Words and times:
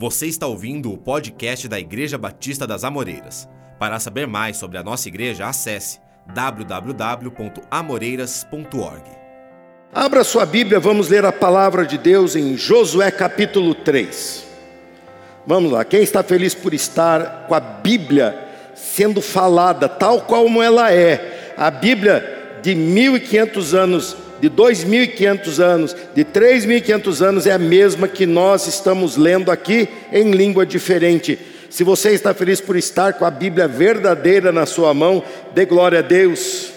Você 0.00 0.28
está 0.28 0.46
ouvindo 0.46 0.92
o 0.92 0.96
podcast 0.96 1.66
da 1.66 1.76
Igreja 1.76 2.16
Batista 2.16 2.68
das 2.68 2.84
Amoreiras. 2.84 3.48
Para 3.80 3.98
saber 3.98 4.28
mais 4.28 4.56
sobre 4.56 4.78
a 4.78 4.82
nossa 4.84 5.08
igreja, 5.08 5.48
acesse 5.48 5.98
www.amoreiras.org. 6.32 9.02
Abra 9.92 10.22
sua 10.22 10.46
Bíblia, 10.46 10.78
vamos 10.78 11.08
ler 11.08 11.24
a 11.24 11.32
palavra 11.32 11.84
de 11.84 11.98
Deus 11.98 12.36
em 12.36 12.56
Josué 12.56 13.10
capítulo 13.10 13.74
3. 13.74 14.46
Vamos 15.44 15.72
lá, 15.72 15.84
quem 15.84 16.00
está 16.00 16.22
feliz 16.22 16.54
por 16.54 16.72
estar 16.72 17.48
com 17.48 17.54
a 17.56 17.58
Bíblia 17.58 18.38
sendo 18.76 19.20
falada 19.20 19.88
tal 19.88 20.20
como 20.20 20.62
ela 20.62 20.92
é, 20.92 21.54
a 21.56 21.72
Bíblia 21.72 22.60
de 22.62 22.72
1500 22.72 23.74
anos 23.74 24.16
de 24.40 24.48
2.500 24.48 25.62
anos, 25.62 25.96
de 26.14 26.24
3.500 26.24 27.26
anos, 27.26 27.46
é 27.46 27.52
a 27.52 27.58
mesma 27.58 28.06
que 28.06 28.26
nós 28.26 28.66
estamos 28.66 29.16
lendo 29.16 29.50
aqui 29.50 29.88
em 30.12 30.30
língua 30.30 30.64
diferente. 30.64 31.38
Se 31.70 31.84
você 31.84 32.10
está 32.10 32.32
feliz 32.32 32.60
por 32.60 32.76
estar 32.76 33.14
com 33.14 33.24
a 33.24 33.30
Bíblia 33.30 33.68
verdadeira 33.68 34.50
na 34.52 34.64
sua 34.64 34.94
mão, 34.94 35.22
dê 35.54 35.64
glória 35.64 35.98
a 35.98 36.02
Deus. 36.02 36.72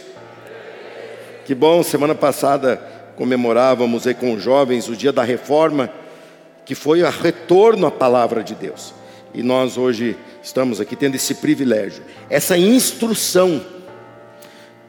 Que 1.46 1.56
bom, 1.56 1.82
semana 1.84 2.16
passada 2.16 2.82
comemorávamos 3.16 4.08
aí 4.08 4.14
com 4.14 4.34
os 4.34 4.44
jovens 4.44 4.90
o 4.90 4.96
dia 4.96 5.12
da 5.12 5.24
reforma, 5.24 5.90
que 6.66 6.76
foi 6.76 7.04
o 7.04 7.10
retorno 7.10 7.86
à 7.88 7.92
palavra 7.92 8.44
de 8.44 8.56
Deus. 8.56 8.94
E 9.34 9.42
nós 9.42 9.78
hoje 9.78 10.18
estamos 10.44 10.82
aqui 10.82 10.96
tendo 10.96 11.16
esse 11.16 11.36
privilégio, 11.36 12.04
essa 12.30 12.58
instrução 12.58 13.62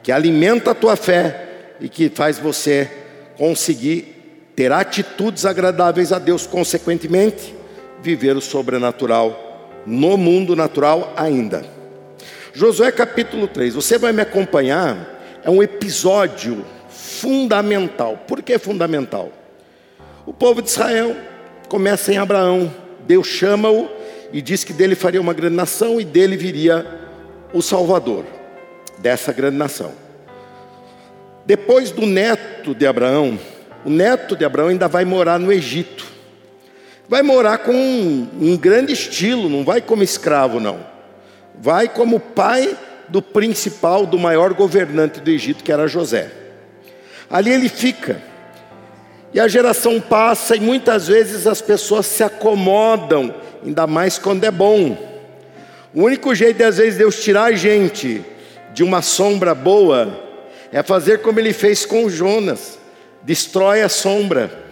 que 0.01 0.11
alimenta 0.11 0.71
a 0.71 0.75
tua 0.75 0.95
fé, 0.95 1.52
e 1.83 1.89
que 1.89 2.09
faz 2.09 2.39
você 2.39 2.89
conseguir 3.37 4.47
ter 4.55 4.71
atitudes 4.71 5.45
agradáveis 5.45 6.13
a 6.13 6.17
Deus, 6.17 6.47
consequentemente, 6.47 7.53
viver 8.01 8.37
o 8.37 8.41
sobrenatural 8.41 9.81
no 9.85 10.15
mundo 10.15 10.55
natural 10.55 11.13
ainda. 11.17 11.65
Josué 12.53 12.89
capítulo 12.89 13.49
3, 13.49 13.75
você 13.75 13.97
vai 13.97 14.13
me 14.13 14.21
acompanhar, 14.21 15.41
é 15.43 15.49
um 15.49 15.61
episódio 15.61 16.65
fundamental. 16.89 18.17
Por 18.27 18.41
que 18.41 18.57
fundamental? 18.57 19.33
O 20.25 20.31
povo 20.31 20.61
de 20.61 20.69
Israel 20.69 21.17
começa 21.67 22.13
em 22.13 22.17
Abraão, 22.17 22.73
Deus 23.05 23.27
chama-o 23.27 23.89
e 24.31 24.41
diz 24.41 24.63
que 24.63 24.71
dele 24.71 24.95
faria 24.95 25.19
uma 25.19 25.33
grande 25.33 25.57
nação 25.57 25.99
e 25.99 26.05
dele 26.05 26.37
viria 26.37 26.85
o 27.53 27.61
Salvador 27.61 28.23
dessa 28.99 29.33
grande 29.33 29.57
nação. 29.57 30.02
Depois 31.45 31.91
do 31.91 32.05
neto 32.05 32.73
de 32.73 32.85
Abraão, 32.87 33.37
o 33.85 33.89
neto 33.89 34.35
de 34.35 34.45
Abraão 34.45 34.69
ainda 34.69 34.87
vai 34.87 35.03
morar 35.03 35.37
no 35.37 35.51
Egito. 35.51 36.05
Vai 37.07 37.21
morar 37.21 37.57
com 37.59 37.73
um, 37.73 38.29
um 38.39 38.57
grande 38.57 38.93
estilo, 38.93 39.49
não 39.49 39.63
vai 39.63 39.81
como 39.81 40.03
escravo, 40.03 40.59
não. 40.59 40.79
Vai 41.59 41.89
como 41.89 42.19
pai 42.19 42.77
do 43.09 43.21
principal, 43.21 44.05
do 44.05 44.17
maior 44.17 44.53
governante 44.53 45.19
do 45.19 45.29
Egito, 45.29 45.63
que 45.63 45.71
era 45.71 45.87
José. 45.87 46.31
Ali 47.29 47.51
ele 47.51 47.67
fica. 47.67 48.21
E 49.33 49.39
a 49.39 49.47
geração 49.47 49.99
passa 49.99 50.55
e 50.55 50.59
muitas 50.59 51.07
vezes 51.07 51.45
as 51.45 51.61
pessoas 51.61 52.05
se 52.05 52.23
acomodam, 52.23 53.33
ainda 53.65 53.85
mais 53.85 54.17
quando 54.17 54.45
é 54.45 54.51
bom. 54.51 54.97
O 55.93 56.03
único 56.03 56.33
jeito 56.33 56.57
de 56.57 56.63
às 56.63 56.77
vezes 56.77 56.97
Deus 56.97 57.21
tirar 57.21 57.45
a 57.45 57.51
gente 57.51 58.23
de 58.73 58.83
uma 58.83 59.01
sombra 59.01 59.53
boa 59.53 60.32
é 60.73 60.81
fazer 60.81 61.19
como 61.19 61.39
ele 61.39 61.53
fez 61.53 61.85
com 61.85 62.09
Jonas: 62.09 62.79
destrói 63.21 63.83
a 63.83 63.87
sombra. 63.87 64.63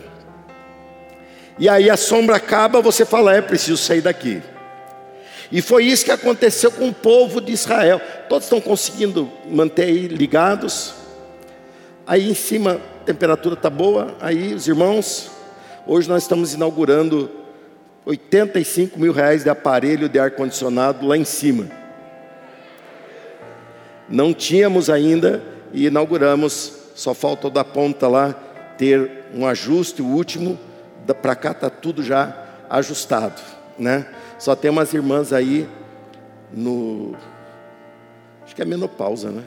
E 1.60 1.70
aí 1.70 1.92
a 1.92 1.96
sombra 1.96 2.38
acaba, 2.38 2.82
você 2.82 3.06
fala, 3.06 3.36
é 3.36 3.42
preciso 3.42 3.78
sair 3.78 4.02
daqui. 4.02 4.42
E 5.52 5.62
foi 5.62 5.86
isso 5.86 6.04
que 6.04 6.12
aconteceu 6.12 6.72
com 6.72 6.88
o 6.88 6.94
povo 6.94 7.40
de 7.40 7.52
Israel. 7.52 8.02
Todos 8.28 8.46
estão 8.46 8.60
conseguindo 8.60 9.30
manter 9.48 9.84
aí 9.84 10.08
ligados. 10.08 10.96
Aí 12.08 12.32
em 12.32 12.34
cima 12.34 12.82
a 13.02 13.06
temperatura 13.06 13.54
está 13.54 13.70
boa. 13.70 14.16
Aí 14.20 14.56
os 14.56 14.68
irmãos, 14.68 15.30
hoje 15.86 16.10
nós 16.10 16.24
estamos 16.24 16.54
inaugurando 16.54 17.30
85 18.06 18.98
mil 19.00 19.12
reais 19.12 19.44
de 19.44 19.50
aparelho 19.50 20.10
de 20.10 20.18
ar-condicionado 20.18 21.06
lá 21.06 21.16
em 21.16 21.26
cima. 21.26 21.68
Não 24.10 24.34
tínhamos 24.34 24.90
ainda 24.90 25.51
e 25.74 25.88
inauguramos. 25.88 26.80
Só 26.96 27.14
falta 27.14 27.50
da 27.50 27.64
ponta 27.64 28.08
lá 28.08 28.34
ter 28.78 29.26
um 29.34 29.46
ajuste, 29.46 30.02
o 30.02 30.06
último, 30.06 30.60
para 31.22 31.36
cá 31.36 31.52
está 31.52 31.70
tudo 31.70 32.04
já 32.04 32.46
ajustado, 32.70 33.42
né? 33.78 34.06
Só 34.38 34.56
tem 34.56 34.72
umas 34.72 34.94
irmãs 34.94 35.34
aí 35.34 35.68
no. 36.52 37.16
Acho 38.44 38.56
que 38.56 38.62
é 38.62 38.66
menopausa, 38.66 39.30
né? 39.30 39.44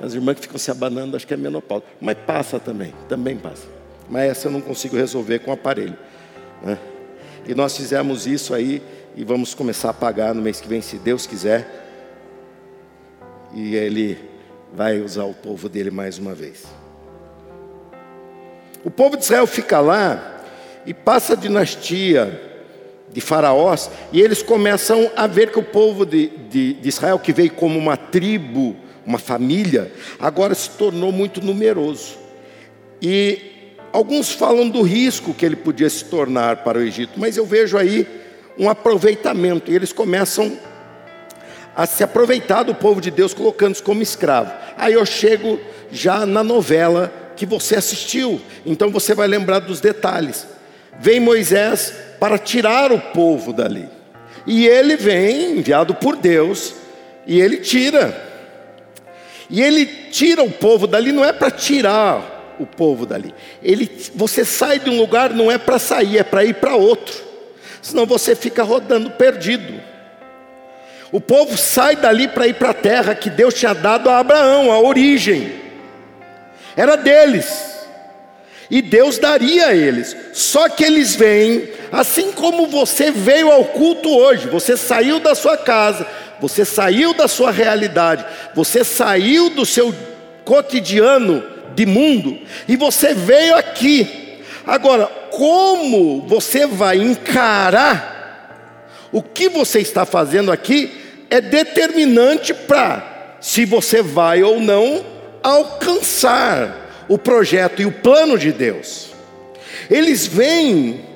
As 0.00 0.14
irmãs 0.14 0.34
que 0.34 0.42
ficam 0.42 0.58
se 0.58 0.70
abanando, 0.70 1.16
acho 1.16 1.26
que 1.26 1.34
é 1.34 1.36
menopausa. 1.36 1.84
Mas 2.00 2.16
passa 2.26 2.58
também, 2.58 2.92
também 3.08 3.36
passa. 3.36 3.66
Mas 4.08 4.30
essa 4.30 4.48
eu 4.48 4.52
não 4.52 4.60
consigo 4.60 4.96
resolver 4.96 5.38
com 5.40 5.50
o 5.50 5.54
aparelho. 5.54 5.96
Né? 6.62 6.78
E 7.46 7.54
nós 7.54 7.76
fizemos 7.76 8.26
isso 8.26 8.52
aí 8.52 8.82
e 9.16 9.24
vamos 9.24 9.54
começar 9.54 9.90
a 9.90 9.94
pagar 9.94 10.34
no 10.34 10.42
mês 10.42 10.60
que 10.60 10.68
vem, 10.68 10.80
se 10.80 10.96
Deus 10.98 11.26
quiser 11.26 11.81
e 13.54 13.74
ele 13.74 14.18
vai 14.72 15.00
usar 15.00 15.24
o 15.24 15.34
povo 15.34 15.68
dele 15.68 15.90
mais 15.90 16.18
uma 16.18 16.34
vez. 16.34 16.64
O 18.84 18.90
povo 18.90 19.16
de 19.16 19.22
Israel 19.22 19.46
fica 19.46 19.80
lá 19.80 20.42
e 20.84 20.92
passa 20.92 21.34
a 21.34 21.36
dinastia 21.36 22.50
de 23.12 23.20
faraós, 23.20 23.90
e 24.10 24.20
eles 24.20 24.42
começam 24.42 25.10
a 25.14 25.26
ver 25.26 25.52
que 25.52 25.58
o 25.58 25.62
povo 25.62 26.06
de, 26.06 26.28
de, 26.48 26.72
de, 26.74 26.88
Israel, 26.88 27.18
que 27.18 27.32
veio 27.32 27.50
como 27.50 27.78
uma 27.78 27.96
tribo, 27.96 28.74
uma 29.04 29.18
família, 29.18 29.92
agora 30.18 30.54
se 30.54 30.70
tornou 30.70 31.12
muito 31.12 31.44
numeroso. 31.44 32.16
E 33.02 33.76
alguns 33.92 34.32
falam 34.32 34.68
do 34.68 34.80
risco 34.80 35.34
que 35.34 35.44
ele 35.44 35.56
podia 35.56 35.90
se 35.90 36.06
tornar 36.06 36.64
para 36.64 36.78
o 36.78 36.82
Egito, 36.82 37.20
mas 37.20 37.36
eu 37.36 37.44
vejo 37.44 37.76
aí 37.76 38.06
um 38.58 38.68
aproveitamento, 38.68 39.70
e 39.70 39.74
eles 39.74 39.92
começam 39.92 40.56
a 40.56 40.71
se 41.86 42.04
aproveitar 42.04 42.62
do 42.62 42.74
povo 42.74 43.00
de 43.00 43.10
Deus, 43.10 43.32
colocando-os 43.32 43.80
como 43.80 44.02
escravo. 44.02 44.52
Aí 44.76 44.92
eu 44.92 45.04
chego 45.06 45.58
já 45.90 46.26
na 46.26 46.42
novela 46.42 47.12
que 47.36 47.46
você 47.46 47.76
assistiu, 47.76 48.40
então 48.64 48.90
você 48.90 49.14
vai 49.14 49.26
lembrar 49.26 49.60
dos 49.60 49.80
detalhes. 49.80 50.46
Vem 50.98 51.18
Moisés 51.18 51.92
para 52.20 52.38
tirar 52.38 52.92
o 52.92 53.00
povo 53.00 53.52
dali, 53.52 53.88
e 54.46 54.66
ele 54.66 54.96
vem, 54.96 55.58
enviado 55.58 55.94
por 55.94 56.16
Deus, 56.16 56.74
e 57.26 57.40
ele 57.40 57.58
tira. 57.58 58.30
E 59.48 59.62
ele 59.62 59.86
tira 59.86 60.42
o 60.42 60.50
povo 60.50 60.86
dali, 60.86 61.12
não 61.12 61.24
é 61.24 61.32
para 61.32 61.50
tirar 61.50 62.56
o 62.58 62.66
povo 62.66 63.04
dali. 63.06 63.34
Ele, 63.62 63.90
você 64.14 64.44
sai 64.44 64.78
de 64.78 64.90
um 64.90 64.98
lugar, 64.98 65.30
não 65.30 65.50
é 65.50 65.58
para 65.58 65.78
sair, 65.78 66.18
é 66.18 66.24
para 66.24 66.44
ir 66.44 66.54
para 66.54 66.76
outro. 66.76 67.14
Senão 67.80 68.06
você 68.06 68.34
fica 68.34 68.62
rodando 68.62 69.10
perdido. 69.10 69.91
O 71.12 71.20
povo 71.20 71.58
sai 71.58 71.94
dali 71.94 72.26
para 72.26 72.48
ir 72.48 72.54
para 72.54 72.70
a 72.70 72.74
terra 72.74 73.14
que 73.14 73.28
Deus 73.28 73.52
tinha 73.52 73.74
dado 73.74 74.08
a 74.08 74.18
Abraão, 74.18 74.72
a 74.72 74.80
origem. 74.80 75.52
Era 76.74 76.96
deles. 76.96 77.70
E 78.70 78.80
Deus 78.80 79.18
daria 79.18 79.66
a 79.66 79.74
eles. 79.74 80.16
Só 80.32 80.70
que 80.70 80.82
eles 80.82 81.14
vêm, 81.14 81.68
assim 81.92 82.32
como 82.32 82.66
você 82.66 83.10
veio 83.10 83.52
ao 83.52 83.66
culto 83.66 84.08
hoje, 84.08 84.48
você 84.48 84.74
saiu 84.74 85.20
da 85.20 85.34
sua 85.34 85.58
casa, 85.58 86.06
você 86.40 86.64
saiu 86.64 87.12
da 87.12 87.28
sua 87.28 87.50
realidade, 87.50 88.24
você 88.54 88.82
saiu 88.82 89.50
do 89.50 89.66
seu 89.66 89.94
cotidiano 90.46 91.44
de 91.74 91.84
mundo 91.84 92.38
e 92.66 92.74
você 92.74 93.12
veio 93.12 93.54
aqui. 93.54 94.40
Agora, 94.66 95.04
como 95.30 96.22
você 96.26 96.66
vai 96.66 96.96
encarar 96.96 98.12
o 99.12 99.22
que 99.22 99.50
você 99.50 99.80
está 99.80 100.06
fazendo 100.06 100.50
aqui 100.50 101.01
é 101.32 101.40
determinante 101.40 102.52
para 102.52 103.38
se 103.40 103.64
você 103.64 104.02
vai 104.02 104.42
ou 104.42 104.60
não 104.60 105.02
alcançar 105.42 107.06
o 107.08 107.16
projeto 107.16 107.80
e 107.80 107.86
o 107.86 107.90
plano 107.90 108.36
de 108.36 108.52
Deus. 108.52 109.12
Eles 109.90 110.26
vêm 110.26 111.06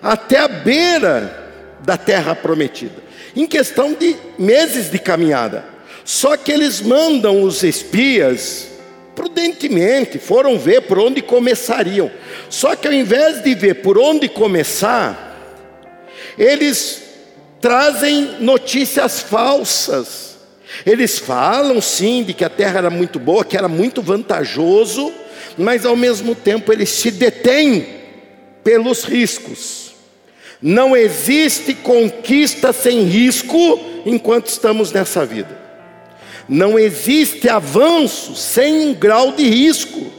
até 0.00 0.38
a 0.38 0.46
beira 0.46 1.50
da 1.80 1.96
terra 1.96 2.36
prometida, 2.36 3.02
em 3.34 3.44
questão 3.44 3.94
de 3.94 4.14
meses 4.38 4.88
de 4.88 5.00
caminhada. 5.00 5.64
Só 6.04 6.36
que 6.36 6.52
eles 6.52 6.80
mandam 6.80 7.42
os 7.42 7.64
espias 7.64 8.68
prudentemente, 9.12 10.20
foram 10.20 10.56
ver 10.56 10.82
por 10.82 11.00
onde 11.00 11.20
começariam. 11.20 12.12
Só 12.48 12.76
que 12.76 12.86
ao 12.86 12.94
invés 12.94 13.42
de 13.42 13.56
ver 13.56 13.82
por 13.82 13.98
onde 13.98 14.28
começar, 14.28 15.36
eles 16.38 17.01
trazem 17.62 18.36
notícias 18.40 19.20
falsas. 19.20 20.36
Eles 20.84 21.18
falam 21.18 21.80
sim 21.80 22.24
de 22.24 22.34
que 22.34 22.44
a 22.44 22.50
terra 22.50 22.78
era 22.78 22.90
muito 22.90 23.18
boa, 23.18 23.44
que 23.44 23.56
era 23.56 23.68
muito 23.68 24.02
vantajoso, 24.02 25.12
mas 25.56 25.86
ao 25.86 25.96
mesmo 25.96 26.34
tempo 26.34 26.72
eles 26.72 26.90
se 26.90 27.10
detêm 27.10 27.86
pelos 28.64 29.04
riscos. 29.04 29.92
Não 30.60 30.96
existe 30.96 31.72
conquista 31.74 32.72
sem 32.72 33.02
risco 33.02 33.80
enquanto 34.04 34.48
estamos 34.48 34.90
nessa 34.90 35.24
vida. 35.24 35.60
Não 36.48 36.78
existe 36.78 37.48
avanço 37.48 38.34
sem 38.34 38.86
um 38.86 38.94
grau 38.94 39.32
de 39.32 39.48
risco. 39.48 40.12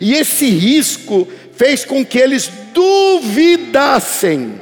E 0.00 0.14
esse 0.14 0.46
risco 0.48 1.26
fez 1.56 1.84
com 1.84 2.04
que 2.04 2.18
eles 2.18 2.50
duvidassem. 2.72 4.60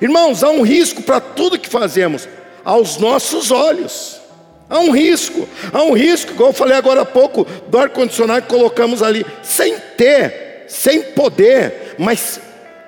Irmãos, 0.00 0.42
há 0.42 0.50
um 0.50 0.62
risco 0.62 1.02
para 1.02 1.20
tudo 1.20 1.58
que 1.58 1.68
fazemos, 1.68 2.28
aos 2.64 2.98
nossos 2.98 3.50
olhos. 3.50 4.20
Há 4.68 4.80
um 4.80 4.90
risco, 4.90 5.48
há 5.72 5.82
um 5.82 5.92
risco, 5.92 6.34
como 6.34 6.48
eu 6.48 6.52
falei 6.52 6.76
agora 6.76 7.02
há 7.02 7.04
pouco, 7.04 7.46
do 7.68 7.78
ar-condicionado 7.78 8.42
que 8.42 8.48
colocamos 8.48 9.02
ali, 9.02 9.24
sem 9.42 9.78
ter, 9.96 10.64
sem 10.66 11.02
poder, 11.02 11.94
mas 11.98 12.40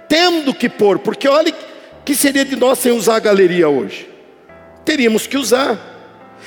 tendo 0.09 0.53
que 0.53 0.69
pôr, 0.69 0.99
porque 0.99 1.29
olha 1.29 1.55
que 2.05 2.15
seria 2.15 2.45
de 2.45 2.57
nós 2.57 2.79
sem 2.79 2.91
usar 2.91 3.17
a 3.17 3.21
galeria 3.21 3.69
hoje? 3.69 4.09
Teríamos 4.85 5.27
que 5.27 5.37
usar. 5.37 5.79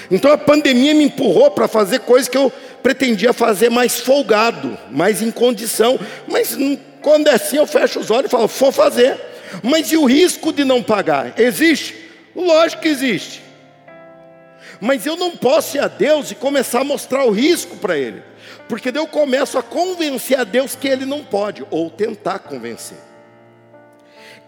Então 0.09 0.31
a 0.31 0.37
pandemia 0.37 0.93
me 0.93 1.05
empurrou 1.05 1.51
para 1.51 1.67
fazer 1.67 1.99
coisas 1.99 2.27
que 2.27 2.37
eu 2.37 2.51
pretendia 2.81 3.31
fazer 3.31 3.69
mais 3.69 3.99
folgado, 3.99 4.77
mais 4.89 5.21
em 5.21 5.31
condição. 5.31 5.99
Mas 6.27 6.57
quando 7.01 7.27
é 7.27 7.35
assim, 7.35 7.57
eu 7.57 7.67
fecho 7.67 7.99
os 7.99 8.09
olhos 8.09 8.25
e 8.25 8.29
falo, 8.29 8.47
vou 8.47 8.71
fazer. 8.71 9.30
Mas 9.63 9.91
e 9.91 9.97
o 9.97 10.05
risco 10.05 10.53
de 10.53 10.63
não 10.63 10.81
pagar? 10.81 11.39
Existe? 11.39 11.95
Lógico 12.35 12.81
que 12.81 12.87
existe. 12.87 13.41
Mas 14.79 15.05
eu 15.05 15.15
não 15.15 15.31
posso 15.37 15.77
ir 15.77 15.79
a 15.79 15.87
Deus 15.87 16.31
e 16.31 16.35
começar 16.35 16.81
a 16.81 16.83
mostrar 16.83 17.25
o 17.25 17.31
risco 17.31 17.77
para 17.77 17.97
Ele. 17.97 18.23
Porque 18.67 18.91
eu 18.93 19.05
começo 19.05 19.57
a 19.57 19.63
convencer 19.63 20.39
a 20.39 20.43
Deus 20.43 20.75
que 20.75 20.87
Ele 20.87 21.05
não 21.05 21.23
pode, 21.23 21.65
ou 21.69 21.89
tentar 21.89 22.39
convencer. 22.39 22.97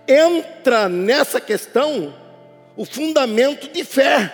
Entra 0.07 0.89
nessa 0.89 1.39
questão 1.39 2.13
o 2.75 2.85
fundamento 2.85 3.71
de 3.71 3.83
fé. 3.83 4.33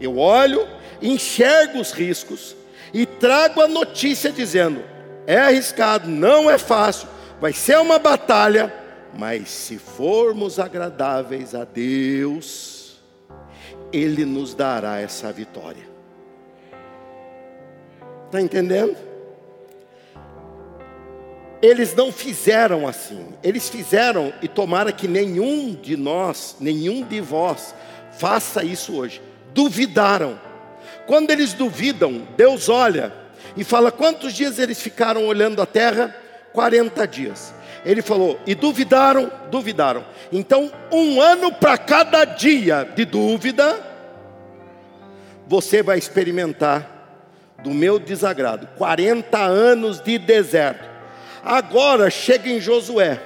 Eu 0.00 0.18
olho, 0.18 0.66
enxergo 1.00 1.78
os 1.78 1.92
riscos 1.92 2.56
e 2.92 3.06
trago 3.06 3.60
a 3.60 3.68
notícia 3.68 4.30
dizendo: 4.30 4.82
é 5.26 5.38
arriscado, 5.38 6.08
não 6.08 6.50
é 6.50 6.58
fácil, 6.58 7.08
vai 7.40 7.52
ser 7.52 7.78
uma 7.78 7.98
batalha, 7.98 8.72
mas 9.18 9.48
se 9.48 9.78
formos 9.78 10.58
agradáveis 10.58 11.54
a 11.54 11.64
Deus, 11.64 13.00
Ele 13.92 14.24
nos 14.24 14.54
dará 14.54 15.00
essa 15.00 15.32
vitória. 15.32 15.88
Está 18.26 18.40
entendendo? 18.40 18.96
Eles 21.62 21.94
não 21.94 22.12
fizeram 22.12 22.86
assim, 22.86 23.28
eles 23.42 23.68
fizeram, 23.68 24.32
e 24.42 24.48
tomara 24.48 24.92
que 24.92 25.08
nenhum 25.08 25.74
de 25.74 25.96
nós, 25.96 26.56
nenhum 26.60 27.02
de 27.02 27.20
vós, 27.20 27.74
faça 28.12 28.62
isso 28.62 28.94
hoje 28.94 29.20
duvidaram. 29.56 30.38
Quando 31.06 31.30
eles 31.30 31.54
duvidam, 31.54 32.28
Deus 32.36 32.68
olha 32.68 33.12
e 33.56 33.64
fala: 33.64 33.90
quantos 33.90 34.34
dias 34.34 34.58
eles 34.58 34.80
ficaram 34.80 35.26
olhando 35.26 35.62
a 35.62 35.66
terra? 35.66 36.14
40 36.52 37.08
dias. 37.08 37.54
Ele 37.86 38.02
falou: 38.02 38.38
e 38.44 38.54
duvidaram, 38.54 39.30
duvidaram. 39.48 40.04
Então, 40.32 40.72
um 40.90 41.20
ano 41.20 41.52
para 41.52 41.78
cada 41.78 42.24
dia 42.24 42.82
de 42.96 43.04
dúvida, 43.04 43.80
você 45.46 45.84
vai 45.84 45.96
experimentar 45.96 46.94
do 47.62 47.70
meu 47.70 48.00
desagrado. 48.00 48.68
40 48.76 49.38
anos 49.38 50.00
de 50.00 50.18
deserto. 50.18 50.84
Agora 51.44 52.10
chega 52.10 52.50
em 52.50 52.60
Josué. 52.60 53.22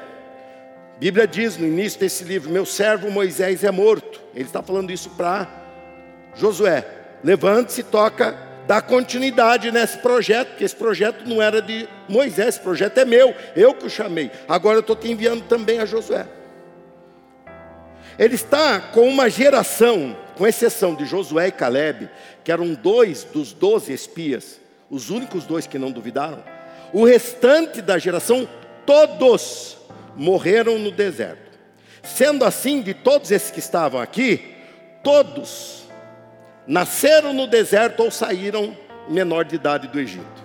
A 0.95 0.99
Bíblia 1.01 1.27
diz 1.27 1.57
no 1.57 1.67
início 1.67 1.99
desse 1.99 2.23
livro: 2.23 2.51
Meu 2.51 2.67
servo 2.67 3.11
Moisés 3.11 3.65
é 3.65 3.71
morto. 3.71 4.21
Ele 4.35 4.45
está 4.45 4.63
falando 4.63 4.93
isso 4.93 5.09
para 5.17 5.49
Josué, 6.37 6.87
levante-se, 7.25 7.83
toca, 7.83 8.37
dá 8.71 8.81
continuidade 8.81 9.73
nesse 9.73 9.99
projeto, 9.99 10.51
porque 10.51 10.63
esse 10.63 10.77
projeto 10.77 11.29
não 11.29 11.43
era 11.43 11.61
de 11.61 11.89
Moisés, 12.09 12.51
esse 12.51 12.61
projeto 12.61 12.99
é 12.99 13.05
meu, 13.05 13.35
eu 13.57 13.75
que 13.75 13.85
o 13.85 13.91
chamei. 13.91 14.31
Agora 14.49 14.77
eu 14.77 14.81
estou 14.81 14.95
te 14.95 15.11
enviando 15.11 15.43
também 15.43 15.81
a 15.81 15.85
Josué. 15.85 16.25
Ele 18.17 18.37
está 18.37 18.79
com 18.79 19.09
uma 19.09 19.29
geração, 19.29 20.17
com 20.37 20.47
exceção 20.47 20.95
de 20.95 21.05
Josué 21.05 21.49
e 21.49 21.51
Caleb, 21.51 22.09
que 22.45 22.53
eram 22.53 22.73
dois 22.75 23.25
dos 23.25 23.53
doze 23.53 23.93
espias, 23.93 24.61
os 24.89 25.11
únicos 25.11 25.45
dois 25.47 25.67
que 25.67 25.77
não 25.77 25.91
duvidaram. 25.91 26.45
O 26.93 27.05
restante 27.05 27.83
da 27.83 27.99
geração, 27.99 28.49
todos 28.87 29.79
morreram 30.15 30.79
no 30.79 30.93
deserto. 30.93 31.59
Sendo 32.05 32.45
assim, 32.45 32.83
de 32.83 32.95
todos 32.95 33.33
esses 33.33 33.51
que 33.51 33.59
estavam 33.59 34.01
aqui, 34.01 34.55
todos 35.03 35.90
nasceram 36.71 37.33
no 37.33 37.49
deserto 37.49 38.05
ou 38.05 38.13
saíram 38.13 38.79
menor 39.09 39.45
de 39.45 39.57
idade 39.57 39.89
do 39.89 39.99
Egito. 39.99 40.41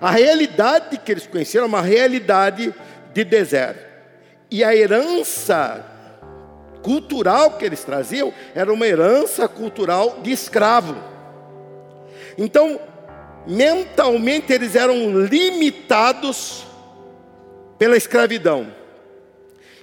A 0.00 0.12
realidade 0.12 0.96
que 0.96 1.10
eles 1.10 1.26
conheceram 1.26 1.64
é 1.64 1.68
uma 1.68 1.82
realidade 1.82 2.72
de 3.12 3.24
deserto. 3.24 3.84
E 4.48 4.62
a 4.62 4.76
herança 4.76 5.84
cultural 6.84 7.58
que 7.58 7.64
eles 7.64 7.82
traziam 7.82 8.32
era 8.54 8.72
uma 8.72 8.86
herança 8.86 9.48
cultural 9.48 10.20
de 10.22 10.30
escravo. 10.30 10.96
Então, 12.38 12.78
mentalmente 13.44 14.52
eles 14.52 14.76
eram 14.76 15.18
limitados 15.24 16.64
pela 17.76 17.96
escravidão. 17.96 18.72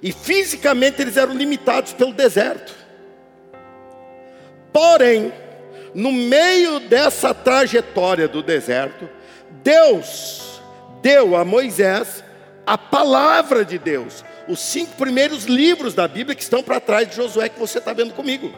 E 0.02 0.14
fisicamente 0.14 1.02
eles 1.02 1.18
eram 1.18 1.34
limitados 1.34 1.92
pelo 1.92 2.14
deserto. 2.14 2.81
Porém, 4.72 5.34
no 5.94 6.12
meio 6.12 6.80
dessa 6.80 7.34
trajetória 7.34 8.28
do 8.28 8.42
deserto, 8.42 9.10
Deus 9.64 10.62
deu 11.02 11.36
a 11.36 11.44
Moisés 11.44 12.24
a 12.66 12.78
palavra 12.78 13.66
de 13.66 13.78
Deus, 13.78 14.24
os 14.48 14.60
cinco 14.60 14.96
primeiros 14.96 15.46
livros 15.46 15.94
da 15.94 16.08
Bíblia 16.08 16.36
que 16.36 16.44
estão 16.44 16.64
para 16.64 16.80
trás 16.80 17.10
de 17.10 17.16
Josué, 17.16 17.50
que 17.50 17.60
você 17.60 17.80
está 17.80 17.92
vendo 17.94 18.14
comigo. 18.14 18.54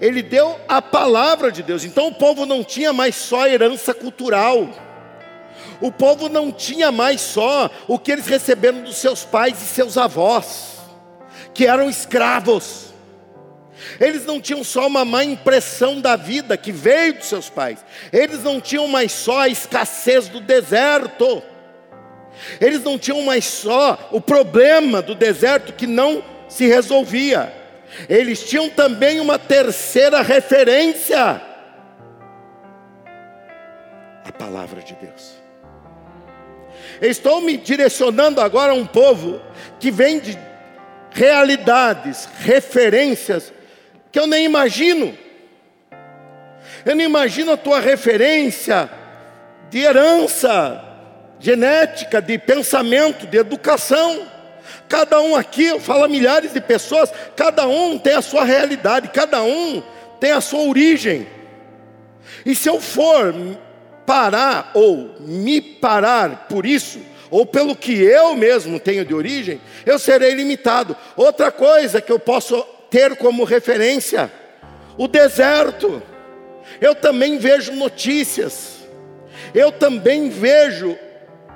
Ele 0.00 0.22
deu 0.22 0.58
a 0.68 0.80
palavra 0.80 1.52
de 1.52 1.62
Deus, 1.62 1.84
então 1.84 2.08
o 2.08 2.14
povo 2.14 2.46
não 2.46 2.64
tinha 2.64 2.92
mais 2.92 3.14
só 3.14 3.46
herança 3.46 3.92
cultural, 3.92 4.68
o 5.80 5.92
povo 5.92 6.28
não 6.28 6.50
tinha 6.50 6.90
mais 6.90 7.20
só 7.20 7.70
o 7.86 7.98
que 7.98 8.10
eles 8.10 8.26
receberam 8.26 8.82
dos 8.82 8.96
seus 8.96 9.24
pais 9.24 9.62
e 9.62 9.66
seus 9.66 9.96
avós, 9.96 10.78
que 11.54 11.66
eram 11.66 11.88
escravos. 11.88 12.87
Eles 14.00 14.24
não 14.24 14.40
tinham 14.40 14.62
só 14.62 14.86
uma 14.86 15.04
má 15.04 15.24
impressão 15.24 16.00
da 16.00 16.16
vida 16.16 16.56
que 16.56 16.72
veio 16.72 17.14
dos 17.14 17.26
seus 17.26 17.48
pais. 17.48 17.84
Eles 18.12 18.42
não 18.42 18.60
tinham 18.60 18.86
mais 18.88 19.12
só 19.12 19.40
a 19.40 19.48
escassez 19.48 20.28
do 20.28 20.40
deserto. 20.40 21.42
Eles 22.60 22.82
não 22.82 22.98
tinham 22.98 23.22
mais 23.22 23.44
só 23.44 24.08
o 24.12 24.20
problema 24.20 25.02
do 25.02 25.14
deserto 25.14 25.72
que 25.72 25.86
não 25.86 26.22
se 26.48 26.66
resolvia. 26.66 27.52
Eles 28.08 28.42
tinham 28.42 28.68
também 28.68 29.20
uma 29.20 29.38
terceira 29.38 30.22
referência: 30.22 31.40
a 34.24 34.32
palavra 34.32 34.82
de 34.82 34.94
Deus. 34.94 35.38
Estou 37.00 37.40
me 37.40 37.56
direcionando 37.56 38.40
agora 38.40 38.72
a 38.72 38.74
um 38.74 38.86
povo 38.86 39.40
que 39.78 39.90
vem 39.90 40.18
de 40.18 40.38
realidades, 41.10 42.28
referências 42.40 43.52
que 44.10 44.18
eu 44.18 44.26
nem 44.26 44.44
imagino. 44.44 45.16
Eu 46.84 46.94
nem 46.94 47.06
imagino 47.06 47.52
a 47.52 47.56
tua 47.56 47.80
referência 47.80 48.88
de 49.70 49.78
herança 49.78 50.84
genética, 51.38 52.20
de 52.20 52.38
pensamento, 52.38 53.26
de 53.26 53.38
educação. 53.38 54.26
Cada 54.88 55.20
um 55.20 55.36
aqui, 55.36 55.78
fala 55.80 56.08
milhares 56.08 56.52
de 56.52 56.60
pessoas, 56.60 57.12
cada 57.36 57.66
um 57.66 57.98
tem 57.98 58.14
a 58.14 58.22
sua 58.22 58.44
realidade, 58.44 59.08
cada 59.08 59.42
um 59.42 59.82
tem 60.18 60.32
a 60.32 60.40
sua 60.40 60.60
origem. 60.60 61.26
E 62.44 62.54
se 62.54 62.68
eu 62.68 62.80
for 62.80 63.34
parar 64.06 64.70
ou 64.74 65.14
me 65.20 65.60
parar 65.60 66.46
por 66.48 66.64
isso, 66.64 67.00
ou 67.30 67.44
pelo 67.44 67.76
que 67.76 67.92
eu 67.92 68.34
mesmo 68.34 68.80
tenho 68.80 69.04
de 69.04 69.14
origem, 69.14 69.60
eu 69.84 69.98
serei 69.98 70.34
limitado. 70.34 70.96
Outra 71.14 71.52
coisa 71.52 72.00
que 72.00 72.10
eu 72.10 72.18
posso 72.18 72.64
ter 72.90 73.16
como 73.16 73.44
referência 73.44 74.30
o 74.96 75.06
deserto. 75.06 76.02
Eu 76.80 76.94
também 76.94 77.38
vejo 77.38 77.72
notícias, 77.72 78.78
eu 79.54 79.72
também 79.72 80.28
vejo 80.28 80.98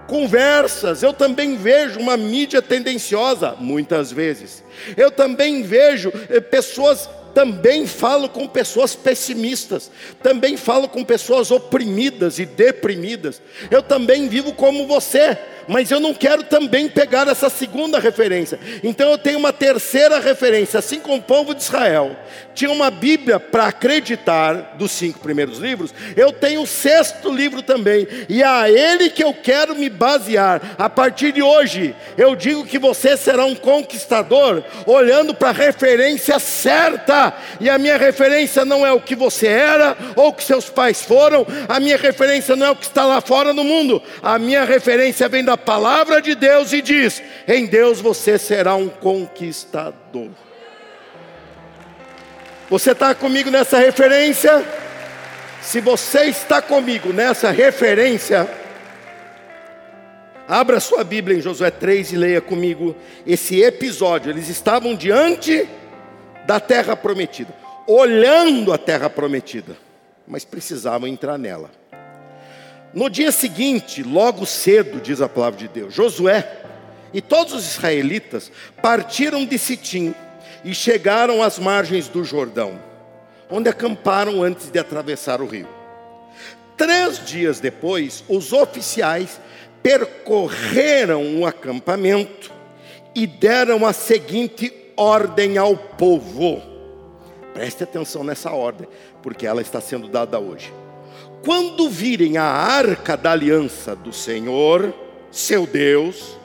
conversas, 0.07 1.03
eu 1.03 1.13
também 1.13 1.57
vejo 1.57 2.01
uma 2.01 2.17
mídia 2.17 2.61
tendenciosa, 2.61 3.57
muitas 3.59 4.11
vezes. 4.13 4.63
Eu 4.97 5.11
também 5.11 5.63
vejo 5.63 6.13
eh, 6.29 6.41
pessoas, 6.41 7.09
também 7.35 7.87
falo 7.87 8.29
com 8.29 8.47
pessoas 8.47 8.95
pessimistas, 8.95 9.91
também 10.23 10.57
falo 10.57 10.89
com 10.89 11.05
pessoas 11.05 11.51
oprimidas 11.51 12.39
e 12.39 12.45
deprimidas. 12.45 13.41
Eu 13.71 13.83
também 13.83 14.29
vivo 14.29 14.53
como 14.55 14.87
você, 14.87 15.39
mas 15.69 15.91
eu 15.91 16.01
não 16.01 16.15
quero 16.15 16.43
também 16.45 16.89
pegar 16.89 17.29
essa 17.29 17.49
segunda 17.49 17.99
referência. 17.99 18.59
Então 18.83 19.11
eu 19.11 19.19
tenho 19.19 19.39
uma 19.39 19.53
terceira 19.53 20.19
referência, 20.19 20.79
assim 20.79 21.01
como 21.01 21.17
o 21.17 21.23
povo 21.23 21.55
de 21.55 21.63
Israel 21.63 22.17
tinha 22.55 22.71
uma 22.71 22.91
Bíblia 22.91 23.41
para 23.41 23.67
acreditar 23.67 24.75
dos 24.77 24.91
cinco 24.93 25.19
primeiros 25.21 25.59
livros, 25.59 25.95
eu 26.17 26.33
tenho 26.33 26.63
o 26.63 26.67
sexto 26.67 27.31
livro 27.31 27.63
também, 27.63 28.07
e 28.29 28.43
é 28.43 28.47
a 28.47 28.71
ele 28.71 29.11
que 29.11 29.25
eu 29.25 29.35
quero 29.35 29.75
me 29.75 29.89
basear. 29.89 30.75
A 30.79 30.89
partir 30.89 31.33
de 31.33 31.43
hoje, 31.43 31.95
eu 32.17 32.37
digo 32.37 32.65
que 32.65 32.79
você 32.79 33.17
será 33.17 33.45
um 33.45 33.55
conquistador, 33.55 34.63
olhando 34.87 35.35
para 35.35 35.51
a 35.51 35.53
referência 35.53 36.39
certa, 36.39 37.33
e 37.61 37.71
a 37.71 37.79
minha 37.79 37.97
referência 37.97 38.65
não 38.65 38.87
é 38.87 38.93
o 38.93 39.01
que 39.01 39.15
você 39.15 39.47
era 39.47 39.97
ou 40.17 40.29
o 40.29 40.33
que 40.33 40.45
seus 40.45 40.69
pais 40.69 41.03
foram, 41.03 41.47
a 41.69 41.81
minha 41.81 41.97
referência 41.97 42.57
não 42.57 42.67
é 42.67 42.71
o 42.71 42.77
que 42.77 42.87
está 42.87 43.05
lá 43.05 43.21
fora 43.21 43.53
no 43.53 43.65
mundo, 43.65 44.03
a 44.23 44.39
minha 44.39 44.65
referência 44.65 45.29
vem 45.29 45.45
da 45.45 45.57
palavra 45.65 46.21
de 46.21 46.35
Deus 46.35 46.73
e 46.73 46.83
diz: 46.83 47.23
em 47.47 47.67
Deus 47.67 48.01
você 48.01 48.39
será 48.39 48.75
um 48.75 48.89
conquistador. 48.89 50.31
Você 52.71 52.93
está 52.93 53.15
comigo 53.15 53.51
nessa 53.51 53.79
referência? 53.79 54.65
Se 55.61 55.81
você 55.81 56.25
está 56.25 56.61
comigo 56.61 57.13
nessa 57.13 57.51
referência, 57.51 58.49
abra 60.49 60.81
sua 60.81 61.05
Bíblia 61.05 61.37
em 61.37 61.41
Josué 61.41 61.71
3 61.71 62.13
e 62.13 62.17
leia 62.17 62.41
comigo 62.41 62.97
esse 63.27 63.63
episódio. 63.63 64.31
Eles 64.31 64.49
estavam 64.49 64.95
diante 64.97 65.69
da 66.47 66.59
terra 66.59 66.97
prometida, 66.97 67.55
olhando 67.87 68.73
a 68.73 68.79
terra 68.79 69.09
prometida, 69.09 69.77
mas 70.27 70.45
precisavam 70.45 71.07
entrar 71.07 71.39
nela. 71.39 71.82
No 72.95 73.09
dia 73.09 73.33
seguinte, 73.33 74.03
logo 74.03 74.45
cedo, 74.45 75.01
diz 75.01 75.21
a 75.23 75.29
palavra 75.29 75.59
de 75.59 75.69
Deus, 75.69 75.95
Josué 75.95 76.61
e 77.13 77.23
todos 77.23 77.55
os 77.55 77.67
israelitas 77.67 78.53
partiram 78.83 79.45
de 79.47 79.59
Sitim 79.59 80.15
e 80.63 80.75
chegaram 80.75 81.43
às 81.43 81.59
margens 81.59 82.09
do 82.09 82.23
Jordão, 82.23 82.79
onde 83.51 83.69
acamparam 83.69 84.43
antes 84.43 84.71
de 84.71 84.79
atravessar 84.79 85.41
o 85.41 85.47
rio. 85.47 85.69
Três 86.77 87.25
dias 87.25 87.61
depois, 87.61 88.25
os 88.29 88.53
oficiais 88.53 89.41
percorreram 89.83 91.41
o 91.41 91.47
acampamento 91.47 92.53
e 93.15 93.27
deram 93.27 93.87
a 93.87 93.93
seguinte 93.93 94.73
ordem 94.97 95.57
ao 95.57 95.77
povo. 95.77 96.63
Preste 97.55 97.85
atenção 97.85 98.23
nessa 98.25 98.51
ordem, 98.51 98.89
porque 99.23 99.47
ela 99.47 99.61
está 99.61 99.81
sendo 99.81 100.09
dada 100.09 100.39
hoje. 100.39 100.73
Quando 101.45 101.91
virem 101.91 102.37
a 102.37 102.45
arca 102.45 103.17
da 103.17 103.33
aliança 103.33 103.97
do 103.97 104.13
Senhor, 104.13 104.95
seu 105.31 105.67
Deus, 105.67 106.39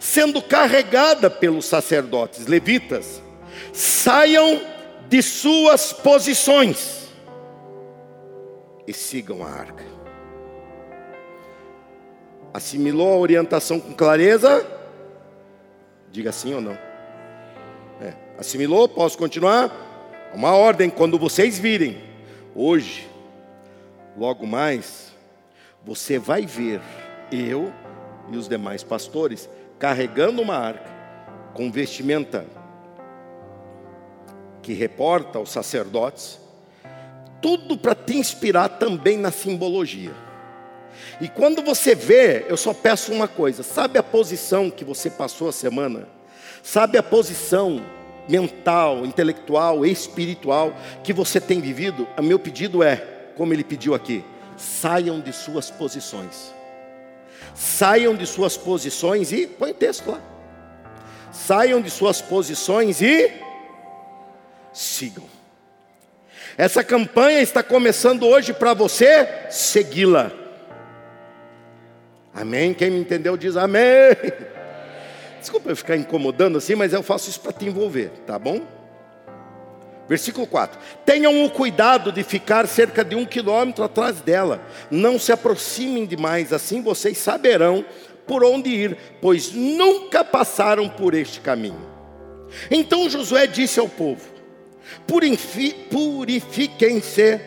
sendo 0.00 0.42
carregada 0.42 1.30
pelos 1.30 1.66
sacerdotes 1.66 2.46
levitas, 2.46 3.22
saiam 3.72 4.60
de 5.08 5.22
suas 5.22 5.92
posições 5.92 7.08
e 8.86 8.92
sigam 8.92 9.44
a 9.44 9.50
arca. 9.50 9.84
Assimilou 12.52 13.12
a 13.12 13.18
orientação 13.18 13.78
com 13.78 13.92
clareza? 13.92 14.66
Diga 16.10 16.32
sim 16.32 16.54
ou 16.54 16.60
não. 16.60 16.78
É. 18.00 18.14
Assimilou? 18.38 18.88
Posso 18.88 19.16
continuar? 19.16 20.32
Uma 20.34 20.52
ordem, 20.56 20.90
quando 20.90 21.18
vocês 21.18 21.58
virem, 21.58 22.02
hoje, 22.54 23.08
logo 24.16 24.46
mais, 24.46 25.12
você 25.84 26.18
vai 26.18 26.46
ver 26.46 26.80
eu 27.30 27.72
e 28.30 28.36
os 28.36 28.48
demais 28.48 28.82
pastores 28.82 29.48
carregando 29.78 30.40
uma 30.40 30.56
arca 30.56 30.90
com 31.52 31.70
vestimenta 31.70 32.46
que 34.62 34.72
reporta 34.72 35.38
aos 35.38 35.50
sacerdotes, 35.50 36.40
tudo 37.42 37.76
para 37.76 37.94
te 37.94 38.16
inspirar 38.16 38.68
também 38.70 39.18
na 39.18 39.30
simbologia. 39.30 40.12
E 41.20 41.28
quando 41.28 41.62
você 41.62 41.94
vê, 41.94 42.46
eu 42.48 42.56
só 42.56 42.72
peço 42.72 43.12
uma 43.12 43.28
coisa: 43.28 43.62
sabe 43.62 43.98
a 43.98 44.02
posição 44.02 44.70
que 44.70 44.84
você 44.84 45.10
passou 45.10 45.48
a 45.48 45.52
semana? 45.52 46.08
Sabe 46.62 46.96
a 46.96 47.02
posição 47.02 47.84
mental, 48.26 49.04
intelectual, 49.04 49.84
espiritual 49.84 50.72
que 51.02 51.12
você 51.12 51.38
tem 51.38 51.60
vivido? 51.60 52.08
O 52.16 52.22
meu 52.22 52.38
pedido 52.38 52.82
é, 52.82 53.13
como 53.36 53.52
ele 53.52 53.64
pediu 53.64 53.94
aqui, 53.94 54.24
saiam 54.56 55.20
de 55.20 55.32
suas 55.32 55.70
posições. 55.70 56.52
Saiam 57.54 58.14
de 58.14 58.26
suas 58.26 58.56
posições 58.56 59.32
e 59.32 59.46
põe 59.46 59.70
o 59.70 59.74
texto 59.74 60.10
lá. 60.10 60.20
Saiam 61.32 61.80
de 61.80 61.90
suas 61.90 62.20
posições 62.20 63.00
e 63.00 63.32
sigam. 64.72 65.24
Essa 66.56 66.84
campanha 66.84 67.40
está 67.40 67.62
começando 67.62 68.24
hoje 68.26 68.52
para 68.52 68.74
você 68.74 69.28
segui-la. 69.50 70.30
Amém? 72.32 72.74
Quem 72.74 72.90
me 72.90 73.00
entendeu 73.00 73.36
diz 73.36 73.56
amém. 73.56 73.82
Desculpa 75.40 75.70
eu 75.70 75.76
ficar 75.76 75.96
incomodando 75.96 76.58
assim, 76.58 76.74
mas 76.74 76.92
eu 76.92 77.02
faço 77.02 77.28
isso 77.28 77.40
para 77.40 77.52
te 77.52 77.66
envolver, 77.66 78.10
tá 78.26 78.38
bom? 78.38 78.62
Versículo 80.08 80.46
4: 80.46 80.78
Tenham 81.04 81.44
o 81.44 81.50
cuidado 81.50 82.12
de 82.12 82.22
ficar 82.22 82.66
cerca 82.66 83.04
de 83.04 83.14
um 83.14 83.24
quilômetro 83.24 83.84
atrás 83.84 84.20
dela, 84.20 84.60
não 84.90 85.18
se 85.18 85.32
aproximem 85.32 86.06
demais, 86.06 86.52
assim 86.52 86.82
vocês 86.82 87.18
saberão 87.18 87.84
por 88.26 88.44
onde 88.44 88.70
ir, 88.70 88.96
pois 89.20 89.52
nunca 89.52 90.24
passaram 90.24 90.88
por 90.88 91.14
este 91.14 91.40
caminho. 91.40 91.94
Então 92.70 93.08
Josué 93.08 93.46
disse 93.46 93.80
ao 93.80 93.88
povo: 93.88 94.22
Purifiquem-se, 95.06 97.40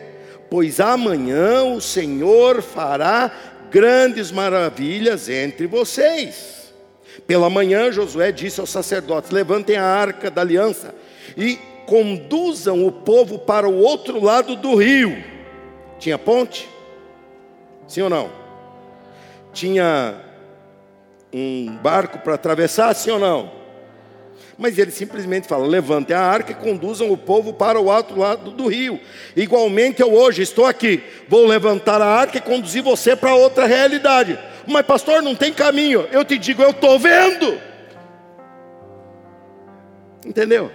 pois 0.50 0.80
amanhã 0.80 1.62
o 1.64 1.80
Senhor 1.80 2.62
fará 2.62 3.30
grandes 3.70 4.32
maravilhas 4.32 5.28
entre 5.28 5.66
vocês. 5.66 6.56
Pela 7.26 7.50
manhã, 7.50 7.90
Josué 7.90 8.30
disse 8.32 8.60
aos 8.60 8.70
sacerdotes: 8.70 9.30
Levantem 9.30 9.76
a 9.76 9.84
arca 9.84 10.30
da 10.30 10.40
aliança 10.40 10.94
e 11.36 11.58
conduzam 11.88 12.86
o 12.86 12.92
povo 12.92 13.38
para 13.38 13.66
o 13.66 13.80
outro 13.80 14.22
lado 14.22 14.54
do 14.54 14.74
rio. 14.74 15.24
Tinha 15.98 16.18
ponte? 16.18 16.68
Sim 17.88 18.02
ou 18.02 18.10
não? 18.10 18.30
Tinha 19.54 20.14
um 21.32 21.74
barco 21.82 22.18
para 22.18 22.34
atravessar? 22.34 22.94
Sim 22.94 23.12
ou 23.12 23.18
não? 23.18 23.50
Mas 24.58 24.76
ele 24.76 24.90
simplesmente 24.90 25.48
fala: 25.48 25.66
levantem 25.66 26.14
a 26.14 26.20
arca 26.20 26.52
e 26.52 26.54
conduzam 26.54 27.10
o 27.10 27.16
povo 27.16 27.54
para 27.54 27.80
o 27.80 27.86
outro 27.86 28.18
lado 28.18 28.50
do 28.50 28.66
rio. 28.66 29.00
Igualmente 29.34 30.02
eu 30.02 30.12
hoje 30.12 30.42
estou 30.42 30.66
aqui, 30.66 31.02
vou 31.26 31.46
levantar 31.46 32.02
a 32.02 32.06
arca 32.06 32.36
e 32.36 32.42
conduzir 32.42 32.82
você 32.82 33.16
para 33.16 33.34
outra 33.34 33.64
realidade. 33.64 34.38
Mas 34.66 34.84
pastor, 34.84 35.22
não 35.22 35.34
tem 35.34 35.54
caminho. 35.54 36.06
Eu 36.12 36.22
te 36.22 36.36
digo, 36.36 36.62
eu 36.62 36.70
estou 36.70 36.98
vendo. 36.98 37.58
Entendeu? 40.26 40.70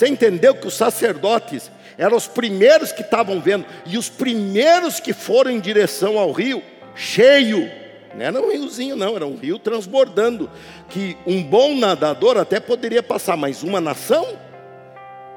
Você 0.00 0.08
entendeu 0.08 0.54
que 0.54 0.66
os 0.66 0.72
sacerdotes 0.72 1.70
eram 1.98 2.16
os 2.16 2.26
primeiros 2.26 2.90
que 2.90 3.02
estavam 3.02 3.38
vendo, 3.38 3.66
e 3.84 3.98
os 3.98 4.08
primeiros 4.08 4.98
que 4.98 5.12
foram 5.12 5.50
em 5.50 5.60
direção 5.60 6.18
ao 6.18 6.32
rio, 6.32 6.62
cheio. 6.94 7.70
Não 8.14 8.24
era 8.24 8.40
um 8.40 8.50
riozinho, 8.50 8.96
não, 8.96 9.14
era 9.14 9.26
um 9.26 9.36
rio 9.36 9.58
transbordando. 9.58 10.50
Que 10.88 11.18
um 11.26 11.42
bom 11.42 11.74
nadador 11.74 12.38
até 12.38 12.58
poderia 12.58 13.02
passar, 13.02 13.36
mas 13.36 13.62
uma 13.62 13.78
nação, 13.78 14.26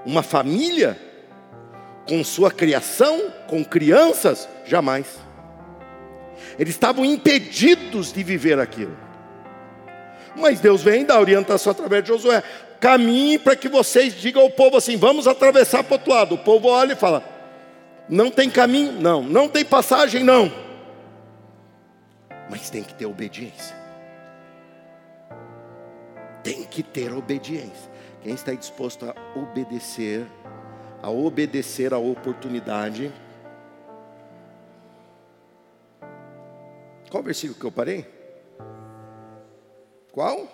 uma 0.06 0.24
família, 0.24 0.98
com 2.08 2.24
sua 2.24 2.50
criação, 2.50 3.34
com 3.48 3.66
crianças, 3.66 4.48
jamais. 4.66 5.20
Eles 6.58 6.74
estavam 6.74 7.04
impedidos 7.04 8.14
de 8.14 8.24
viver 8.24 8.58
aquilo. 8.60 8.98
Mas 10.36 10.60
Deus 10.60 10.82
vem 10.82 11.06
dar 11.06 11.20
orientação 11.20 11.72
através 11.72 12.04
de 12.04 12.08
Josué. 12.08 12.42
Caminhe 12.84 13.40
para 13.40 13.56
que 13.56 13.70
vocês 13.70 14.14
digam 14.14 14.42
ao 14.42 14.50
povo 14.50 14.76
assim: 14.76 14.98
vamos 14.98 15.26
atravessar 15.26 15.84
para 15.84 15.94
o 15.94 15.98
outro 15.98 16.12
lado. 16.12 16.36
O 16.36 16.38
povo 16.38 16.68
olha 16.68 16.92
e 16.92 16.98
fala: 16.98 17.24
não 18.10 18.30
tem 18.30 18.50
caminho? 18.50 18.92
Não. 18.92 19.24
Não 19.24 19.48
tem 19.48 19.64
passagem? 19.64 20.24
Não 20.24 20.64
mas 22.54 22.70
tem 22.70 22.84
que 22.84 22.94
ter 22.94 23.08
obediência. 23.08 23.76
Tem 26.44 26.64
que 26.64 26.84
ter 26.84 27.12
obediência. 27.12 27.92
Quem 28.22 28.36
está 28.36 28.54
disposto 28.54 29.06
a 29.06 29.16
obedecer, 29.36 30.28
a 31.02 31.10
obedecer 31.10 31.96
a 31.96 31.98
oportunidade. 31.98 33.12
Qual 37.10 37.24
versículo 37.24 37.60
que 37.60 37.66
eu 37.66 37.72
parei? 37.72 38.06
Qual? 40.12 40.48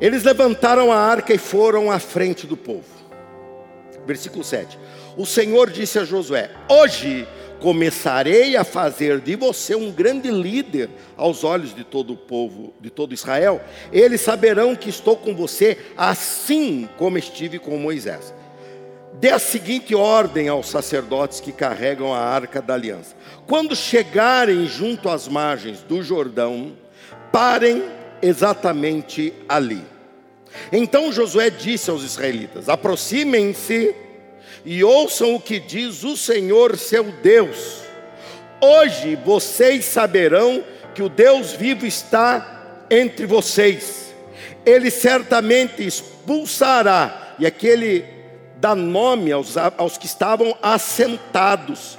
Eles 0.00 0.24
levantaram 0.24 0.92
a 0.92 0.98
arca 0.98 1.32
e 1.32 1.38
foram 1.38 1.90
à 1.90 1.98
frente 1.98 2.46
do 2.46 2.56
povo. 2.56 2.84
Versículo 4.06 4.44
7. 4.44 4.78
O 5.16 5.24
Senhor 5.24 5.70
disse 5.70 5.98
a 5.98 6.04
Josué: 6.04 6.50
Hoje 6.68 7.26
começarei 7.60 8.56
a 8.56 8.64
fazer 8.64 9.20
de 9.20 9.34
você 9.34 9.74
um 9.74 9.90
grande 9.90 10.30
líder 10.30 10.90
aos 11.16 11.42
olhos 11.42 11.74
de 11.74 11.82
todo 11.82 12.12
o 12.12 12.16
povo, 12.16 12.74
de 12.80 12.90
todo 12.90 13.14
Israel. 13.14 13.60
Eles 13.90 14.20
saberão 14.20 14.76
que 14.76 14.90
estou 14.90 15.16
com 15.16 15.34
você, 15.34 15.78
assim 15.96 16.88
como 16.98 17.16
estive 17.16 17.58
com 17.58 17.78
Moisés. 17.78 18.34
Dê 19.14 19.30
a 19.30 19.38
seguinte 19.38 19.94
ordem 19.94 20.48
aos 20.48 20.68
sacerdotes 20.68 21.40
que 21.40 21.50
carregam 21.50 22.12
a 22.12 22.18
arca 22.18 22.60
da 22.60 22.74
aliança: 22.74 23.16
quando 23.46 23.74
chegarem 23.74 24.66
junto 24.66 25.08
às 25.08 25.26
margens 25.26 25.82
do 25.82 26.02
Jordão, 26.02 26.76
parem 27.32 27.82
exatamente 28.26 29.32
ali. 29.48 29.82
Então 30.72 31.12
Josué 31.12 31.50
disse 31.50 31.90
aos 31.90 32.02
israelitas: 32.02 32.68
aproximem-se 32.68 33.94
e 34.64 34.82
ouçam 34.82 35.34
o 35.34 35.40
que 35.40 35.58
diz 35.58 36.02
o 36.02 36.16
Senhor 36.16 36.76
seu 36.76 37.04
Deus. 37.04 37.82
Hoje 38.60 39.16
vocês 39.16 39.84
saberão 39.84 40.64
que 40.94 41.02
o 41.02 41.08
Deus 41.08 41.52
vivo 41.52 41.86
está 41.86 42.84
entre 42.90 43.26
vocês. 43.26 44.14
Ele 44.64 44.90
certamente 44.90 45.86
expulsará, 45.86 47.36
e 47.38 47.46
aquele 47.46 48.04
dá 48.56 48.74
nome 48.74 49.30
aos, 49.30 49.56
aos 49.56 49.98
que 49.98 50.06
estavam 50.06 50.56
assentados, 50.62 51.98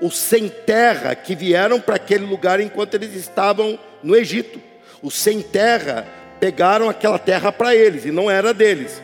os 0.00 0.16
sem 0.16 0.48
terra 0.48 1.14
que 1.14 1.36
vieram 1.36 1.78
para 1.78 1.96
aquele 1.96 2.24
lugar 2.24 2.58
enquanto 2.58 2.94
eles 2.94 3.14
estavam 3.14 3.78
no 4.02 4.16
Egito. 4.16 4.69
Os 5.02 5.14
sem 5.14 5.40
terra 5.40 6.06
pegaram 6.38 6.88
aquela 6.88 7.18
terra 7.18 7.52
para 7.52 7.74
eles 7.74 8.04
e 8.04 8.10
não 8.10 8.30
era 8.30 8.52
deles. 8.52 9.02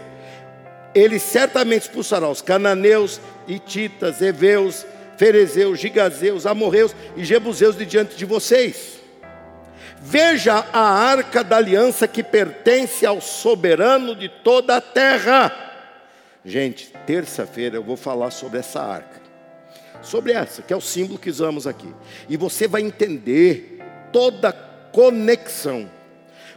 Ele 0.94 1.18
certamente 1.18 1.82
expulsará 1.82 2.28
os 2.28 2.40
cananeus, 2.40 3.20
ititas, 3.46 4.22
heveus, 4.22 4.86
ferezeus, 5.16 5.78
gigazeus, 5.78 6.46
amorreus 6.46 6.94
e 7.16 7.24
jebuseus 7.24 7.76
de 7.76 7.84
diante 7.84 8.16
de 8.16 8.24
vocês. 8.24 8.96
Veja 10.00 10.64
a 10.72 10.80
arca 10.80 11.42
da 11.42 11.56
aliança 11.56 12.06
que 12.06 12.22
pertence 12.22 13.04
ao 13.04 13.20
soberano 13.20 14.14
de 14.14 14.28
toda 14.28 14.76
a 14.76 14.80
terra. 14.80 15.52
Gente, 16.44 16.92
terça-feira 17.04 17.76
eu 17.76 17.82
vou 17.82 17.96
falar 17.96 18.30
sobre 18.30 18.60
essa 18.60 18.80
arca. 18.80 19.20
Sobre 20.02 20.32
essa, 20.32 20.62
que 20.62 20.72
é 20.72 20.76
o 20.76 20.80
símbolo 20.80 21.18
que 21.18 21.28
usamos 21.28 21.66
aqui. 21.66 21.92
E 22.28 22.36
você 22.36 22.68
vai 22.68 22.82
entender 22.82 23.80
toda 24.12 24.50
a 24.50 24.52
conexão 24.96 25.90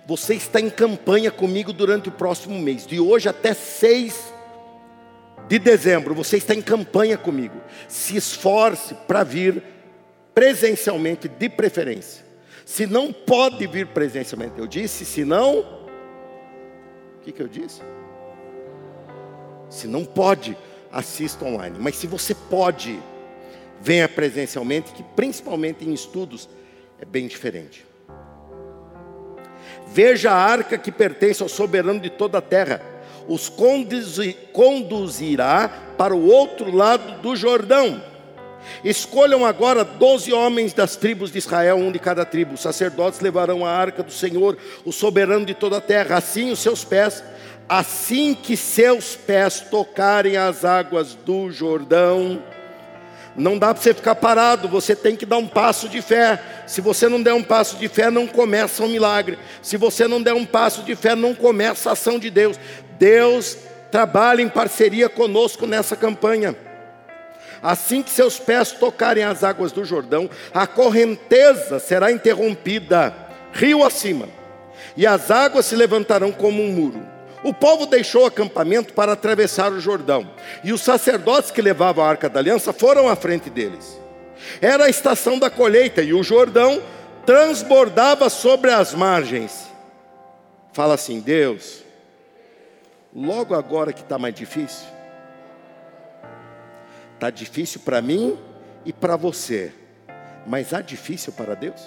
você 0.08 0.34
está 0.34 0.62
em 0.62 0.70
campanha 0.70 1.30
comigo 1.30 1.74
durante 1.74 2.08
o 2.08 2.12
próximo 2.12 2.58
mês, 2.58 2.88
de 2.88 2.98
hoje 3.00 3.28
até 3.28 3.54
6 3.54 4.34
de 5.50 5.60
dezembro. 5.60 6.16
Você 6.16 6.38
está 6.38 6.56
em 6.56 6.62
campanha 6.62 7.18
comigo. 7.18 7.62
Se 7.88 8.16
esforce 8.16 8.96
para 9.08 9.24
vir 9.24 9.62
presencialmente, 10.34 11.28
de 11.28 11.50
preferência. 11.50 12.26
Se 12.66 12.88
não 12.88 13.12
pode 13.12 13.68
vir 13.68 13.88
presencialmente, 13.88 14.58
eu 14.58 14.66
disse, 14.66 15.04
se 15.06 15.26
não, 15.26 15.60
o 15.60 17.20
que, 17.22 17.32
que 17.34 17.42
eu 17.42 17.48
disse? 17.48 17.82
Se 19.70 19.86
não 19.86 20.06
pode, 20.06 20.58
assista 20.92 21.44
online. 21.44 21.78
Mas 21.78 21.98
se 21.98 22.08
você 22.08 22.34
pode, 22.34 23.00
venha 23.82 24.08
presencialmente, 24.08 24.94
que 24.94 25.04
principalmente 25.04 25.84
em 25.84 25.94
estudos 25.94 26.50
é 27.00 27.06
bem 27.06 27.28
diferente. 27.28 27.90
Veja 29.92 30.32
a 30.32 30.36
arca 30.36 30.78
que 30.78 30.92
pertence 30.92 31.42
ao 31.42 31.50
soberano 31.50 32.00
de 32.00 32.10
toda 32.10 32.38
a 32.38 32.42
terra. 32.42 32.82
Os 33.28 33.52
conduzirá 34.54 35.70
para 35.98 36.16
o 36.16 36.28
outro 36.28 36.76
lado 36.76 37.22
do 37.22 37.36
Jordão. 37.36 38.02
Escolham 38.84 39.46
agora 39.46 39.84
doze 39.84 40.32
homens 40.32 40.74
das 40.74 40.96
tribos 40.96 41.32
de 41.32 41.38
Israel, 41.38 41.78
um 41.78 41.92
de 41.92 42.00
cada 42.00 42.26
tribo. 42.26 42.54
Os 42.54 42.62
sacerdotes 42.62 43.20
levarão 43.20 43.66
a 43.66 43.72
arca 43.72 44.04
do 44.04 44.12
Senhor, 44.12 44.58
o 44.86 44.92
soberano 44.92 45.46
de 45.46 45.54
toda 45.54 45.78
a 45.78 45.82
terra. 45.82 46.18
Assim 46.18 46.52
os 46.52 46.60
seus 46.60 46.84
pés, 46.84 47.24
assim 47.68 48.34
que 48.34 48.56
seus 48.56 49.16
pés 49.16 49.60
tocarem 49.60 50.38
as 50.38 50.64
águas 50.64 51.14
do 51.14 51.52
Jordão, 51.52 52.42
não 53.40 53.58
dá 53.58 53.74
para 53.74 53.82
você 53.82 53.94
ficar 53.94 54.16
parado, 54.16 54.68
você 54.68 54.94
tem 54.94 55.16
que 55.16 55.26
dar 55.26 55.38
um 55.38 55.48
passo 55.48 55.88
de 55.88 56.02
fé. 56.02 56.40
Se 56.68 56.82
você 56.82 57.08
não 57.08 57.24
der 57.24 57.34
um 57.34 57.42
passo 57.42 57.78
de 57.78 57.88
fé, 57.88 58.12
não 58.12 58.28
começa 58.28 58.84
um 58.84 58.90
milagre. 58.90 59.40
Se 59.62 59.78
você 59.78 60.08
não 60.08 60.22
der 60.22 60.34
um 60.34 60.46
passo 60.46 60.84
de 60.84 60.94
fé, 60.94 61.16
não 61.16 61.34
começa 61.34 61.90
a 61.90 61.94
ação 61.94 62.20
de 62.20 62.30
Deus. 62.30 62.60
Deus 63.00 63.58
trabalha 63.90 64.42
em 64.42 64.50
parceria 64.50 65.08
conosco 65.08 65.66
nessa 65.66 65.96
campanha. 65.96 66.54
Assim 67.64 68.04
que 68.04 68.12
seus 68.12 68.38
pés 68.38 68.74
tocarem 68.74 69.24
as 69.24 69.44
águas 69.44 69.72
do 69.72 69.86
Jordão, 69.86 70.30
a 70.54 70.68
correnteza 70.68 71.80
será 71.80 72.12
interrompida, 72.12 73.14
rio 73.54 73.84
acima, 73.84 74.28
e 74.96 75.08
as 75.08 75.32
águas 75.32 75.66
se 75.66 75.76
levantarão 75.76 76.32
como 76.32 76.62
um 76.62 76.72
muro. 76.72 77.19
O 77.44 77.54
povo 77.54 77.86
deixou 77.86 78.24
o 78.24 78.26
acampamento 78.26 78.94
para 78.94 79.14
atravessar 79.14 79.72
o 79.72 79.80
Jordão, 79.80 80.30
e 80.64 80.74
os 80.74 80.82
sacerdotes 80.82 81.52
que 81.52 81.62
levavam 81.62 82.04
a 82.04 82.10
arca 82.10 82.30
da 82.30 82.40
aliança 82.40 82.74
foram 82.74 83.08
à 83.08 83.16
frente 83.16 83.50
deles. 83.50 84.00
Era 84.62 84.86
a 84.86 84.90
estação 84.90 85.40
da 85.40 85.50
colheita 85.50 86.02
e 86.02 86.14
o 86.14 86.24
Jordão 86.24 86.82
transbordava 87.26 88.30
sobre 88.30 88.72
as 88.72 88.94
margens. 88.94 89.70
Fala 90.74 90.96
assim, 90.96 91.20
Deus, 91.20 91.84
logo 93.16 93.56
agora 93.56 93.94
que 93.94 94.02
está 94.02 94.18
mais 94.18 94.36
difícil, 94.36 94.88
está 97.14 97.30
difícil 97.30 97.82
para 97.82 98.02
mim 98.02 98.38
e 98.86 98.92
para 98.92 99.16
você, 99.16 99.74
mas 100.46 100.74
há 100.74 100.82
difícil 100.82 101.34
para 101.34 101.56
Deus? 101.56 101.82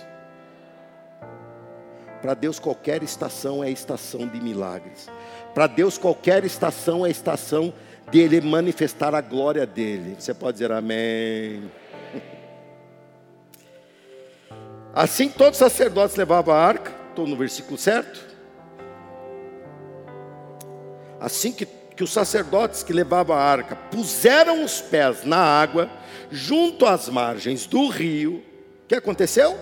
Para 2.21 2.35
Deus, 2.35 2.61
qualquer 2.61 3.03
estação 3.03 3.65
é 3.65 3.71
estação 3.71 4.29
de 4.29 4.41
milagres. 4.41 5.09
Para 5.55 5.67
Deus, 5.67 5.99
qualquer 5.99 6.45
estação 6.45 7.05
é 7.05 7.11
estação 7.11 7.75
de 8.11 8.21
Ele 8.21 8.41
manifestar 8.41 9.15
a 9.15 9.21
glória 9.21 9.67
dele. 9.67 10.17
Você 10.19 10.33
pode 10.33 10.55
dizer 10.55 10.73
amém. 10.73 11.71
Assim 14.95 15.29
todos 15.29 15.53
os 15.53 15.59
sacerdotes 15.59 16.17
levavam 16.17 16.55
a 16.55 16.59
arca, 16.59 16.93
estou 17.11 17.27
no 17.27 17.37
versículo 17.37 17.77
certo. 17.77 18.33
Assim 21.21 21.53
que, 21.53 21.67
que 21.67 22.03
os 22.03 22.13
sacerdotes 22.13 22.83
que 22.83 22.93
levavam 22.93 23.37
a 23.37 23.41
arca 23.41 23.77
puseram 23.77 24.65
os 24.65 24.81
pés 24.81 25.25
na 25.25 25.39
água, 25.39 25.89
junto 26.31 26.85
às 26.85 27.09
margens 27.09 27.67
do 27.67 27.89
rio, 27.89 28.43
o 28.85 28.89
que 28.89 28.95
aconteceu? 28.95 29.57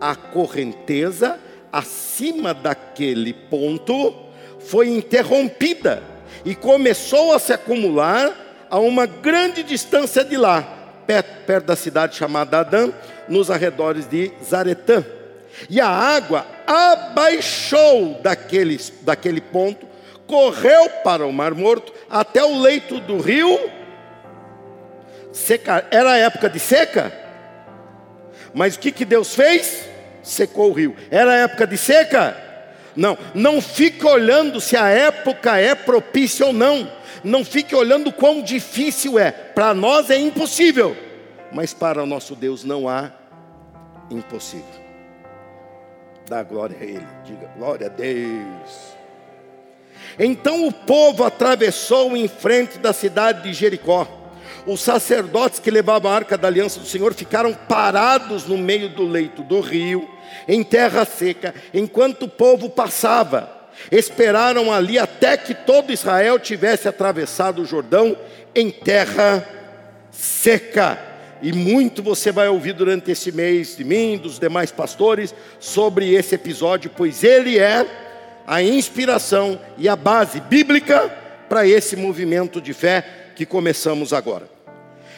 A 0.00 0.14
correnteza 0.14 1.38
acima 1.72 2.52
daquele 2.52 3.32
ponto 3.32 4.14
foi 4.58 4.88
interrompida 4.88 6.02
e 6.44 6.54
começou 6.54 7.32
a 7.32 7.38
se 7.38 7.52
acumular 7.52 8.66
a 8.68 8.78
uma 8.78 9.06
grande 9.06 9.62
distância 9.62 10.24
de 10.24 10.36
lá, 10.36 10.62
perto, 11.06 11.44
perto 11.44 11.66
da 11.66 11.76
cidade 11.76 12.16
chamada 12.16 12.60
Adã, 12.60 12.92
nos 13.28 13.50
arredores 13.50 14.06
de 14.06 14.32
Zaretã. 14.44 15.04
E 15.68 15.80
a 15.80 15.88
água 15.88 16.46
abaixou 16.66 18.20
daquele, 18.22 18.78
daquele 19.02 19.40
ponto, 19.40 19.86
correu 20.26 20.88
para 21.02 21.26
o 21.26 21.32
Mar 21.32 21.54
Morto, 21.54 21.92
até 22.08 22.42
o 22.44 22.60
leito 22.60 23.00
do 23.00 23.18
rio. 23.18 23.58
Seca. 25.32 25.86
Era 25.90 26.16
época 26.16 26.48
de 26.48 26.60
seca, 26.60 27.12
mas 28.54 28.76
o 28.76 28.78
que, 28.78 28.92
que 28.92 29.04
Deus 29.04 29.34
fez? 29.34 29.89
Secou 30.22 30.70
o 30.70 30.72
rio. 30.72 30.96
Era 31.10 31.34
época 31.34 31.66
de 31.66 31.76
seca? 31.76 32.36
Não, 32.96 33.16
não 33.34 33.60
fique 33.60 34.04
olhando 34.04 34.60
se 34.60 34.76
a 34.76 34.88
época 34.88 35.56
é 35.58 35.74
propícia 35.74 36.46
ou 36.46 36.52
não. 36.52 36.90
Não 37.22 37.44
fique 37.44 37.74
olhando 37.74 38.12
quão 38.12 38.42
difícil 38.42 39.18
é. 39.18 39.30
Para 39.30 39.74
nós 39.74 40.10
é 40.10 40.18
impossível, 40.18 40.96
mas 41.52 41.72
para 41.74 42.02
o 42.02 42.06
nosso 42.06 42.34
Deus 42.34 42.64
não 42.64 42.88
há 42.88 43.10
impossível. 44.10 44.80
Dá 46.28 46.42
glória 46.42 46.76
a 46.80 46.84
Ele, 46.84 47.06
diga 47.24 47.50
glória 47.56 47.86
a 47.86 47.90
Deus. 47.90 49.00
Então 50.18 50.66
o 50.66 50.72
povo 50.72 51.24
atravessou 51.24 52.16
em 52.16 52.26
frente 52.26 52.78
da 52.78 52.92
cidade 52.92 53.42
de 53.42 53.52
Jericó 53.52 54.19
os 54.66 54.80
sacerdotes 54.80 55.58
que 55.58 55.70
levavam 55.70 56.10
a 56.10 56.14
arca 56.14 56.36
da 56.36 56.48
aliança 56.48 56.80
do 56.80 56.86
Senhor 56.86 57.14
ficaram 57.14 57.52
parados 57.52 58.46
no 58.46 58.58
meio 58.58 58.88
do 58.88 59.04
leito 59.04 59.42
do 59.42 59.60
rio, 59.60 60.08
em 60.46 60.62
terra 60.62 61.04
seca, 61.04 61.54
enquanto 61.72 62.24
o 62.24 62.28
povo 62.28 62.68
passava. 62.68 63.58
Esperaram 63.90 64.72
ali 64.72 64.98
até 64.98 65.36
que 65.36 65.54
todo 65.54 65.92
Israel 65.92 66.38
tivesse 66.38 66.86
atravessado 66.86 67.62
o 67.62 67.64
Jordão 67.64 68.16
em 68.54 68.70
terra 68.70 69.46
seca. 70.10 70.98
E 71.42 71.52
muito 71.52 72.02
você 72.02 72.30
vai 72.30 72.48
ouvir 72.48 72.74
durante 72.74 73.10
esse 73.10 73.32
mês 73.32 73.76
de 73.76 73.84
mim, 73.84 74.18
dos 74.18 74.38
demais 74.38 74.70
pastores, 74.70 75.34
sobre 75.58 76.12
esse 76.12 76.34
episódio, 76.34 76.90
pois 76.94 77.24
ele 77.24 77.58
é 77.58 77.86
a 78.46 78.62
inspiração 78.62 79.58
e 79.78 79.88
a 79.88 79.96
base 79.96 80.40
bíblica 80.40 81.08
para 81.48 81.66
esse 81.66 81.96
movimento 81.96 82.60
de 82.60 82.74
fé 82.74 83.19
que 83.40 83.46
começamos 83.46 84.12
agora. 84.12 84.46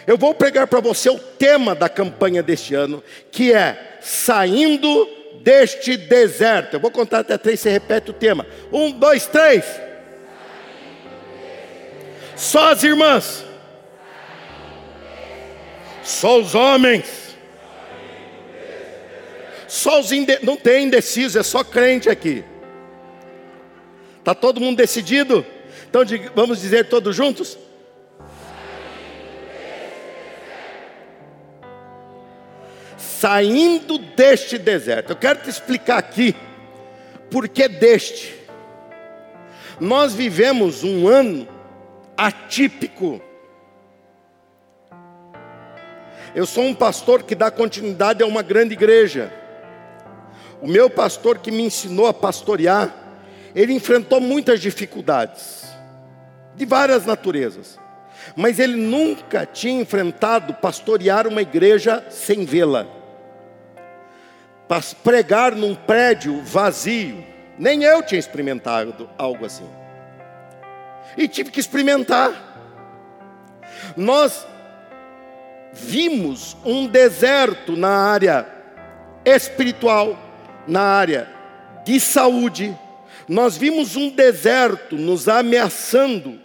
Eu 0.06 0.16
vou 0.16 0.32
pregar 0.32 0.68
para 0.68 0.78
você 0.78 1.10
o 1.10 1.18
tema 1.18 1.74
da 1.74 1.88
campanha 1.88 2.40
deste 2.40 2.72
ano, 2.72 3.02
que 3.32 3.52
é 3.52 3.98
Saindo 4.00 5.08
deste 5.40 5.96
deserto. 5.96 6.74
Eu 6.74 6.80
vou 6.80 6.92
contar 6.92 7.20
até 7.20 7.36
três, 7.36 7.58
você 7.58 7.70
repete 7.70 8.10
o 8.10 8.14
tema. 8.14 8.46
Um, 8.72 8.92
dois, 8.92 9.26
três. 9.26 9.64
Só 12.36 12.70
as 12.70 12.84
irmãs. 12.84 13.44
Só 16.04 16.38
os 16.38 16.54
homens. 16.54 17.36
Só 19.66 19.98
os 19.98 20.12
inde... 20.12 20.38
não 20.44 20.56
tem 20.56 20.84
indeciso, 20.84 21.40
é 21.40 21.42
só 21.42 21.64
crente 21.64 22.08
aqui. 22.08 22.44
Tá 24.22 24.32
todo 24.32 24.60
mundo 24.60 24.76
decidido? 24.76 25.44
Então 25.88 26.02
vamos 26.36 26.60
dizer 26.60 26.88
todos 26.88 27.16
juntos? 27.16 27.58
Saindo 33.22 33.98
deste 33.98 34.58
deserto. 34.58 35.10
Eu 35.10 35.16
quero 35.16 35.38
te 35.42 35.48
explicar 35.48 35.96
aqui 35.96 36.34
por 37.30 37.48
que 37.48 37.68
deste. 37.68 38.34
Nós 39.78 40.12
vivemos 40.12 40.82
um 40.82 41.06
ano 41.06 41.46
atípico. 42.16 43.22
Eu 46.34 46.44
sou 46.44 46.64
um 46.64 46.74
pastor 46.74 47.22
que 47.22 47.36
dá 47.36 47.48
continuidade 47.48 48.24
a 48.24 48.26
uma 48.26 48.42
grande 48.42 48.72
igreja. 48.72 49.32
O 50.60 50.66
meu 50.66 50.90
pastor 50.90 51.38
que 51.38 51.52
me 51.52 51.62
ensinou 51.62 52.08
a 52.08 52.12
pastorear, 52.12 52.92
ele 53.54 53.72
enfrentou 53.72 54.20
muitas 54.20 54.60
dificuldades, 54.60 55.72
de 56.56 56.64
várias 56.64 57.06
naturezas, 57.06 57.78
mas 58.34 58.58
ele 58.58 58.74
nunca 58.74 59.46
tinha 59.46 59.80
enfrentado 59.80 60.54
pastorear 60.54 61.28
uma 61.28 61.42
igreja 61.42 62.04
sem 62.10 62.44
vê-la, 62.44 63.00
pregar 65.02 65.54
num 65.54 65.74
prédio 65.74 66.42
vazio, 66.42 67.24
nem 67.58 67.84
eu 67.84 68.02
tinha 68.02 68.18
experimentado 68.18 69.08
algo 69.18 69.44
assim. 69.44 69.68
E 71.16 71.28
tive 71.28 71.50
que 71.50 71.60
experimentar. 71.60 72.32
Nós 73.96 74.46
vimos 75.72 76.56
um 76.64 76.86
deserto 76.86 77.76
na 77.76 77.90
área 77.90 78.46
espiritual, 79.24 80.18
na 80.66 80.82
área 80.82 81.28
de 81.84 81.98
saúde, 81.98 82.76
nós 83.28 83.56
vimos 83.56 83.96
um 83.96 84.10
deserto 84.10 84.96
nos 84.96 85.28
ameaçando 85.28 86.40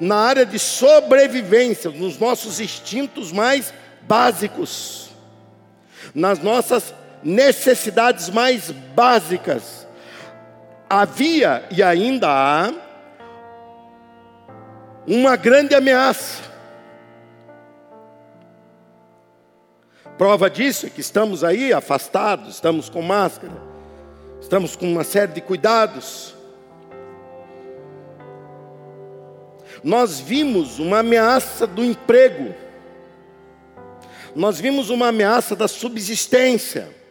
na 0.00 0.16
área 0.16 0.46
de 0.46 0.58
sobrevivência, 0.58 1.90
nos 1.90 2.18
nossos 2.18 2.60
instintos 2.60 3.30
mais 3.30 3.72
básicos, 4.02 5.10
nas 6.14 6.38
nossas 6.40 6.94
necessidades 7.22 8.28
mais 8.30 8.70
básicas. 8.70 9.86
Havia 10.88 11.64
e 11.70 11.82
ainda 11.82 12.28
há 12.28 12.72
uma 15.06 15.36
grande 15.36 15.74
ameaça. 15.74 16.52
Prova 20.18 20.48
disso 20.50 20.86
é 20.86 20.90
que 20.90 21.00
estamos 21.00 21.42
aí 21.42 21.72
afastados, 21.72 22.54
estamos 22.54 22.88
com 22.88 23.02
máscara, 23.02 23.60
estamos 24.40 24.76
com 24.76 24.86
uma 24.86 25.02
série 25.02 25.32
de 25.32 25.40
cuidados. 25.40 26.34
Nós 29.82 30.20
vimos 30.20 30.78
uma 30.78 31.00
ameaça 31.00 31.66
do 31.66 31.82
emprego, 31.82 32.54
nós 34.36 34.60
vimos 34.60 34.90
uma 34.90 35.08
ameaça 35.08 35.56
da 35.56 35.66
subsistência. 35.66 37.01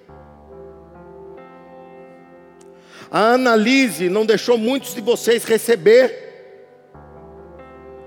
A 3.13 3.34
Analise 3.34 4.08
não 4.08 4.26
deixou 4.26 4.58
muitos 4.58 4.95
de 4.95 5.02
vocês 5.02 5.43
receber 5.43 6.32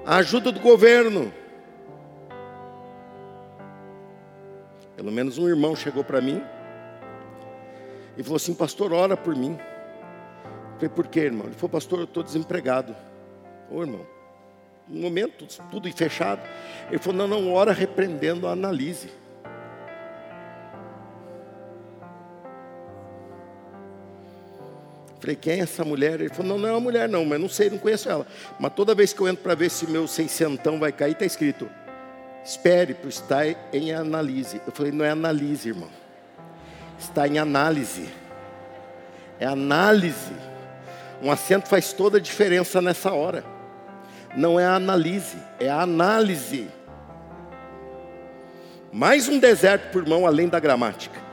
a 0.07 0.17
ajuda 0.17 0.51
do 0.51 0.61
governo. 0.61 1.31
Pelo 4.97 5.13
menos 5.13 5.37
um 5.37 5.47
irmão 5.47 5.77
chegou 5.77 6.03
para 6.03 6.23
mim 6.23 6.43
e 8.17 8.23
falou 8.23 8.37
assim: 8.37 8.55
Pastor, 8.55 8.95
ora 8.95 9.15
por 9.15 9.37
mim. 9.37 9.59
Eu 9.59 10.75
falei: 10.77 10.89
Por 10.89 11.07
quê, 11.07 11.21
irmão? 11.21 11.49
Ele 11.49 11.55
falou: 11.55 11.69
Pastor, 11.69 11.99
eu 11.99 12.05
estou 12.05 12.23
desempregado. 12.23 12.97
Ô 13.71 13.83
irmão, 13.83 14.07
no 14.89 15.03
momento, 15.03 15.47
tudo 15.71 15.93
fechado. 15.93 16.41
Ele 16.89 16.99
falou: 16.99 17.19
Não, 17.19 17.29
não, 17.29 17.53
ora 17.53 17.73
repreendendo 17.73 18.49
a 18.49 18.53
analise. 18.53 19.11
Falei, 25.25 25.37
quem 25.37 25.55
é 25.55 25.59
essa 25.61 25.83
mulher? 25.83 26.21
Ele 26.21 26.29
falou, 26.29 26.51
não, 26.51 26.59
não 26.59 26.69
é 26.69 26.73
uma 26.73 26.81
mulher 26.81 27.09
não, 27.09 27.25
mas 27.25 27.41
não 27.41 27.49
sei, 27.49 27.71
não 27.71 27.79
conheço 27.79 28.11
ela. 28.11 28.27
Mas 28.61 28.75
toda 28.75 28.95
vez 28.95 29.15
que 29.15 29.23
eu 29.23 29.27
entro 29.27 29.43
para 29.43 29.55
ver 29.55 29.71
se 29.71 29.87
meu 29.87 30.07
seiscentão 30.07 30.79
vai 30.79 30.93
cair, 30.93 31.13
está 31.13 31.25
escrito, 31.25 31.67
espere, 32.45 32.95
estar 33.09 33.47
em 33.73 33.91
análise. 33.95 34.61
Eu 34.67 34.73
falei, 34.75 34.93
não 34.93 35.03
é 35.03 35.09
análise, 35.09 35.71
irmão. 35.71 35.89
Está 36.99 37.27
em 37.27 37.39
análise. 37.39 38.07
É 39.41 39.47
análise. 39.47 40.35
Um 41.23 41.31
acento 41.31 41.71
faz 41.71 41.95
toda 41.95 42.19
a 42.19 42.21
diferença 42.21 42.83
nessa 42.83 43.11
hora. 43.11 43.43
Não 44.37 44.61
é 44.61 44.67
analise, 44.67 45.39
é 45.59 45.71
análise. 45.71 46.69
Mais 48.93 49.27
um 49.27 49.39
deserto, 49.39 49.91
por 49.91 50.07
mão, 50.07 50.27
além 50.27 50.51
da 50.51 50.61
gramática. 50.61 51.24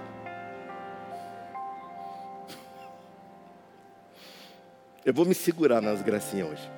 Eu 5.04 5.14
vou 5.14 5.26
me 5.26 5.34
segurar 5.34 5.82
nas 5.82 6.02
gracinhas 6.02 6.50
hoje. 6.50 6.72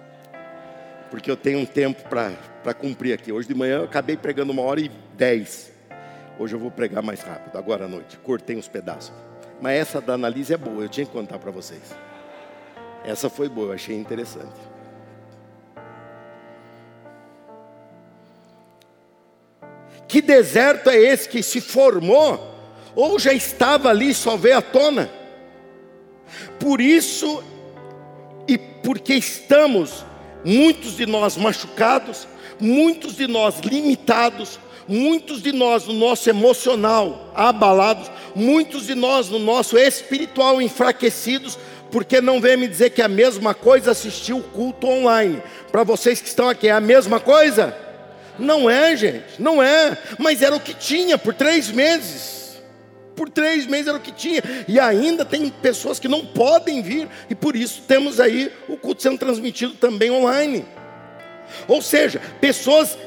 Porque 1.11 1.29
eu 1.29 1.35
tenho 1.35 1.59
um 1.59 1.65
tempo 1.65 2.01
para 2.09 2.73
cumprir 2.73 3.13
aqui. 3.13 3.31
Hoje 3.31 3.47
de 3.47 3.53
manhã 3.53 3.79
eu 3.79 3.83
acabei 3.83 4.15
pregando 4.15 4.53
uma 4.53 4.61
hora 4.61 4.79
e 4.79 4.89
dez. 5.13 5.71
Hoje 6.39 6.55
eu 6.55 6.59
vou 6.59 6.71
pregar 6.71 7.03
mais 7.03 7.21
rápido, 7.21 7.57
agora 7.57 7.85
à 7.85 7.87
noite. 7.87 8.17
Cortei 8.17 8.55
uns 8.55 8.67
pedaços. 8.67 9.13
Mas 9.61 9.79
essa 9.79 10.01
da 10.01 10.13
analise 10.13 10.53
é 10.53 10.57
boa, 10.57 10.83
eu 10.83 10.89
tinha 10.89 11.05
que 11.05 11.11
contar 11.11 11.37
para 11.37 11.51
vocês. 11.51 11.93
Essa 13.05 13.29
foi 13.29 13.49
boa, 13.49 13.67
eu 13.67 13.73
achei 13.73 13.95
interessante. 13.95 14.59
Que 20.07 20.21
deserto 20.21 20.89
é 20.89 20.97
esse 20.97 21.27
que 21.27 21.43
se 21.43 21.59
formou, 21.59 22.39
ou 22.95 23.19
já 23.19 23.33
estava 23.33 23.89
ali, 23.89 24.13
só 24.13 24.37
veio 24.37 24.57
à 24.57 24.61
tona? 24.61 25.09
Por 26.59 26.79
isso 26.79 27.43
porque 28.83 29.15
estamos, 29.15 30.05
muitos 30.43 30.97
de 30.97 31.05
nós 31.05 31.37
machucados, 31.37 32.27
muitos 32.59 33.15
de 33.15 33.27
nós 33.27 33.59
limitados, 33.61 34.59
muitos 34.87 35.41
de 35.41 35.51
nós 35.51 35.87
no 35.87 35.93
nosso 35.93 36.29
emocional 36.29 37.31
abalados, 37.33 38.11
muitos 38.35 38.87
de 38.87 38.93
nós 38.93 39.29
no 39.29 39.39
nosso 39.39 39.77
espiritual 39.77 40.61
enfraquecidos, 40.61 41.57
porque 41.89 42.19
não 42.19 42.41
vem 42.41 42.57
me 42.57 42.67
dizer 42.67 42.89
que 42.89 43.01
é 43.01 43.05
a 43.05 43.09
mesma 43.09 43.53
coisa 43.53 43.91
assistir 43.91 44.33
o 44.33 44.41
culto 44.41 44.87
online. 44.87 45.41
Para 45.71 45.83
vocês 45.83 46.19
que 46.19 46.27
estão 46.27 46.49
aqui, 46.49 46.67
é 46.67 46.71
a 46.71 46.81
mesma 46.81 47.19
coisa? 47.19 47.75
Não 48.37 48.69
é, 48.69 48.95
gente, 48.95 49.39
não 49.39 49.61
é. 49.61 49.97
Mas 50.17 50.41
era 50.41 50.55
o 50.55 50.59
que 50.59 50.73
tinha 50.73 51.17
por 51.17 51.33
três 51.33 51.69
meses. 51.69 52.42
Por 53.15 53.29
três 53.29 53.65
meses 53.65 53.87
era 53.87 53.97
o 53.97 54.01
que 54.01 54.11
tinha. 54.11 54.41
E 54.67 54.79
ainda 54.79 55.23
tem 55.23 55.49
pessoas 55.49 55.99
que 55.99 56.07
não 56.07 56.25
podem 56.25 56.81
vir. 56.81 57.07
E 57.29 57.35
por 57.35 57.55
isso 57.55 57.83
temos 57.87 58.19
aí 58.19 58.51
o 58.67 58.77
culto 58.77 59.01
sendo 59.01 59.17
transmitido 59.17 59.73
também 59.73 60.11
online. 60.11 60.65
Ou 61.67 61.81
seja, 61.81 62.21
pessoas 62.41 62.97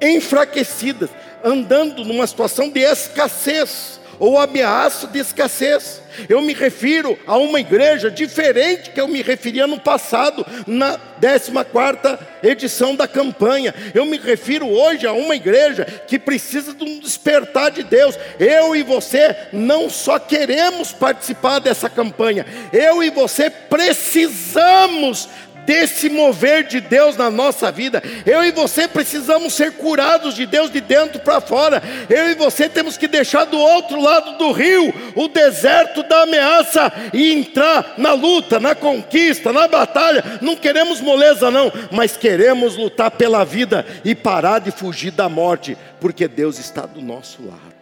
enfraquecidas, 0.00 1.10
andando 1.42 2.04
numa 2.04 2.26
situação 2.26 2.68
de 2.68 2.80
escassez 2.80 4.00
ou 4.18 4.38
ameaça 4.38 5.06
de 5.06 5.18
escassez. 5.18 6.02
Eu 6.28 6.40
me 6.40 6.52
refiro 6.52 7.18
a 7.26 7.36
uma 7.36 7.60
igreja 7.60 8.10
diferente 8.10 8.90
que 8.90 9.00
eu 9.00 9.08
me 9.08 9.20
referia 9.20 9.66
no 9.66 9.80
passado, 9.80 10.46
na 10.66 10.98
14 11.20 12.18
edição 12.42 12.94
da 12.94 13.08
campanha. 13.08 13.74
Eu 13.94 14.04
me 14.04 14.18
refiro 14.18 14.68
hoje 14.68 15.06
a 15.06 15.12
uma 15.12 15.34
igreja 15.34 15.84
que 16.06 16.18
precisa 16.18 16.74
de 16.74 16.84
um 16.84 17.00
despertar 17.00 17.70
de 17.70 17.82
Deus. 17.82 18.16
Eu 18.38 18.76
e 18.76 18.82
você 18.82 19.34
não 19.52 19.90
só 19.90 20.18
queremos 20.18 20.92
participar 20.92 21.58
dessa 21.58 21.88
campanha, 21.88 22.46
eu 22.72 23.02
e 23.02 23.10
você 23.10 23.50
precisamos 23.50 25.28
desse 25.64 26.08
mover 26.08 26.64
de 26.64 26.80
Deus 26.80 27.16
na 27.16 27.30
nossa 27.30 27.70
vida. 27.70 28.02
Eu 28.24 28.44
e 28.44 28.50
você 28.50 28.86
precisamos 28.86 29.54
ser 29.54 29.72
curados 29.72 30.34
de 30.34 30.46
Deus 30.46 30.70
de 30.70 30.80
dentro 30.80 31.20
para 31.20 31.40
fora. 31.40 31.82
Eu 32.08 32.30
e 32.30 32.34
você 32.34 32.68
temos 32.68 32.96
que 32.96 33.08
deixar 33.08 33.44
do 33.44 33.58
outro 33.58 34.00
lado 34.00 34.38
do 34.38 34.52
rio 34.52 34.92
o 35.14 35.28
deserto 35.28 36.02
da 36.02 36.22
ameaça 36.22 36.92
e 37.12 37.32
entrar 37.32 37.94
na 37.98 38.12
luta, 38.12 38.60
na 38.60 38.74
conquista, 38.74 39.52
na 39.52 39.66
batalha. 39.68 40.24
Não 40.40 40.56
queremos 40.56 41.00
moleza, 41.00 41.50
não, 41.50 41.72
mas 41.90 42.16
queremos 42.16 42.76
lutar 42.76 43.10
pela 43.10 43.44
vida 43.44 43.86
e 44.04 44.14
parar 44.14 44.58
de 44.58 44.70
fugir 44.70 45.10
da 45.10 45.28
morte, 45.28 45.76
porque 46.00 46.28
Deus 46.28 46.58
está 46.58 46.86
do 46.86 47.00
nosso 47.00 47.44
lado. 47.44 47.74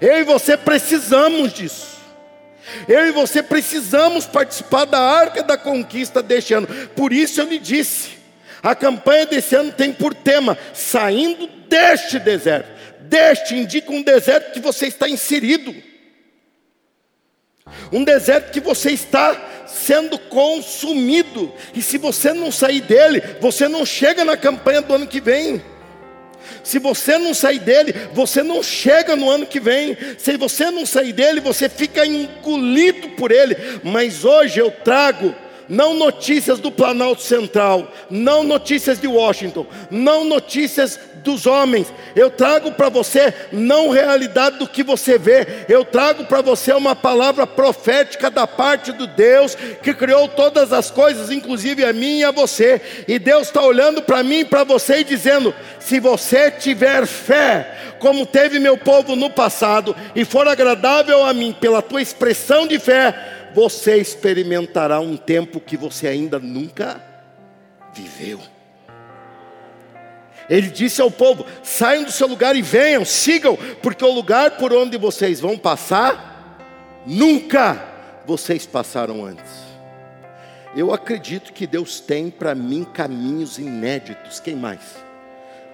Eu 0.00 0.20
e 0.20 0.24
você 0.24 0.56
precisamos 0.56 1.52
disso. 1.52 1.97
Eu 2.88 3.06
e 3.06 3.12
você 3.12 3.42
precisamos 3.42 4.26
participar 4.26 4.84
da 4.84 4.98
arca 4.98 5.42
da 5.42 5.56
conquista 5.56 6.22
deste 6.22 6.54
ano. 6.54 6.66
Por 6.94 7.12
isso 7.12 7.40
eu 7.40 7.46
lhe 7.46 7.58
disse: 7.58 8.10
a 8.62 8.74
campanha 8.74 9.26
desse 9.26 9.54
ano 9.54 9.72
tem 9.72 9.92
por 9.92 10.14
tema 10.14 10.58
saindo 10.72 11.46
deste 11.68 12.18
deserto. 12.18 12.68
Deste 13.00 13.54
indica 13.54 13.90
um 13.90 14.02
deserto 14.02 14.52
que 14.52 14.60
você 14.60 14.86
está 14.86 15.08
inserido. 15.08 15.74
Um 17.92 18.04
deserto 18.04 18.50
que 18.50 18.60
você 18.60 18.90
está 18.90 19.64
sendo 19.66 20.18
consumido. 20.18 21.52
E 21.74 21.82
se 21.82 21.98
você 21.98 22.32
não 22.32 22.50
sair 22.50 22.80
dele, 22.80 23.22
você 23.40 23.68
não 23.68 23.84
chega 23.84 24.24
na 24.24 24.36
campanha 24.36 24.82
do 24.82 24.94
ano 24.94 25.06
que 25.06 25.20
vem. 25.20 25.62
Se 26.62 26.78
você 26.78 27.18
não 27.18 27.34
sair 27.34 27.58
dele, 27.58 27.94
você 28.12 28.42
não 28.42 28.62
chega 28.62 29.16
no 29.16 29.28
ano 29.28 29.46
que 29.46 29.60
vem. 29.60 29.96
Se 30.16 30.36
você 30.36 30.70
não 30.70 30.84
sair 30.84 31.12
dele, 31.12 31.40
você 31.40 31.68
fica 31.68 32.06
engolido 32.06 33.10
por 33.10 33.30
ele. 33.30 33.56
Mas 33.82 34.24
hoje 34.24 34.60
eu 34.60 34.70
trago 34.70 35.34
não 35.68 35.94
notícias 35.94 36.58
do 36.58 36.72
Planalto 36.72 37.22
Central, 37.22 37.92
não 38.08 38.42
notícias 38.42 38.98
de 38.98 39.06
Washington, 39.06 39.66
não 39.90 40.24
notícias 40.24 40.98
dos 41.28 41.44
homens. 41.44 41.92
Eu 42.16 42.30
trago 42.30 42.72
para 42.72 42.88
você 42.88 43.34
não 43.52 43.90
realidade 43.90 44.58
do 44.58 44.66
que 44.66 44.82
você 44.82 45.18
vê, 45.18 45.66
eu 45.68 45.84
trago 45.84 46.24
para 46.24 46.40
você 46.40 46.72
uma 46.72 46.96
palavra 46.96 47.46
profética 47.46 48.30
da 48.30 48.46
parte 48.46 48.92
do 48.92 49.06
Deus 49.06 49.54
que 49.54 49.92
criou 49.92 50.26
todas 50.26 50.72
as 50.72 50.90
coisas, 50.90 51.30
inclusive 51.30 51.84
a 51.84 51.92
mim 51.92 52.20
e 52.20 52.24
a 52.24 52.30
você. 52.30 52.80
E 53.06 53.18
Deus 53.18 53.48
está 53.48 53.60
olhando 53.62 54.00
para 54.00 54.22
mim 54.22 54.38
e 54.38 54.44
para 54.44 54.64
você 54.64 55.00
e 55.00 55.04
dizendo: 55.04 55.54
se 55.78 56.00
você 56.00 56.50
tiver 56.50 57.06
fé, 57.06 57.96
como 57.98 58.24
teve 58.24 58.58
meu 58.58 58.78
povo 58.78 59.14
no 59.14 59.28
passado, 59.28 59.94
e 60.14 60.24
for 60.24 60.48
agradável 60.48 61.26
a 61.26 61.34
mim 61.34 61.54
pela 61.60 61.82
tua 61.82 62.00
expressão 62.00 62.66
de 62.66 62.78
fé, 62.78 63.50
você 63.54 63.98
experimentará 63.98 64.98
um 64.98 65.16
tempo 65.16 65.60
que 65.60 65.76
você 65.76 66.08
ainda 66.08 66.38
nunca 66.38 67.02
viveu. 67.92 68.40
Ele 70.48 70.68
disse 70.68 71.00
ao 71.00 71.10
povo: 71.10 71.44
saiam 71.62 72.04
do 72.04 72.12
seu 72.12 72.26
lugar 72.26 72.56
e 72.56 72.62
venham, 72.62 73.04
sigam, 73.04 73.56
porque 73.82 74.04
o 74.04 74.12
lugar 74.12 74.52
por 74.52 74.72
onde 74.72 74.96
vocês 74.96 75.40
vão 75.40 75.58
passar, 75.58 76.64
nunca 77.06 77.84
vocês 78.26 78.66
passaram 78.66 79.24
antes. 79.24 79.68
Eu 80.76 80.92
acredito 80.92 81.52
que 81.52 81.66
Deus 81.66 82.00
tem 82.00 82.30
para 82.30 82.54
mim 82.54 82.84
caminhos 82.84 83.58
inéditos. 83.58 84.38
Quem 84.40 84.54
mais? 84.54 84.80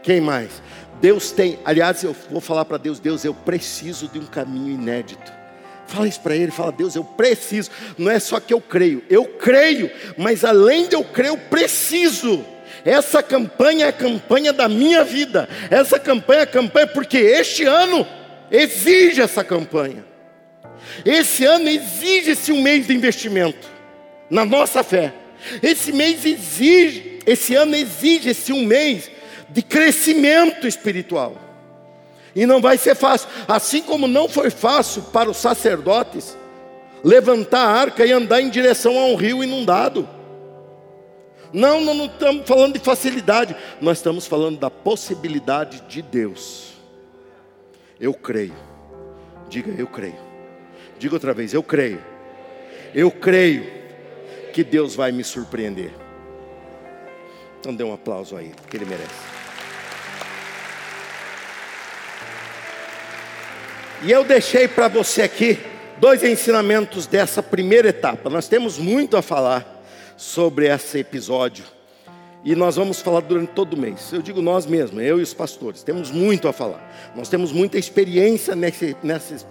Quem 0.02 0.20
mais? 0.20 0.62
Deus 1.00 1.30
tem, 1.30 1.58
aliás, 1.64 2.02
eu 2.02 2.14
vou 2.30 2.40
falar 2.40 2.64
para 2.64 2.78
Deus: 2.78 2.98
Deus, 2.98 3.24
eu 3.24 3.34
preciso 3.34 4.08
de 4.08 4.18
um 4.18 4.26
caminho 4.26 4.74
inédito. 4.74 5.32
Fala 5.86 6.08
isso 6.08 6.20
para 6.20 6.34
ele, 6.34 6.50
fala, 6.50 6.72
Deus, 6.72 6.94
eu 6.94 7.04
preciso. 7.04 7.70
Não 7.98 8.10
é 8.10 8.18
só 8.18 8.40
que 8.40 8.54
eu 8.54 8.60
creio, 8.60 9.04
eu 9.10 9.26
creio, 9.26 9.90
mas 10.16 10.44
além 10.44 10.88
de 10.88 10.94
eu 10.94 11.04
crer, 11.04 11.28
eu 11.28 11.36
preciso. 11.36 12.44
Essa 12.84 13.22
campanha 13.22 13.86
é 13.86 13.88
a 13.88 13.92
campanha 13.92 14.52
da 14.52 14.68
minha 14.68 15.02
vida. 15.02 15.48
Essa 15.70 15.98
campanha 15.98 16.40
é 16.40 16.42
a 16.42 16.46
campanha 16.46 16.86
porque 16.86 17.16
este 17.16 17.64
ano 17.64 18.06
exige 18.50 19.22
essa 19.22 19.42
campanha. 19.42 20.04
Esse 21.04 21.44
ano 21.44 21.68
exige-se 21.68 22.52
um 22.52 22.60
mês 22.60 22.86
de 22.86 22.94
investimento 22.94 23.68
na 24.28 24.44
nossa 24.44 24.82
fé. 24.82 25.14
Esse 25.62 25.92
mês 25.92 26.24
exige, 26.24 27.20
esse 27.26 27.54
ano 27.54 27.74
exige-se 27.74 28.52
um 28.52 28.64
mês 28.64 29.10
de 29.48 29.62
crescimento 29.62 30.66
espiritual. 30.66 31.36
E 32.34 32.46
não 32.46 32.60
vai 32.60 32.76
ser 32.76 32.94
fácil. 32.94 33.28
Assim 33.46 33.80
como 33.80 34.06
não 34.06 34.28
foi 34.28 34.50
fácil 34.50 35.02
para 35.02 35.30
os 35.30 35.36
sacerdotes 35.36 36.36
levantar 37.02 37.60
a 37.60 37.70
arca 37.70 38.04
e 38.04 38.12
andar 38.12 38.40
em 38.40 38.48
direção 38.48 38.98
a 38.98 39.06
um 39.06 39.14
rio 39.14 39.42
inundado. 39.42 40.08
Não, 41.54 41.80
não, 41.80 41.94
não 41.94 42.06
estamos 42.06 42.48
falando 42.48 42.72
de 42.72 42.80
facilidade, 42.80 43.54
nós 43.80 43.98
estamos 43.98 44.26
falando 44.26 44.58
da 44.58 44.68
possibilidade 44.68 45.82
de 45.82 46.02
Deus. 46.02 46.72
Eu 48.00 48.12
creio. 48.12 48.56
Diga, 49.48 49.72
eu 49.78 49.86
creio. 49.86 50.16
Diga 50.98 51.14
outra 51.14 51.32
vez, 51.32 51.54
eu 51.54 51.62
creio. 51.62 52.02
Eu 52.92 53.08
creio 53.08 53.70
que 54.52 54.64
Deus 54.64 54.96
vai 54.96 55.12
me 55.12 55.22
surpreender. 55.22 55.92
Então 57.60 57.72
dê 57.72 57.84
um 57.84 57.94
aplauso 57.94 58.36
aí, 58.36 58.50
que 58.68 58.76
ele 58.76 58.84
merece. 58.84 59.14
E 64.02 64.10
eu 64.10 64.24
deixei 64.24 64.66
para 64.66 64.88
você 64.88 65.22
aqui 65.22 65.60
dois 65.98 66.24
ensinamentos 66.24 67.06
dessa 67.06 67.40
primeira 67.40 67.90
etapa. 67.90 68.28
Nós 68.28 68.48
temos 68.48 68.76
muito 68.76 69.16
a 69.16 69.22
falar 69.22 69.73
sobre 70.16 70.66
esse 70.66 70.98
episódio. 70.98 71.64
E 72.44 72.54
nós 72.54 72.76
vamos 72.76 73.00
falar 73.00 73.20
durante 73.20 73.52
todo 73.52 73.72
o 73.72 73.76
mês. 73.76 74.12
Eu 74.12 74.20
digo 74.20 74.42
nós 74.42 74.66
mesmos, 74.66 75.02
eu 75.02 75.18
e 75.18 75.22
os 75.22 75.32
pastores, 75.32 75.82
temos 75.82 76.10
muito 76.10 76.46
a 76.46 76.52
falar. 76.52 77.12
Nós 77.16 77.28
temos 77.28 77.52
muita 77.52 77.78
experiência 77.78 78.54
nesse, 78.54 78.94
nesses, 79.02 79.46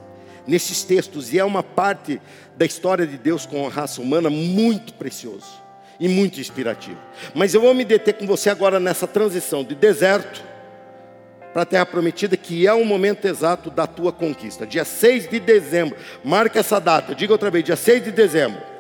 nesses 0.46 0.84
textos, 0.84 1.34
e 1.34 1.40
é 1.40 1.44
uma 1.44 1.64
parte 1.64 2.22
da 2.56 2.66
história 2.66 3.08
de 3.08 3.18
Deus 3.18 3.48
com 3.48 3.66
a 3.66 3.70
raça 3.70 4.00
humana 4.00 4.30
muito 4.30 4.94
precioso 4.94 5.64
e 6.00 6.08
muito 6.08 6.40
inspirativo. 6.40 7.00
Mas 7.34 7.56
eu 7.56 7.62
vou 7.62 7.74
me 7.74 7.84
deter 7.84 8.14
com 8.14 8.28
você 8.28 8.52
agora 8.52 8.80
nessa 8.80 9.08
transição 9.08 9.64
de 9.64 9.74
deserto 9.74 10.44
para 11.52 11.64
a 11.64 11.66
terra 11.66 11.86
prometida, 11.86 12.38
que 12.38 12.68
é 12.68 12.74
o 12.74 12.86
momento 12.86 13.26
exato 13.26 13.72
da 13.72 13.88
tua 13.88 14.12
conquista. 14.12 14.68
Dia 14.68 14.86
6 14.86 15.30
de 15.30 15.40
dezembro, 15.40 15.98
marca 16.24 16.60
essa 16.60 16.80
data, 16.80 17.16
diga 17.16 17.34
outra 17.34 17.50
vez, 17.50 17.64
dia 17.64 17.76
6 17.76 18.06
de 18.06 18.12
dezembro. 18.12 18.73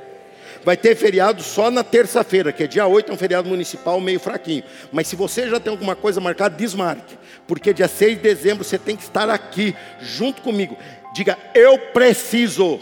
Vai 0.63 0.77
ter 0.77 0.95
feriado 0.95 1.43
só 1.43 1.69
na 1.69 1.83
terça-feira, 1.83 2.51
que 2.51 2.63
é 2.63 2.67
dia 2.67 2.87
8, 2.87 3.11
é 3.11 3.13
um 3.13 3.17
feriado 3.17 3.49
municipal 3.49 3.99
meio 3.99 4.19
fraquinho. 4.19 4.63
Mas 4.91 5.07
se 5.07 5.15
você 5.15 5.49
já 5.49 5.59
tem 5.59 5.71
alguma 5.71 5.95
coisa 5.95 6.21
marcada, 6.21 6.55
desmarque. 6.55 7.17
Porque 7.45 7.73
dia 7.73 7.87
6 7.87 8.17
de 8.17 8.23
dezembro 8.23 8.63
você 8.63 8.77
tem 8.77 8.95
que 8.95 9.03
estar 9.03 9.29
aqui, 9.29 9.75
junto 10.01 10.41
comigo. 10.41 10.77
Diga, 11.13 11.37
eu 11.53 11.77
preciso. 11.77 12.79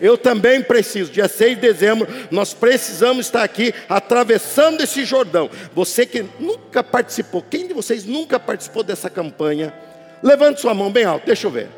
Eu 0.00 0.18
também 0.18 0.60
preciso. 0.62 1.12
Dia 1.12 1.28
6 1.28 1.54
de 1.54 1.60
dezembro, 1.60 2.08
nós 2.30 2.52
precisamos 2.52 3.26
estar 3.26 3.44
aqui 3.44 3.72
atravessando 3.88 4.82
esse 4.82 5.04
Jordão. 5.04 5.48
Você 5.74 6.04
que 6.04 6.24
nunca 6.40 6.82
participou, 6.82 7.42
quem 7.42 7.68
de 7.68 7.74
vocês 7.74 8.04
nunca 8.04 8.40
participou 8.40 8.82
dessa 8.82 9.08
campanha? 9.08 9.72
Levante 10.22 10.60
sua 10.60 10.74
mão 10.74 10.90
bem 10.90 11.04
alto, 11.04 11.26
deixa 11.26 11.46
eu 11.46 11.50
ver. 11.50 11.68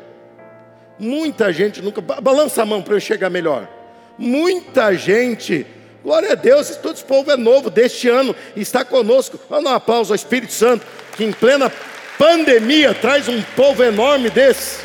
Muita 0.97 1.53
gente 1.53 1.81
nunca. 1.81 2.01
Balança 2.01 2.63
a 2.63 2.65
mão 2.65 2.81
para 2.81 2.95
eu 2.95 2.99
chegar 2.99 3.29
melhor. 3.29 3.76
Muita 4.17 4.93
gente. 4.95 5.65
Glória 6.03 6.31
a 6.31 6.35
Deus, 6.35 6.75
todo 6.77 6.95
esse 6.95 7.03
povo 7.03 7.29
é 7.31 7.37
novo 7.37 7.69
deste 7.69 8.07
ano 8.07 8.35
está 8.55 8.85
conosco. 8.85 9.39
Dar 9.49 9.59
um 9.59 9.67
aplauso 9.67 10.13
ao 10.13 10.15
Espírito 10.15 10.53
Santo, 10.53 10.85
que 11.15 11.23
em 11.23 11.33
plena 11.33 11.71
pandemia 12.17 12.93
traz 12.93 13.27
um 13.27 13.41
povo 13.55 13.83
enorme 13.83 14.29
desse. 14.29 14.79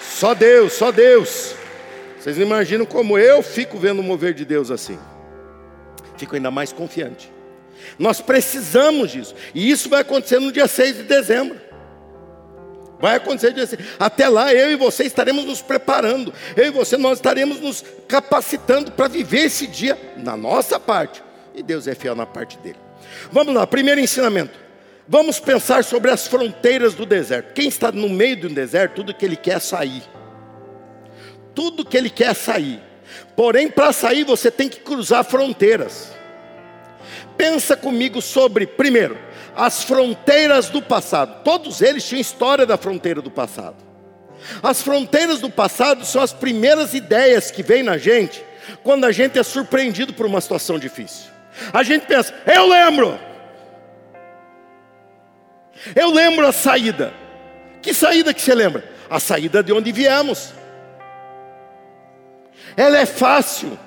Só 0.00 0.34
Deus, 0.34 0.72
só 0.72 0.90
Deus. 0.90 1.54
Vocês 2.18 2.38
imaginam 2.38 2.84
como 2.84 3.18
eu 3.18 3.42
fico 3.42 3.78
vendo 3.78 4.00
o 4.00 4.02
mover 4.02 4.34
de 4.34 4.44
Deus 4.44 4.70
assim. 4.70 4.98
Fico 6.16 6.34
ainda 6.34 6.50
mais 6.50 6.72
confiante. 6.72 7.32
Nós 7.98 8.20
precisamos 8.20 9.10
disso. 9.12 9.34
E 9.54 9.70
isso 9.70 9.88
vai 9.88 10.02
acontecer 10.02 10.38
no 10.38 10.52
dia 10.52 10.68
6 10.68 10.96
de 10.96 11.02
dezembro. 11.04 11.58
Vai 13.00 13.16
acontecer 13.16 13.54
6. 13.54 13.82
Até 13.98 14.28
lá, 14.28 14.52
eu 14.52 14.70
e 14.70 14.76
você 14.76 15.04
estaremos 15.04 15.44
nos 15.44 15.62
preparando. 15.62 16.32
Eu 16.56 16.66
e 16.66 16.70
você, 16.70 16.96
nós 16.96 17.18
estaremos 17.18 17.60
nos 17.60 17.84
capacitando 18.06 18.92
para 18.92 19.08
viver 19.08 19.46
esse 19.46 19.66
dia 19.66 19.98
na 20.16 20.36
nossa 20.36 20.78
parte. 20.78 21.22
E 21.54 21.62
Deus 21.62 21.86
é 21.86 21.94
fiel 21.94 22.14
na 22.14 22.26
parte 22.26 22.58
dele. 22.58 22.78
Vamos 23.32 23.54
lá, 23.54 23.66
primeiro 23.66 24.00
ensinamento. 24.00 24.58
Vamos 25.08 25.40
pensar 25.40 25.82
sobre 25.82 26.10
as 26.10 26.26
fronteiras 26.26 26.94
do 26.94 27.04
deserto. 27.04 27.54
Quem 27.54 27.68
está 27.68 27.90
no 27.90 28.08
meio 28.08 28.36
do 28.36 28.48
deserto, 28.48 28.96
tudo 28.96 29.14
que 29.14 29.24
ele 29.24 29.36
quer 29.36 29.56
é 29.56 29.60
sair 29.60 30.02
tudo 31.54 31.84
que 31.84 31.96
ele 31.96 32.10
quer 32.10 32.34
sair. 32.34 32.80
Porém, 33.36 33.68
para 33.68 33.92
sair 33.92 34.24
você 34.24 34.50
tem 34.50 34.68
que 34.68 34.80
cruzar 34.80 35.24
fronteiras. 35.24 36.12
Pensa 37.36 37.76
comigo 37.76 38.20
sobre, 38.20 38.66
primeiro, 38.66 39.18
as 39.60 39.84
fronteiras 39.84 40.70
do 40.70 40.80
passado. 40.80 41.44
Todos 41.44 41.82
eles 41.82 42.08
tinham 42.08 42.18
história 42.18 42.64
da 42.64 42.78
fronteira 42.78 43.20
do 43.20 43.30
passado. 43.30 43.76
As 44.62 44.80
fronteiras 44.80 45.38
do 45.38 45.50
passado 45.50 46.02
são 46.06 46.22
as 46.22 46.32
primeiras 46.32 46.94
ideias 46.94 47.50
que 47.50 47.62
vêm 47.62 47.82
na 47.82 47.98
gente 47.98 48.42
quando 48.82 49.04
a 49.04 49.12
gente 49.12 49.38
é 49.38 49.42
surpreendido 49.42 50.14
por 50.14 50.24
uma 50.24 50.40
situação 50.40 50.78
difícil. 50.78 51.30
A 51.74 51.82
gente 51.82 52.06
pensa, 52.06 52.32
eu 52.46 52.66
lembro. 52.66 53.20
Eu 55.94 56.10
lembro 56.10 56.46
a 56.46 56.52
saída. 56.52 57.12
Que 57.82 57.92
saída 57.92 58.32
que 58.32 58.40
você 58.40 58.54
lembra? 58.54 58.82
A 59.10 59.20
saída 59.20 59.62
de 59.62 59.74
onde 59.74 59.92
viemos. 59.92 60.54
Ela 62.78 62.96
é 62.96 63.04
fácil. 63.04 63.78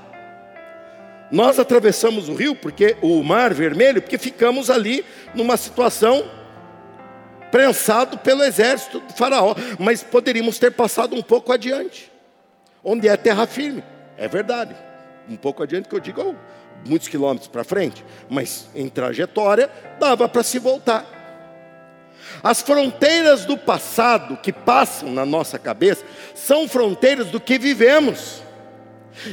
Nós 1.34 1.58
atravessamos 1.58 2.30
o 2.30 2.36
rio, 2.36 2.56
porque 2.56 2.96
o 3.02 3.24
mar 3.24 3.56
vermelho, 3.56 4.00
porque 4.00 4.20
ficamos 4.20 4.70
ali 4.70 5.04
numa 5.34 5.58
situação 5.58 6.30
prensado 7.50 8.20
pelo 8.20 8.44
exército 8.44 9.00
do 9.00 9.14
faraó, 9.14 9.56
mas 9.80 10.04
poderíamos 10.04 10.60
ter 10.60 10.72
passado 10.74 11.16
um 11.16 11.24
pouco 11.24 11.52
adiante, 11.52 12.12
onde 12.84 13.08
é 13.08 13.18
terra 13.18 13.48
firme. 13.48 13.84
É 14.16 14.28
verdade. 14.28 14.76
Um 15.28 15.36
pouco 15.36 15.64
adiante 15.64 15.90
que 15.90 15.96
eu 15.96 16.00
digo, 16.00 16.22
oh, 16.22 16.36
muitos 16.88 17.08
quilômetros 17.08 17.48
para 17.48 17.64
frente, 17.64 18.06
mas 18.30 18.70
em 18.76 18.88
trajetória 18.88 19.72
dava 20.00 20.30
para 20.30 20.44
se 20.44 20.60
voltar. 20.60 21.04
As 22.44 22.62
fronteiras 22.62 23.44
do 23.44 23.58
passado 23.58 24.38
que 24.38 24.54
passam 24.54 25.12
na 25.12 25.26
nossa 25.26 25.58
cabeça 25.58 26.06
são 26.36 26.68
fronteiras 26.68 27.32
do 27.32 27.40
que 27.40 27.58
vivemos. 27.58 28.44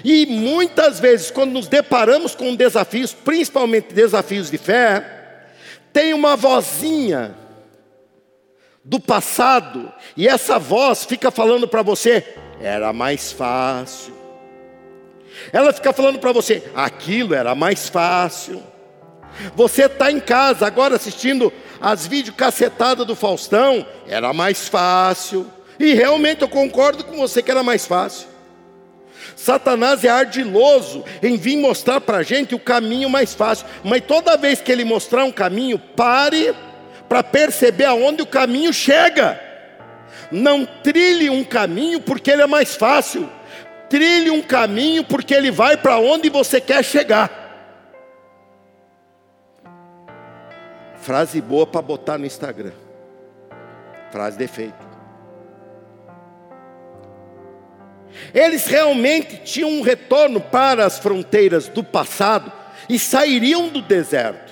E 0.05 0.27
muitas 0.27 1.01
vezes, 1.01 1.31
quando 1.31 1.53
nos 1.53 1.67
deparamos 1.67 2.35
com 2.35 2.55
desafios, 2.55 3.13
principalmente 3.13 3.95
desafios 3.95 4.51
de 4.51 4.59
fé, 4.59 5.05
tem 5.93 6.15
uma 6.15 6.37
vozinha 6.37 7.35
do 8.85 8.99
passado, 8.99 9.93
e 10.17 10.27
essa 10.27 10.59
voz 10.59 11.05
fica 11.05 11.31
falando 11.31 11.67
para 11.69 11.83
você: 11.83 12.25
era 12.61 12.93
mais 12.93 13.33
fácil. 13.33 14.15
Ela 15.53 15.73
fica 15.73 15.93
falando 15.93 16.19
para 16.19 16.33
você: 16.33 16.63
aquilo 16.75 17.35
era 17.35 17.55
mais 17.55 17.89
fácil. 17.89 18.63
Você 19.55 19.85
está 19.85 20.11
em 20.11 20.21
casa 20.21 20.67
agora 20.67 20.97
assistindo 20.97 21.53
as 21.81 22.07
videocassetadas 22.07 23.07
do 23.07 23.17
Faustão, 23.17 23.87
era 24.07 24.33
mais 24.33 24.69
fácil. 24.69 25.47
E 25.79 25.95
realmente 25.95 26.43
eu 26.43 26.49
concordo 26.49 27.05
com 27.05 27.17
você 27.17 27.43
que 27.43 27.51
era 27.51 27.63
mais 27.63 27.87
fácil. 27.87 28.29
Satanás 29.37 30.05
é 30.05 30.09
ardiloso 30.09 31.05
em 31.23 31.37
vir 31.37 31.57
mostrar 31.57 32.01
para 32.01 32.19
a 32.19 32.23
gente 32.23 32.55
o 32.55 32.59
caminho 32.59 33.09
mais 33.09 33.35
fácil, 33.35 33.67
mas 33.83 34.03
toda 34.07 34.37
vez 34.37 34.61
que 34.61 34.71
ele 34.71 34.85
mostrar 34.85 35.25
um 35.25 35.33
caminho, 35.33 35.79
pare 35.79 36.55
para 37.09 37.23
perceber 37.23 37.87
aonde 37.87 38.23
o 38.23 38.27
caminho 38.27 38.73
chega. 38.73 39.41
Não 40.31 40.65
trilhe 40.65 41.29
um 41.29 41.43
caminho 41.43 42.01
porque 42.01 42.31
ele 42.31 42.43
é 42.43 42.47
mais 42.47 42.77
fácil, 42.77 43.29
trilhe 43.89 44.31
um 44.31 44.41
caminho 44.41 45.05
porque 45.05 45.35
ele 45.35 45.51
vai 45.51 45.77
para 45.77 45.99
onde 45.99 46.29
você 46.29 46.61
quer 46.61 46.85
chegar. 46.85 47.39
Frase 51.01 51.41
boa 51.41 51.67
para 51.67 51.83
botar 51.83 52.19
no 52.19 52.27
Instagram. 52.27 52.73
Frase 54.13 54.37
de 54.37 54.47
Eles 58.35 58.67
realmente 58.67 59.41
tinham 59.45 59.71
um 59.71 59.83
retorno 59.83 60.41
para 60.41 60.85
as 60.85 60.99
fronteiras 60.99 61.69
do 61.69 61.83
passado 61.83 62.53
e 62.89 62.99
sairiam 62.99 63.69
do 63.69 63.81
deserto. 63.81 64.51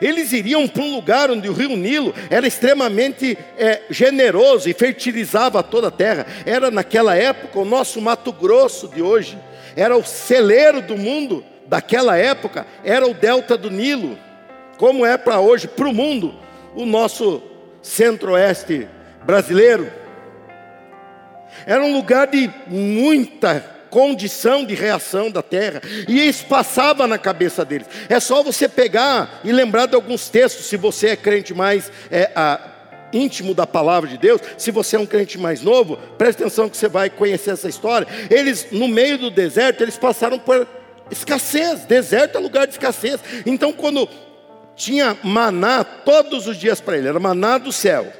Eles 0.00 0.32
iriam 0.32 0.66
para 0.66 0.82
um 0.82 0.94
lugar 0.94 1.30
onde 1.30 1.48
o 1.48 1.52
rio 1.52 1.76
Nilo 1.76 2.14
era 2.30 2.46
extremamente 2.46 3.36
é, 3.58 3.82
generoso 3.90 4.68
e 4.68 4.74
fertilizava 4.74 5.62
toda 5.62 5.88
a 5.88 5.90
terra. 5.90 6.26
Era 6.46 6.70
naquela 6.70 7.14
época 7.14 7.58
o 7.58 7.64
nosso 7.64 8.00
Mato 8.00 8.32
Grosso 8.32 8.88
de 8.88 9.02
hoje, 9.02 9.38
era 9.76 9.96
o 9.96 10.04
celeiro 10.04 10.80
do 10.80 10.96
mundo 10.96 11.44
daquela 11.66 12.16
época, 12.16 12.66
era 12.84 13.06
o 13.06 13.14
delta 13.14 13.56
do 13.56 13.70
Nilo, 13.70 14.18
como 14.78 15.04
é 15.04 15.16
para 15.16 15.40
hoje, 15.40 15.68
para 15.68 15.88
o 15.88 15.94
mundo, 15.94 16.34
o 16.74 16.84
nosso 16.84 17.42
centro-oeste 17.82 18.88
brasileiro. 19.24 20.03
Era 21.66 21.82
um 21.84 21.92
lugar 21.92 22.26
de 22.26 22.50
muita 22.66 23.74
condição 23.94 24.64
de 24.64 24.74
reação 24.74 25.30
da 25.30 25.40
terra, 25.40 25.80
e 26.08 26.26
isso 26.26 26.46
passava 26.46 27.06
na 27.06 27.16
cabeça 27.16 27.64
deles. 27.64 27.86
É 28.08 28.18
só 28.18 28.42
você 28.42 28.68
pegar 28.68 29.40
e 29.44 29.52
lembrar 29.52 29.86
de 29.86 29.94
alguns 29.94 30.28
textos, 30.28 30.66
se 30.66 30.76
você 30.76 31.10
é 31.10 31.16
crente 31.16 31.54
mais 31.54 31.92
é, 32.10 32.28
a, 32.34 32.60
íntimo 33.12 33.54
da 33.54 33.68
palavra 33.68 34.10
de 34.10 34.18
Deus, 34.18 34.40
se 34.58 34.72
você 34.72 34.96
é 34.96 34.98
um 34.98 35.06
crente 35.06 35.38
mais 35.38 35.62
novo, 35.62 35.96
preste 36.18 36.42
atenção 36.42 36.68
que 36.68 36.76
você 36.76 36.88
vai 36.88 37.08
conhecer 37.08 37.52
essa 37.52 37.68
história. 37.68 38.08
Eles, 38.28 38.66
no 38.72 38.88
meio 38.88 39.16
do 39.16 39.30
deserto, 39.30 39.82
eles 39.82 39.96
passaram 39.96 40.40
por 40.40 40.66
escassez, 41.08 41.84
deserto 41.84 42.36
é 42.36 42.40
lugar 42.40 42.66
de 42.66 42.72
escassez. 42.72 43.20
Então, 43.46 43.72
quando 43.72 44.08
tinha 44.74 45.16
maná 45.22 45.84
todos 45.84 46.48
os 46.48 46.56
dias 46.56 46.80
para 46.80 46.98
ele, 46.98 47.06
era 47.06 47.20
maná 47.20 47.58
do 47.58 47.70
céu 47.70 48.12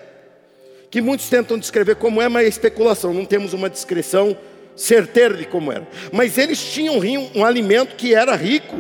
que 0.94 1.00
muitos 1.00 1.28
tentam 1.28 1.59
descrever 1.59 1.96
como 1.96 2.22
é, 2.22 2.28
mas 2.28 2.44
é 2.44 2.48
especulação, 2.48 3.12
não 3.12 3.24
temos 3.24 3.52
uma 3.52 3.68
descrição 3.68 4.37
certeira 4.76 5.35
de 5.35 5.44
como 5.44 5.72
era. 5.72 5.85
Mas 6.12 6.38
eles 6.38 6.62
tinham 6.62 7.00
um 7.35 7.44
alimento 7.44 7.96
que 7.96 8.14
era 8.14 8.37
rico 8.37 8.76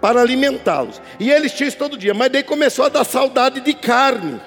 para 0.00 0.18
alimentá-los. 0.18 0.98
E 1.20 1.30
eles 1.30 1.52
tinham 1.52 1.68
isso 1.68 1.76
todo 1.76 1.98
dia, 1.98 2.14
mas 2.14 2.32
daí 2.32 2.42
começou 2.42 2.86
a 2.86 2.88
dar 2.88 3.04
saudade 3.04 3.60
de 3.60 3.74
carne. 3.74 4.40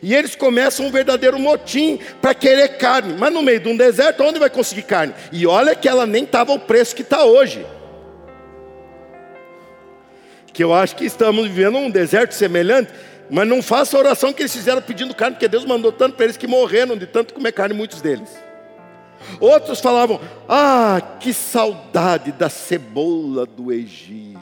E 0.00 0.14
eles 0.14 0.36
começam 0.36 0.86
um 0.86 0.90
verdadeiro 0.92 1.36
motim 1.36 1.98
para 2.22 2.32
querer 2.32 2.78
carne. 2.78 3.16
Mas 3.18 3.32
no 3.32 3.42
meio 3.42 3.58
de 3.58 3.68
um 3.68 3.76
deserto, 3.76 4.22
onde 4.22 4.38
vai 4.38 4.48
conseguir 4.48 4.82
carne? 4.82 5.12
E 5.32 5.48
olha 5.48 5.74
que 5.74 5.88
ela 5.88 6.06
nem 6.06 6.22
estava 6.22 6.52
o 6.52 6.60
preço 6.60 6.94
que 6.94 7.02
está 7.02 7.24
hoje. 7.24 7.66
Que 10.52 10.62
eu 10.62 10.72
acho 10.72 10.94
que 10.94 11.06
estamos 11.06 11.48
vivendo 11.48 11.76
um 11.76 11.90
deserto 11.90 12.34
semelhante 12.34 12.92
mas 13.30 13.48
não 13.48 13.62
faça 13.62 13.96
a 13.96 14.00
oração 14.00 14.32
que 14.32 14.42
eles 14.42 14.54
fizeram 14.54 14.82
pedindo 14.82 15.14
carne, 15.14 15.34
porque 15.36 15.48
Deus 15.48 15.64
mandou 15.64 15.90
tanto 15.90 16.16
para 16.16 16.24
eles 16.24 16.36
que 16.36 16.46
morreram 16.46 16.96
de 16.96 17.06
tanto 17.06 17.34
comer 17.34 17.52
carne, 17.52 17.74
muitos 17.74 18.00
deles. 18.00 18.30
Outros 19.40 19.80
falavam: 19.80 20.20
Ah, 20.48 21.00
que 21.20 21.32
saudade 21.32 22.32
da 22.32 22.48
cebola 22.48 23.46
do 23.46 23.72
Egito. 23.72 24.40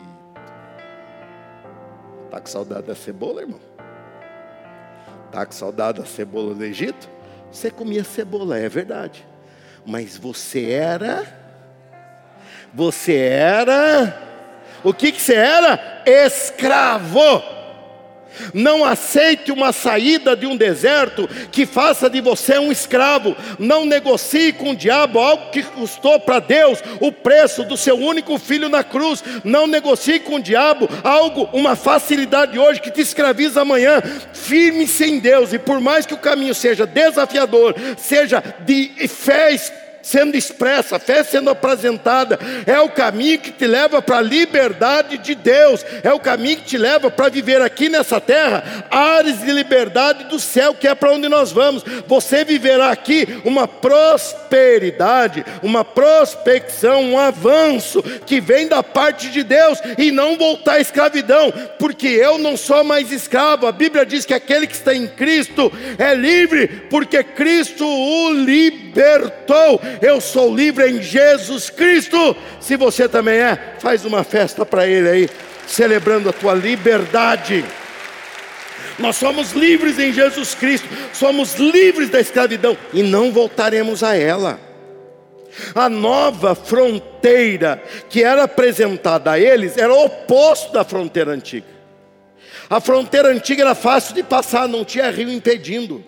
Está 2.24 2.40
com 2.40 2.46
saudade 2.46 2.86
da 2.86 2.94
cebola, 2.94 3.42
irmão? 3.42 3.60
Está 5.26 5.46
com 5.46 5.52
saudade 5.52 6.00
da 6.00 6.06
cebola 6.06 6.54
do 6.54 6.64
Egito? 6.64 7.08
Você 7.50 7.70
comia 7.70 8.02
cebola, 8.02 8.58
é 8.58 8.68
verdade. 8.68 9.26
Mas 9.84 10.16
você 10.16 10.70
era. 10.70 11.26
Você 12.72 13.16
era. 13.16 14.18
O 14.82 14.92
que, 14.92 15.12
que 15.12 15.20
você 15.20 15.34
era? 15.34 16.02
Escravo. 16.06 17.61
Não 18.54 18.84
aceite 18.84 19.52
uma 19.52 19.72
saída 19.72 20.36
de 20.36 20.46
um 20.46 20.56
deserto 20.56 21.28
que 21.50 21.66
faça 21.66 22.08
de 22.08 22.20
você 22.20 22.58
um 22.58 22.72
escravo. 22.72 23.36
Não 23.58 23.84
negocie 23.84 24.52
com 24.52 24.70
o 24.70 24.76
diabo 24.76 25.18
algo 25.18 25.50
que 25.50 25.62
custou 25.62 26.20
para 26.20 26.38
Deus 26.38 26.78
o 27.00 27.12
preço 27.12 27.64
do 27.64 27.76
seu 27.76 27.96
único 27.96 28.38
filho 28.38 28.68
na 28.68 28.82
cruz. 28.82 29.22
Não 29.44 29.66
negocie 29.66 30.20
com 30.20 30.36
o 30.36 30.42
diabo 30.42 30.88
algo, 31.02 31.48
uma 31.52 31.76
facilidade 31.76 32.58
hoje 32.58 32.80
que 32.80 32.90
te 32.90 33.00
escraviza 33.00 33.62
amanhã. 33.62 34.02
Firme-se 34.32 35.04
em 35.04 35.18
Deus, 35.18 35.52
e 35.52 35.58
por 35.58 35.80
mais 35.80 36.06
que 36.06 36.14
o 36.14 36.18
caminho 36.18 36.54
seja 36.54 36.86
desafiador, 36.86 37.74
seja 37.96 38.42
de 38.64 38.90
fé 39.08 39.42
sendo 40.02 40.36
expressa, 40.36 40.98
fé 40.98 41.22
sendo 41.22 41.50
apresentada, 41.50 42.38
é 42.66 42.78
o 42.80 42.88
caminho 42.88 43.38
que 43.38 43.52
te 43.52 43.66
leva 43.66 44.02
para 44.02 44.18
a 44.18 44.22
liberdade 44.22 45.18
de 45.18 45.34
Deus, 45.34 45.84
é 46.02 46.12
o 46.12 46.20
caminho 46.20 46.58
que 46.58 46.64
te 46.64 46.78
leva 46.78 47.10
para 47.10 47.28
viver 47.28 47.62
aqui 47.62 47.88
nessa 47.88 48.20
terra, 48.20 48.86
áreas 48.90 49.40
de 49.40 49.52
liberdade 49.52 50.24
do 50.24 50.38
céu, 50.38 50.74
que 50.74 50.88
é 50.88 50.94
para 50.94 51.12
onde 51.12 51.28
nós 51.28 51.52
vamos. 51.52 51.84
Você 52.06 52.44
viverá 52.44 52.90
aqui 52.90 53.40
uma 53.44 53.68
prosperidade, 53.68 55.44
uma 55.62 55.84
prospecção, 55.84 57.02
um 57.02 57.18
avanço 57.18 58.02
que 58.26 58.40
vem 58.40 58.66
da 58.66 58.82
parte 58.82 59.30
de 59.30 59.42
Deus 59.42 59.78
e 59.96 60.10
não 60.10 60.36
voltar 60.36 60.74
à 60.74 60.80
escravidão, 60.80 61.52
porque 61.78 62.08
eu 62.08 62.38
não 62.38 62.56
sou 62.56 62.82
mais 62.82 63.12
escravo. 63.12 63.66
A 63.66 63.72
Bíblia 63.72 64.04
diz 64.04 64.24
que 64.24 64.34
aquele 64.34 64.66
que 64.66 64.74
está 64.74 64.94
em 64.94 65.06
Cristo 65.06 65.72
é 65.98 66.14
livre, 66.14 66.68
porque 66.90 67.22
Cristo 67.22 67.86
o 67.86 68.32
libertou 68.32 69.80
eu 70.00 70.20
sou 70.20 70.54
livre 70.54 70.88
em 70.88 71.02
Jesus 71.02 71.70
Cristo. 71.70 72.36
Se 72.60 72.76
você 72.76 73.08
também 73.08 73.38
é, 73.38 73.76
faz 73.78 74.04
uma 74.04 74.24
festa 74.24 74.64
para 74.64 74.86
Ele 74.86 75.08
aí, 75.08 75.30
celebrando 75.66 76.28
a 76.28 76.32
tua 76.32 76.54
liberdade. 76.54 77.64
Nós 78.98 79.16
somos 79.16 79.52
livres 79.52 79.98
em 79.98 80.12
Jesus 80.12 80.54
Cristo, 80.54 80.86
somos 81.12 81.54
livres 81.54 82.10
da 82.10 82.20
escravidão 82.20 82.76
e 82.92 83.02
não 83.02 83.32
voltaremos 83.32 84.02
a 84.02 84.16
ela. 84.16 84.60
A 85.74 85.88
nova 85.88 86.54
fronteira 86.54 87.82
que 88.08 88.22
era 88.22 88.44
apresentada 88.44 89.32
a 89.32 89.38
eles 89.38 89.76
era 89.76 89.92
o 89.92 90.04
oposto 90.04 90.72
da 90.72 90.84
fronteira 90.84 91.32
antiga. 91.32 91.66
A 92.68 92.80
fronteira 92.80 93.28
antiga 93.28 93.62
era 93.62 93.74
fácil 93.74 94.14
de 94.14 94.22
passar, 94.22 94.66
não 94.66 94.84
tinha 94.84 95.10
rio 95.10 95.30
impedindo, 95.30 96.02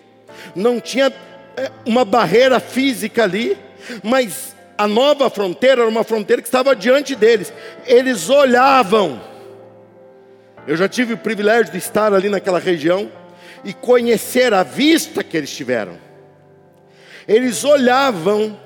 não 0.55 0.79
tinha 0.79 1.13
é, 1.55 1.71
uma 1.85 2.03
barreira 2.03 2.59
física 2.59 3.23
ali, 3.23 3.55
mas 4.03 4.55
A 4.77 4.87
nova 4.87 5.29
fronteira 5.29 5.81
era 5.81 5.89
uma 5.89 6.03
fronteira 6.03 6.41
que 6.41 6.47
estava 6.47 6.75
diante 6.75 7.15
deles. 7.15 7.53
Eles 7.85 8.29
olhavam. 8.29 9.21
Eu 10.67 10.75
já 10.75 10.89
tive 10.89 11.13
o 11.13 11.17
privilégio 11.17 11.71
de 11.71 11.77
estar 11.77 12.13
ali 12.13 12.27
naquela 12.27 12.59
região 12.59 13.09
e 13.63 13.73
conhecer 13.73 14.53
a 14.53 14.63
vista 14.63 15.23
que 15.23 15.37
eles 15.37 15.55
tiveram. 15.55 15.97
Eles 17.27 17.63
olhavam 17.63 18.59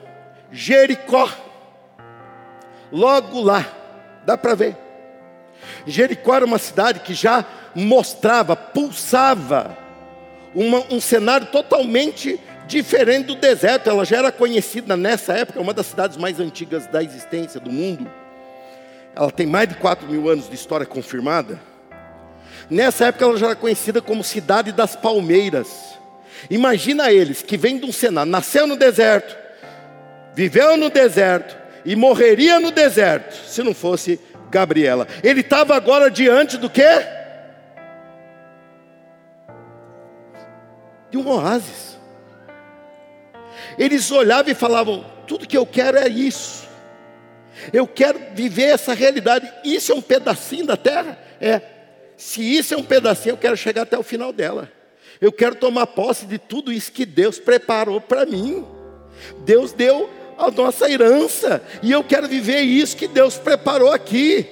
Jericó, 0.51 1.29
logo 2.91 3.41
lá, 3.41 3.65
dá 4.25 4.37
para 4.37 4.55
ver. 4.55 4.75
Jericó 5.85 6.35
era 6.35 6.45
uma 6.45 6.57
cidade 6.57 7.01
que 7.01 7.13
já 7.13 7.45
mostrava, 7.75 8.55
pulsava, 8.55 9.77
uma, 10.55 10.83
um 10.89 10.99
cenário 10.99 11.47
totalmente 11.47 12.39
diferente 12.69 13.25
do 13.25 13.35
deserto. 13.35 13.89
Ela 13.89 14.05
já 14.05 14.17
era 14.17 14.31
conhecida 14.31 14.95
nessa 14.95 15.33
época, 15.33 15.59
uma 15.59 15.73
das 15.73 15.87
cidades 15.87 16.15
mais 16.15 16.39
antigas 16.39 16.87
da 16.87 17.03
existência 17.03 17.59
do 17.59 17.71
mundo. 17.71 18.09
Ela 19.13 19.31
tem 19.31 19.45
mais 19.45 19.67
de 19.67 19.75
4 19.75 20.07
mil 20.07 20.29
anos 20.29 20.47
de 20.47 20.55
história 20.55 20.85
confirmada. 20.85 21.59
Nessa 22.69 23.07
época 23.07 23.25
ela 23.25 23.37
já 23.37 23.47
era 23.47 23.55
conhecida 23.55 24.01
como 24.01 24.23
Cidade 24.23 24.71
das 24.71 24.95
Palmeiras. 24.95 25.97
Imagina 26.49 27.11
eles 27.11 27.41
que 27.41 27.57
vêm 27.57 27.77
de 27.77 27.85
um 27.85 27.91
cenário, 27.91 28.31
nasceu 28.31 28.65
no 28.65 28.77
deserto, 28.77 29.35
viveu 30.33 30.77
no 30.77 30.89
deserto 30.89 31.57
e 31.83 31.95
morreria 31.95 32.59
no 32.59 32.71
deserto, 32.71 33.33
se 33.47 33.61
não 33.63 33.73
fosse 33.73 34.19
Gabriela. 34.49 35.07
Ele 35.23 35.41
estava 35.41 35.75
agora 35.75 36.09
diante 36.09 36.57
do 36.57 36.69
quê? 36.69 37.05
De 41.09 41.17
um 41.17 41.27
oásis. 41.27 41.98
Eles 43.79 44.11
olhavam 44.11 44.51
e 44.51 44.55
falavam: 44.55 45.05
tudo 45.25 45.47
que 45.47 45.57
eu 45.57 45.65
quero 45.65 45.97
é 45.97 46.09
isso. 46.09 46.67
Eu 47.71 47.87
quero 47.87 48.19
viver 48.35 48.63
essa 48.63 48.93
realidade. 48.93 49.51
Isso 49.63 49.93
é 49.93 49.95
um 49.95 50.01
pedacinho 50.01 50.65
da 50.65 50.77
terra? 50.77 51.17
É. 51.39 51.61
Se 52.17 52.41
isso 52.41 52.73
é 52.73 52.77
um 52.77 52.83
pedacinho, 52.83 53.33
eu 53.33 53.37
quero 53.37 53.55
chegar 53.55 53.83
até 53.83 53.97
o 53.97 54.03
final 54.03 54.33
dela. 54.33 54.69
Eu 55.21 55.31
quero 55.31 55.55
tomar 55.55 55.87
posse 55.87 56.25
de 56.25 56.37
tudo 56.37 56.71
isso 56.71 56.91
que 56.91 57.05
Deus 57.05 57.39
preparou 57.39 58.01
para 58.01 58.25
mim. 58.25 58.65
Deus 59.39 59.71
deu 59.71 60.09
a 60.37 60.49
nossa 60.49 60.89
herança, 60.89 61.61
e 61.83 61.91
eu 61.91 62.01
quero 62.01 62.25
viver 62.27 62.61
isso 62.61 62.95
que 62.95 63.07
Deus 63.07 63.37
preparou 63.37 63.91
aqui. 63.91 64.47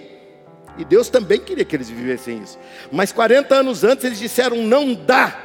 E 0.78 0.84
Deus 0.84 1.10
também 1.10 1.40
queria 1.40 1.64
que 1.66 1.76
eles 1.76 1.90
vivessem 1.90 2.42
isso. 2.44 2.58
Mas 2.92 3.12
40 3.12 3.56
anos 3.56 3.84
antes 3.84 4.06
eles 4.06 4.20
disseram: 4.20 4.58
não 4.58 4.94
dá. 4.94 5.44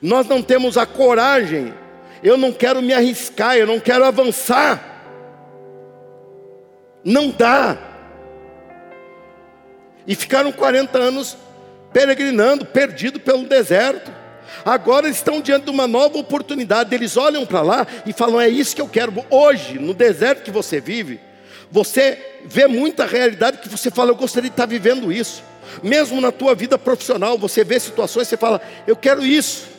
Nós 0.00 0.26
não 0.26 0.42
temos 0.42 0.76
a 0.76 0.86
coragem. 0.86 1.74
Eu 2.22 2.36
não 2.36 2.52
quero 2.52 2.82
me 2.82 2.92
arriscar, 2.92 3.56
eu 3.56 3.66
não 3.66 3.80
quero 3.80 4.04
avançar. 4.04 4.82
Não 7.04 7.30
dá. 7.30 7.76
E 10.06 10.14
ficaram 10.14 10.50
40 10.50 10.98
anos 10.98 11.36
peregrinando, 11.92 12.64
perdido 12.64 13.20
pelo 13.20 13.44
deserto. 13.44 14.10
Agora 14.64 15.08
estão 15.08 15.40
diante 15.40 15.64
de 15.64 15.70
uma 15.70 15.86
nova 15.86 16.18
oportunidade. 16.18 16.94
Eles 16.94 17.16
olham 17.16 17.46
para 17.46 17.62
lá 17.62 17.86
e 18.04 18.12
falam: 18.12 18.40
É 18.40 18.48
isso 18.48 18.74
que 18.74 18.82
eu 18.82 18.88
quero. 18.88 19.12
Hoje, 19.30 19.78
no 19.78 19.94
deserto 19.94 20.42
que 20.42 20.50
você 20.50 20.80
vive, 20.80 21.20
você 21.70 22.18
vê 22.44 22.66
muita 22.66 23.06
realidade 23.06 23.58
que 23.58 23.68
você 23.68 23.90
fala: 23.90 24.10
Eu 24.10 24.16
gostaria 24.16 24.48
de 24.48 24.54
estar 24.54 24.66
vivendo 24.66 25.12
isso. 25.12 25.42
Mesmo 25.82 26.20
na 26.20 26.32
tua 26.32 26.54
vida 26.54 26.78
profissional, 26.78 27.38
você 27.38 27.62
vê 27.62 27.78
situações 27.78 28.28
você 28.28 28.36
fala: 28.36 28.60
Eu 28.86 28.96
quero 28.96 29.24
isso. 29.24 29.77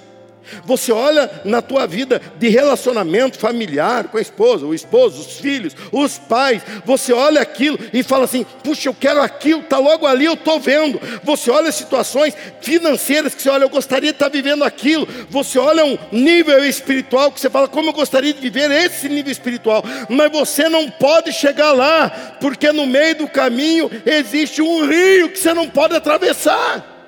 Você 0.66 0.92
olha 0.92 1.30
na 1.46 1.62
tua 1.62 1.86
vida 1.88 2.22
de 2.38 2.50
relacionamento 2.50 3.38
familiar 3.38 4.06
com 4.06 4.18
a 4.18 4.22
esposa, 4.22 4.66
o 4.66 4.74
esposo, 4.74 5.22
os 5.22 5.40
filhos, 5.40 5.76
os 5.92 6.18
pais. 6.18 6.62
Você 6.86 7.14
olha 7.14 7.42
aquilo 7.42 7.80
e 7.94 8.04
fala 8.04 8.26
assim: 8.26 8.46
puxa, 8.64 8.90
eu 8.90 8.94
quero 8.94 9.22
aquilo, 9.22 9.62
está 9.62 9.78
logo 9.78 10.06
ali, 10.06 10.26
eu 10.26 10.34
estou 10.34 10.60
vendo. 10.60 11.00
Você 11.24 11.50
olha 11.52 11.72
situações 11.72 12.36
financeiras 12.62 13.34
que 13.34 13.42
você 13.42 13.50
olha, 13.50 13.64
eu 13.64 13.70
gostaria 13.70 14.12
de 14.12 14.16
estar 14.16 14.30
vivendo 14.30 14.64
aquilo. 14.64 15.08
Você 15.30 15.58
olha 15.60 15.86
um 15.86 15.98
nível 16.12 16.64
espiritual 16.64 17.32
que 17.32 17.40
você 17.40 17.50
fala, 17.50 17.68
como 17.68 17.90
eu 17.90 17.94
gostaria 17.94 18.34
de 18.34 18.42
viver 18.42 18.72
esse 18.72 19.08
nível 19.10 19.32
espiritual. 19.32 19.84
Mas 20.10 20.32
você 20.32 20.68
não 20.70 20.90
pode 20.90 21.32
chegar 21.32 21.72
lá, 21.72 22.38
porque 22.40 22.72
no 22.72 22.86
meio 22.86 23.16
do 23.16 23.28
caminho 23.28 23.90
existe 24.06 24.62
um 24.62 24.86
rio 24.86 25.30
que 25.30 25.40
você 25.40 25.54
não 25.54 25.70
pode 25.70 25.96
atravessar. 25.96 26.99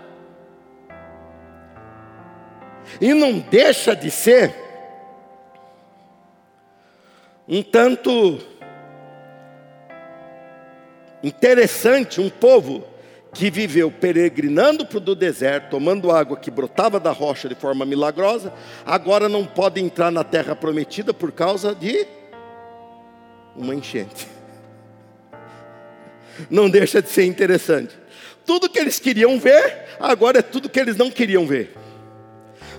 E 3.01 3.15
não 3.15 3.39
deixa 3.39 3.95
de 3.95 4.11
ser 4.11 4.53
um 7.47 7.63
tanto 7.63 8.39
interessante 11.23 12.21
um 12.21 12.29
povo 12.29 12.87
que 13.33 13.49
viveu 13.49 13.89
peregrinando 13.91 14.85
para 14.85 14.99
o 14.99 15.15
deserto, 15.15 15.71
tomando 15.71 16.11
água 16.11 16.37
que 16.37 16.51
brotava 16.51 16.99
da 16.99 17.11
rocha 17.11 17.49
de 17.49 17.55
forma 17.55 17.85
milagrosa, 17.85 18.53
agora 18.85 19.27
não 19.27 19.45
pode 19.45 19.81
entrar 19.81 20.11
na 20.11 20.23
terra 20.23 20.55
prometida 20.55 21.11
por 21.11 21.31
causa 21.31 21.73
de 21.73 22.05
uma 23.55 23.73
enchente. 23.73 24.27
Não 26.49 26.69
deixa 26.69 27.01
de 27.01 27.09
ser 27.09 27.25
interessante. 27.25 27.93
Tudo 28.45 28.69
que 28.69 28.79
eles 28.79 28.97
queriam 28.99 29.37
ver, 29.37 29.85
agora 29.99 30.39
é 30.39 30.41
tudo 30.41 30.69
que 30.69 30.79
eles 30.79 30.95
não 30.95 31.11
queriam 31.11 31.45
ver. 31.45 31.75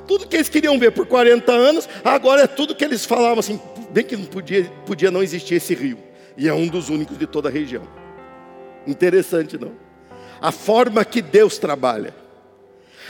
Tudo 0.06 0.26
que 0.26 0.36
eles 0.36 0.48
queriam 0.48 0.78
ver 0.78 0.92
por 0.92 1.06
40 1.06 1.52
anos, 1.52 1.88
agora 2.04 2.42
é 2.42 2.46
tudo 2.46 2.74
que 2.74 2.84
eles 2.84 3.04
falavam 3.04 3.38
assim, 3.38 3.60
bem 3.90 4.04
que 4.04 4.16
não 4.16 4.24
podia, 4.24 4.64
podia 4.86 5.10
não 5.10 5.22
existir 5.22 5.54
esse 5.54 5.74
rio. 5.74 5.98
E 6.36 6.48
é 6.48 6.54
um 6.54 6.66
dos 6.66 6.88
únicos 6.88 7.18
de 7.18 7.26
toda 7.26 7.48
a 7.48 7.52
região. 7.52 7.82
Interessante, 8.86 9.58
não? 9.58 9.72
A 10.40 10.50
forma 10.50 11.04
que 11.04 11.22
Deus 11.22 11.58
trabalha. 11.58 12.14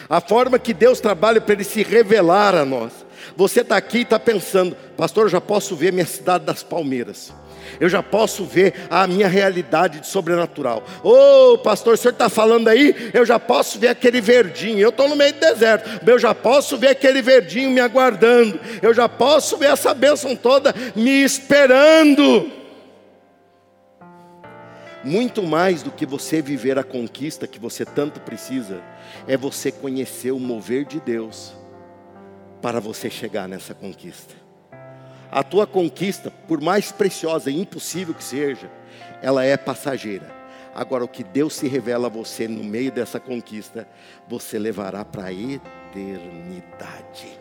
A 0.09 0.20
forma 0.20 0.59
que 0.59 0.74
Deus 0.74 1.01
trabalha 1.01 1.40
para 1.40 1.55
Ele 1.55 1.64
se 1.64 1.82
revelar 1.82 2.55
a 2.55 2.64
nós. 2.64 2.93
Você 3.36 3.61
está 3.61 3.76
aqui 3.76 3.99
e 3.99 4.03
está 4.03 4.18
pensando, 4.18 4.76
pastor, 4.97 5.24
eu 5.24 5.30
já 5.30 5.40
posso 5.40 5.76
ver 5.76 5.93
minha 5.93 6.07
cidade 6.07 6.45
das 6.45 6.62
palmeiras 6.62 7.32
eu 7.80 7.88
já 7.88 8.02
posso 8.02 8.44
ver 8.44 8.74
a 8.90 9.06
minha 9.06 9.28
realidade 9.28 10.00
de 10.00 10.06
sobrenatural. 10.06 10.82
Ô 11.02 11.52
oh, 11.52 11.58
pastor, 11.58 11.94
o 11.94 11.96
senhor 11.96 12.12
está 12.12 12.28
falando 12.28 12.68
aí? 12.68 13.10
Eu 13.12 13.24
já 13.24 13.38
posso 13.38 13.78
ver 13.78 13.88
aquele 13.88 14.20
verdinho. 14.20 14.80
Eu 14.80 14.90
estou 14.90 15.08
no 15.08 15.16
meio 15.16 15.32
do 15.32 15.40
deserto, 15.40 15.88
eu 16.06 16.18
já 16.18 16.34
posso 16.34 16.76
ver 16.76 16.88
aquele 16.88 17.22
verdinho 17.22 17.70
me 17.70 17.80
aguardando. 17.80 18.58
Eu 18.80 18.92
já 18.92 19.08
posso 19.08 19.56
ver 19.56 19.70
essa 19.70 19.94
bênção 19.94 20.34
toda 20.34 20.74
me 20.94 21.22
esperando. 21.22 22.50
Muito 25.04 25.42
mais 25.42 25.82
do 25.82 25.90
que 25.90 26.06
você 26.06 26.40
viver 26.40 26.78
a 26.78 26.84
conquista 26.84 27.46
que 27.48 27.58
você 27.58 27.84
tanto 27.84 28.20
precisa, 28.20 28.80
é 29.26 29.36
você 29.36 29.72
conhecer 29.72 30.30
o 30.30 30.38
mover 30.38 30.84
de 30.84 31.00
Deus 31.00 31.52
para 32.60 32.78
você 32.78 33.10
chegar 33.10 33.48
nessa 33.48 33.74
conquista. 33.74 34.41
A 35.33 35.43
tua 35.43 35.66
conquista, 35.66 36.30
por 36.47 36.61
mais 36.61 36.93
preciosa 36.93 37.51
e 37.51 37.59
impossível 37.59 38.12
que 38.12 38.22
seja, 38.22 38.70
ela 39.22 39.43
é 39.43 39.57
passageira. 39.57 40.30
Agora, 40.74 41.05
o 41.05 41.09
que 41.09 41.24
Deus 41.24 41.55
se 41.55 41.66
revela 41.66 42.09
a 42.09 42.11
você 42.11 42.47
no 42.47 42.62
meio 42.62 42.93
dessa 42.93 43.18
conquista, 43.18 43.89
você 44.28 44.59
levará 44.59 45.07
para 45.07 45.24
a 45.24 45.33
eternidade. 45.33 47.41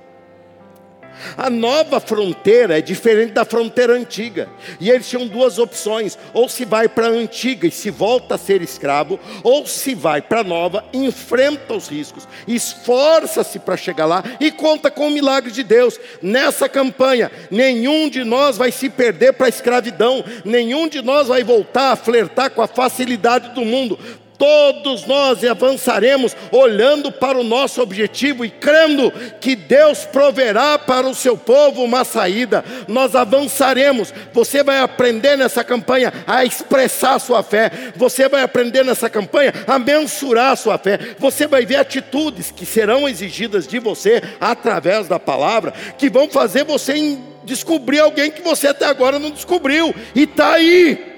A 1.38 1.50
nova 1.50 2.00
fronteira 2.00 2.78
é 2.78 2.82
diferente 2.82 3.34
da 3.34 3.46
fronteira 3.46 3.94
antiga. 3.94 4.50
E 4.80 4.90
eles 4.90 5.08
tinham 5.08 5.28
duas 5.28 5.60
opções: 5.60 6.18
ou 6.34 6.50
se 6.50 6.66
vai 6.66 6.88
para 6.88 7.08
a 7.08 7.12
antiga 7.12 7.68
e 7.68 7.72
se 7.72 7.90
volta 7.90 8.36
a 8.36 8.38
ser 8.38 8.62
escravo, 8.62 9.20
ou 9.44 9.66
se 9.66 9.96
vai 9.96 10.22
para 10.22 10.42
a 10.42 10.44
nova, 10.44 10.84
enfrenta 10.94 11.74
os 11.74 11.88
riscos, 11.88 12.28
esforça-se 12.48 13.60
para 13.60 13.78
chegar 13.78 14.06
lá 14.06 14.24
e 14.40 14.52
conta 14.52 14.90
com 14.90 15.08
o 15.08 15.12
milagre 15.12 15.52
de 15.52 15.64
Deus. 15.64 16.00
Nessa 16.22 16.68
campanha, 16.68 17.32
nenhum 17.50 18.10
de 18.10 18.24
nós 18.24 18.58
vai 18.58 18.72
se 18.72 18.90
perder 18.90 19.34
para 19.34 19.46
a 19.48 19.50
escravidão, 19.50 20.24
nenhum 20.44 20.88
de 20.88 21.02
nós 21.02 21.28
vai 21.28 21.44
voltar 21.44 21.92
a 21.92 21.96
flertar 21.96 22.52
com 22.52 22.62
a 22.62 22.68
facilidade 22.68 23.50
do 23.50 23.66
mundo 23.66 23.98
todos 24.42 25.06
nós 25.06 25.44
avançaremos 25.46 26.36
olhando 26.52 27.12
para 27.12 27.38
o 27.38 27.44
nosso 27.44 27.80
objetivo 27.80 28.44
e 28.44 28.50
crendo 28.50 29.12
que 29.40 29.56
Deus 29.56 30.04
proverá 30.04 30.80
para 30.80 31.08
o 31.08 31.14
seu 31.14 31.38
povo 31.38 31.84
uma 31.84 32.04
saída. 32.04 32.66
Nós 32.88 33.14
avançaremos. 33.14 34.12
Você 34.34 34.64
vai 34.64 34.80
aprender 34.80 35.38
nessa 35.38 35.64
campanha 35.64 36.12
a 36.26 36.44
expressar 36.44 37.20
sua 37.20 37.44
fé. 37.44 37.70
Você 37.96 38.28
vai 38.28 38.42
aprender 38.42 38.84
nessa 38.84 39.08
campanha 39.12 39.54
a 39.68 39.78
mensurar 39.78 40.58
sua 40.58 40.80
fé. 40.80 40.98
Você 41.20 41.46
vai 41.46 41.64
ver 41.64 41.76
atitudes 41.76 42.50
que 42.50 42.66
serão 42.66 43.08
exigidas 43.08 43.68
de 43.68 43.78
você 43.78 44.24
através 44.40 45.08
da 45.08 45.20
palavra, 45.20 45.72
que 46.00 46.10
vão 46.10 46.28
fazer 46.28 46.64
você 46.64 47.16
descobrir 47.44 48.00
alguém 48.00 48.32
que 48.32 48.42
você 48.42 48.70
até 48.70 48.86
agora 48.86 49.20
não 49.20 49.30
descobriu 49.30 49.94
e 50.16 50.24
está 50.24 50.54
aí. 50.54 51.12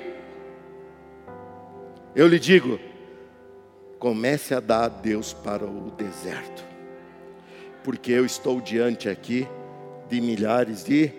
Eu 2.14 2.28
lhe 2.28 2.38
digo, 2.38 2.93
comece 4.04 4.54
a 4.54 4.60
dar 4.60 4.84
a 4.84 4.90
Deus 4.90 5.32
para 5.32 5.64
o 5.64 5.90
deserto, 5.92 6.62
porque 7.86 8.12
eu 8.12 8.26
estou 8.26 8.60
diante 8.60 9.08
aqui 9.08 9.48
de 10.10 10.20
milhares 10.20 10.84
de 10.84 11.10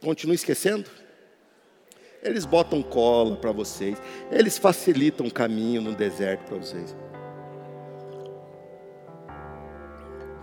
Continuo 0.00 0.34
esquecendo? 0.34 0.88
Eles 2.22 2.46
botam 2.46 2.82
cola 2.82 3.36
para 3.36 3.52
vocês. 3.52 3.98
Eles 4.32 4.56
facilitam 4.56 5.26
o 5.26 5.30
caminho 5.30 5.82
no 5.82 5.94
deserto 5.94 6.46
para 6.46 6.56
vocês. 6.56 6.96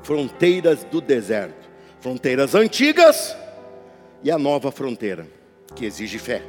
Fronteiras 0.04 0.84
do 0.84 1.02
deserto. 1.02 1.68
Fronteiras 2.00 2.54
antigas 2.54 3.36
e 4.24 4.30
a 4.30 4.38
nova 4.38 4.72
fronteira, 4.72 5.28
que 5.76 5.86
exige 5.86 6.20
fé. 6.20 6.44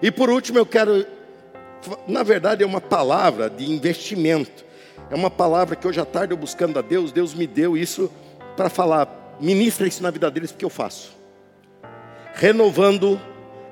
E 0.00 0.12
por 0.12 0.30
último, 0.30 0.58
eu 0.58 0.66
quero. 0.66 1.17
Na 2.06 2.22
verdade, 2.22 2.62
é 2.62 2.66
uma 2.66 2.80
palavra 2.80 3.48
de 3.48 3.70
investimento. 3.70 4.64
É 5.10 5.14
uma 5.14 5.30
palavra 5.30 5.76
que 5.76 5.86
hoje 5.86 6.00
à 6.00 6.04
tarde 6.04 6.32
eu 6.32 6.36
buscando 6.36 6.78
a 6.78 6.82
Deus, 6.82 7.12
Deus 7.12 7.34
me 7.34 7.46
deu 7.46 7.76
isso 7.76 8.10
para 8.56 8.68
falar. 8.68 9.36
Ministra 9.40 9.86
isso 9.86 10.02
na 10.02 10.10
vida 10.10 10.30
deles, 10.30 10.50
porque 10.50 10.64
eu 10.64 10.70
faço. 10.70 11.16
Renovando 12.34 13.20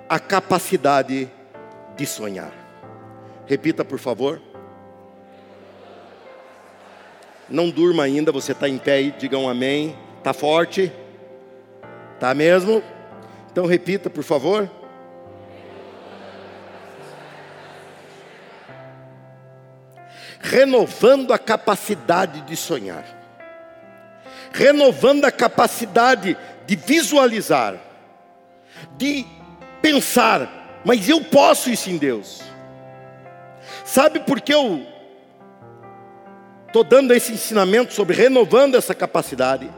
a 0.09 0.19
capacidade 0.19 1.31
de 1.97 2.07
sonhar. 2.07 2.53
Repita, 3.47 3.85
por 3.85 3.99
favor. 3.99 4.41
Não 7.49 7.71
durma 7.71 8.03
ainda, 8.03 8.33
você 8.33 8.53
está 8.53 8.69
em 8.69 8.79
pé 8.79 9.03
e 9.03 9.11
diga 9.13 9.39
um 9.39 9.49
amém. 9.49 9.97
Está 10.19 10.33
forte? 10.33 10.93
Está 12.15 12.35
mesmo? 12.35 12.83
Então 13.53 13.67
repita, 13.67 14.11
por 14.11 14.25
favor. 14.25 14.69
Renovando 20.49 21.33
a 21.33 21.39
capacidade 21.39 22.43
de 22.43 22.55
sonhar, 22.57 23.05
renovando 24.53 25.25
a 25.25 25.33
capacidade 25.33 26.37
de 26.65 26.77
visualizar, 26.77 27.75
de 28.97 29.27
pensar, 29.83 30.81
mas 30.85 31.09
eu 31.09 31.21
posso 31.21 31.69
isso 31.69 31.91
em 31.91 31.97
Deus. 31.97 32.43
Sabe 33.85 34.21
por 34.21 34.41
que 34.41 34.55
eu 34.55 34.87
estou 36.69 36.85
dando 36.85 37.13
esse 37.13 37.33
ensinamento 37.33 37.93
sobre 37.93 38.15
renovando 38.15 38.77
essa 38.77 38.95
capacidade? 38.95 39.69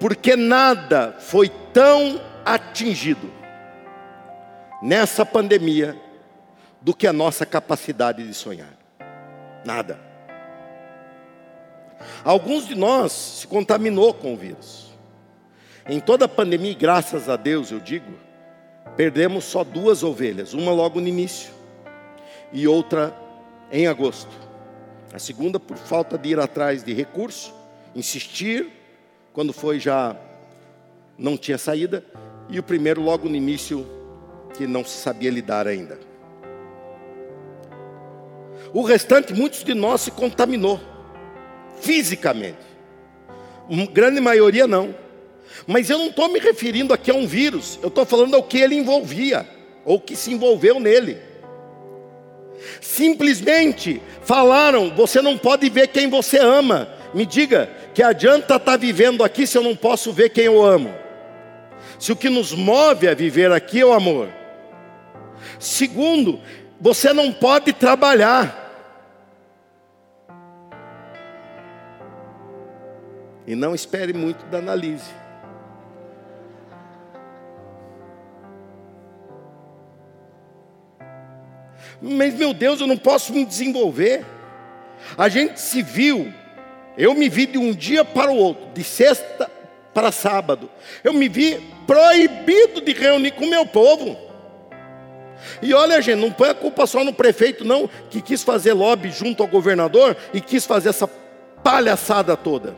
Porque 0.00 0.36
nada 0.36 1.16
foi 1.18 1.50
tão 1.72 2.18
atingido 2.46 3.30
nessa 4.82 5.26
pandemia 5.26 6.00
do 6.80 6.94
que 6.94 7.06
a 7.06 7.12
nossa 7.12 7.44
capacidade 7.44 8.26
de 8.26 8.32
sonhar. 8.32 8.81
Nada. 9.64 9.98
Alguns 12.24 12.66
de 12.66 12.74
nós 12.74 13.12
se 13.12 13.46
contaminou 13.46 14.12
com 14.12 14.34
o 14.34 14.36
vírus. 14.36 14.90
Em 15.88 16.00
toda 16.00 16.26
a 16.26 16.28
pandemia, 16.28 16.74
graças 16.74 17.28
a 17.28 17.36
Deus, 17.36 17.70
eu 17.70 17.80
digo, 17.80 18.12
Perdemos 18.96 19.44
só 19.44 19.64
duas 19.64 20.02
ovelhas, 20.02 20.52
uma 20.52 20.70
logo 20.70 21.00
no 21.00 21.08
início 21.08 21.50
e 22.52 22.68
outra 22.68 23.16
em 23.70 23.86
agosto. 23.86 24.30
A 25.14 25.18
segunda 25.18 25.58
por 25.58 25.78
falta 25.78 26.18
de 26.18 26.30
ir 26.30 26.38
atrás 26.38 26.84
de 26.84 26.92
recurso, 26.92 27.54
insistir, 27.94 28.68
quando 29.32 29.52
foi 29.52 29.80
já 29.80 30.14
não 31.16 31.38
tinha 31.38 31.56
saída, 31.56 32.04
e 32.50 32.58
o 32.58 32.62
primeiro 32.62 33.00
logo 33.00 33.28
no 33.30 33.36
início 33.36 33.86
que 34.56 34.66
não 34.66 34.84
se 34.84 34.98
sabia 34.98 35.30
lidar 35.30 35.66
ainda. 35.66 35.98
O 38.72 38.82
restante, 38.82 39.34
muitos 39.34 39.64
de 39.64 39.74
nós 39.74 40.00
se 40.00 40.10
contaminou 40.10 40.80
fisicamente. 41.80 42.58
Uma 43.68 43.86
grande 43.86 44.20
maioria 44.20 44.66
não. 44.66 44.94
Mas 45.66 45.90
eu 45.90 45.98
não 45.98 46.06
estou 46.06 46.28
me 46.28 46.38
referindo 46.38 46.94
aqui 46.94 47.10
a 47.10 47.14
um 47.14 47.26
vírus, 47.26 47.78
eu 47.82 47.88
estou 47.88 48.06
falando 48.06 48.34
ao 48.34 48.42
que 48.42 48.58
ele 48.58 48.74
envolvia, 48.74 49.46
ou 49.84 50.00
que 50.00 50.16
se 50.16 50.32
envolveu 50.32 50.80
nele. 50.80 51.18
Simplesmente 52.80 54.00
falaram: 54.22 54.90
você 54.94 55.20
não 55.20 55.36
pode 55.36 55.68
ver 55.68 55.88
quem 55.88 56.08
você 56.08 56.38
ama. 56.38 56.88
Me 57.12 57.26
diga, 57.26 57.68
que 57.92 58.02
adianta 58.02 58.56
estar 58.56 58.58
tá 58.58 58.76
vivendo 58.76 59.22
aqui 59.22 59.46
se 59.46 59.58
eu 59.58 59.62
não 59.62 59.76
posso 59.76 60.12
ver 60.12 60.30
quem 60.30 60.44
eu 60.44 60.64
amo? 60.64 60.94
Se 61.98 62.10
o 62.10 62.16
que 62.16 62.30
nos 62.30 62.52
move 62.52 63.06
a 63.06 63.14
viver 63.14 63.52
aqui 63.52 63.80
é 63.80 63.86
o 63.86 63.92
amor. 63.92 64.28
Segundo, 65.58 66.40
você 66.80 67.12
não 67.12 67.30
pode 67.32 67.72
trabalhar. 67.72 68.61
E 73.46 73.54
não 73.54 73.74
espere 73.74 74.12
muito 74.12 74.44
da 74.46 74.58
análise. 74.58 75.10
Mas 82.00 82.34
meu 82.34 82.52
Deus, 82.52 82.80
eu 82.80 82.86
não 82.86 82.96
posso 82.96 83.32
me 83.32 83.44
desenvolver. 83.44 84.24
A 85.16 85.28
gente 85.28 85.60
se 85.60 85.82
viu, 85.82 86.32
eu 86.96 87.14
me 87.14 87.28
vi 87.28 87.46
de 87.46 87.58
um 87.58 87.72
dia 87.72 88.04
para 88.04 88.30
o 88.30 88.36
outro, 88.36 88.72
de 88.74 88.82
sexta 88.82 89.50
para 89.94 90.10
sábado. 90.10 90.68
Eu 91.04 91.12
me 91.12 91.28
vi 91.28 91.60
proibido 91.86 92.80
de 92.80 92.92
reunir 92.92 93.32
com 93.32 93.44
o 93.44 93.50
meu 93.50 93.66
povo. 93.66 94.16
E 95.60 95.74
olha, 95.74 96.00
gente, 96.00 96.20
não 96.20 96.30
põe 96.30 96.50
a 96.50 96.54
culpa 96.54 96.86
só 96.86 97.04
no 97.04 97.12
prefeito, 97.12 97.64
não, 97.64 97.88
que 98.10 98.20
quis 98.20 98.42
fazer 98.42 98.72
lobby 98.72 99.10
junto 99.10 99.42
ao 99.42 99.48
governador 99.48 100.16
e 100.32 100.40
quis 100.40 100.64
fazer 100.64 100.88
essa 100.88 101.08
palhaçada 101.62 102.36
toda. 102.36 102.74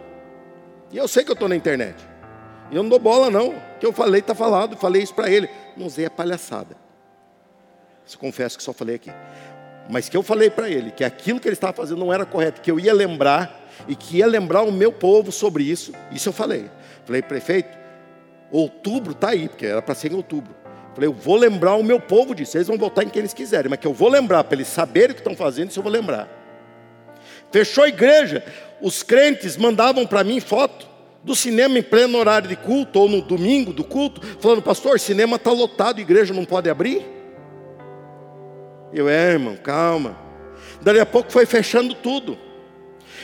E 0.95 0.97
eu 0.97 1.09
sei 1.09 1.25
que 1.25 1.31
eu 1.33 1.35
estou 1.35 1.49
na 1.49 1.57
internet. 1.57 1.97
E 2.71 2.77
eu 2.77 2.83
não 2.85 2.89
dou 2.89 3.01
bola, 3.01 3.29
não. 3.29 3.49
O 3.49 3.79
que 3.81 3.85
eu 3.85 3.93
falei 3.93 4.21
está 4.21 4.33
falado, 4.33 4.77
falei 4.77 5.03
isso 5.03 5.13
para 5.13 5.29
ele. 5.29 5.51
Não 5.77 5.87
usei 5.87 6.07
a 6.07 6.11
palhaçada. 6.11 6.77
Isso 8.07 8.17
confesso 8.17 8.57
que 8.57 8.63
só 8.63 8.73
falei 8.73 8.95
aqui. 8.95 9.11
Mas 9.91 10.09
que 10.09 10.17
eu 10.17 10.23
falei 10.23 10.51
para 10.51 10.71
ele 10.71 10.93
que 10.93 11.03
aquilo 11.03 11.41
que 11.41 11.49
ele 11.49 11.55
estava 11.55 11.73
fazendo 11.73 11.99
não 11.99 12.13
era 12.13 12.25
correto, 12.25 12.61
que 12.61 12.71
eu 12.71 12.79
ia 12.79 12.95
lembrar 12.95 13.69
e 13.89 13.97
que 13.97 14.19
ia 14.19 14.27
lembrar 14.29 14.63
o 14.63 14.71
meu 14.71 14.93
povo 14.93 15.33
sobre 15.33 15.65
isso. 15.65 15.93
Isso 16.13 16.29
eu 16.29 16.33
falei. 16.33 16.71
Falei, 17.05 17.23
prefeito, 17.23 17.77
outubro 18.53 19.11
está 19.11 19.31
aí, 19.31 19.49
porque 19.49 19.67
era 19.67 19.83
para 19.83 19.97
ser 19.97 20.13
em 20.13 20.15
outubro. 20.15 20.55
Falei, 20.95 21.09
eu 21.09 21.13
vou 21.13 21.35
lembrar 21.35 21.75
o 21.75 21.83
meu 21.83 21.99
povo 21.99 22.37
disso. 22.37 22.57
Eles 22.57 22.69
vão 22.69 22.79
votar 22.79 23.05
em 23.05 23.09
quem 23.09 23.19
eles 23.19 23.35
quiserem, 23.35 23.69
mas 23.69 23.81
que 23.81 23.87
eu 23.87 23.93
vou 23.93 24.09
lembrar, 24.09 24.45
para 24.45 24.55
eles 24.55 24.69
saberem 24.69 25.11
o 25.11 25.15
que 25.15 25.21
estão 25.23 25.35
fazendo, 25.35 25.71
isso 25.71 25.81
eu 25.81 25.83
vou 25.83 25.91
lembrar. 25.91 26.44
Fechou 27.55 27.85
a 27.85 27.89
igreja. 27.89 28.45
Os 28.83 29.05
crentes 29.05 29.57
mandavam 29.57 30.05
para 30.05 30.25
mim 30.25 30.41
foto 30.41 30.89
do 31.23 31.37
cinema 31.37 31.79
em 31.79 31.83
pleno 31.85 32.19
horário 32.19 32.49
de 32.49 32.57
culto, 32.57 32.99
ou 32.99 33.09
no 33.09 33.21
domingo 33.21 33.73
do 33.73 33.85
culto, 33.85 34.21
falando, 34.41 34.61
pastor, 34.61 34.99
cinema 34.99 35.37
está 35.37 35.53
lotado, 35.53 36.01
igreja 36.01 36.35
não 36.35 36.45
pode 36.45 36.69
abrir. 36.69 37.07
Eu, 38.93 39.09
é, 39.09 39.35
irmão, 39.35 39.57
calma. 39.57 40.19
Dali 40.83 40.99
a 40.99 41.07
pouco 41.07 41.31
foi 41.31 41.47
fechando 41.47 41.95
tudo. 41.95 42.37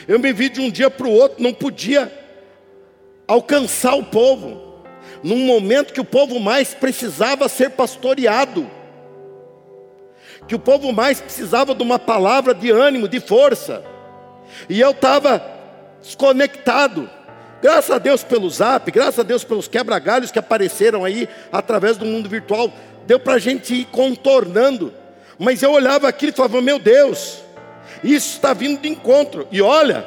Eu 0.07 0.17
me 0.17 0.31
vi 0.31 0.47
de 0.47 0.61
um 0.61 0.71
dia 0.71 0.89
para 0.89 1.07
o 1.07 1.11
outro, 1.11 1.43
não 1.43 1.53
podia 1.53 2.09
alcançar 3.27 3.95
o 3.95 4.05
povo, 4.05 4.81
num 5.21 5.39
momento 5.39 5.91
que 5.91 5.99
o 5.99 6.05
povo 6.05 6.39
mais 6.39 6.73
precisava 6.73 7.49
ser 7.49 7.71
pastoreado, 7.71 8.65
que 10.47 10.55
o 10.55 10.59
povo 10.59 10.93
mais 10.93 11.19
precisava 11.19 11.75
de 11.75 11.83
uma 11.83 11.99
palavra 11.99 12.53
de 12.53 12.71
ânimo, 12.71 13.09
de 13.09 13.19
força, 13.19 13.90
e 14.69 14.79
eu 14.79 14.91
estava 14.91 15.43
desconectado. 16.01 17.09
Graças 17.61 17.91
a 17.91 17.99
Deus 17.99 18.23
pelo 18.23 18.49
zap, 18.49 18.89
graças 18.91 19.19
a 19.19 19.23
Deus 19.23 19.43
pelos 19.43 19.67
quebra-galhos 19.67 20.31
que 20.31 20.39
apareceram 20.39 21.05
aí 21.05 21.29
através 21.51 21.95
do 21.95 22.05
mundo 22.05 22.27
virtual, 22.27 22.73
deu 23.05 23.19
para 23.19 23.33
a 23.33 23.39
gente 23.39 23.73
ir 23.73 23.85
contornando. 23.85 24.93
Mas 25.37 25.61
eu 25.61 25.71
olhava 25.71 26.07
aquilo 26.07 26.31
e 26.31 26.35
falava: 26.35 26.61
Meu 26.61 26.79
Deus, 26.79 27.43
isso 28.03 28.35
está 28.35 28.53
vindo 28.53 28.81
de 28.81 28.89
encontro. 28.89 29.47
E 29.51 29.61
olha, 29.61 30.05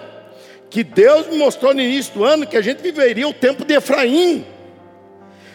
que 0.68 0.82
Deus 0.82 1.28
me 1.28 1.38
mostrou 1.38 1.72
no 1.72 1.80
início 1.80 2.14
do 2.14 2.24
ano 2.24 2.46
que 2.46 2.56
a 2.56 2.60
gente 2.60 2.82
viveria 2.82 3.28
o 3.28 3.32
tempo 3.32 3.64
de 3.64 3.74
Efraim. 3.74 4.44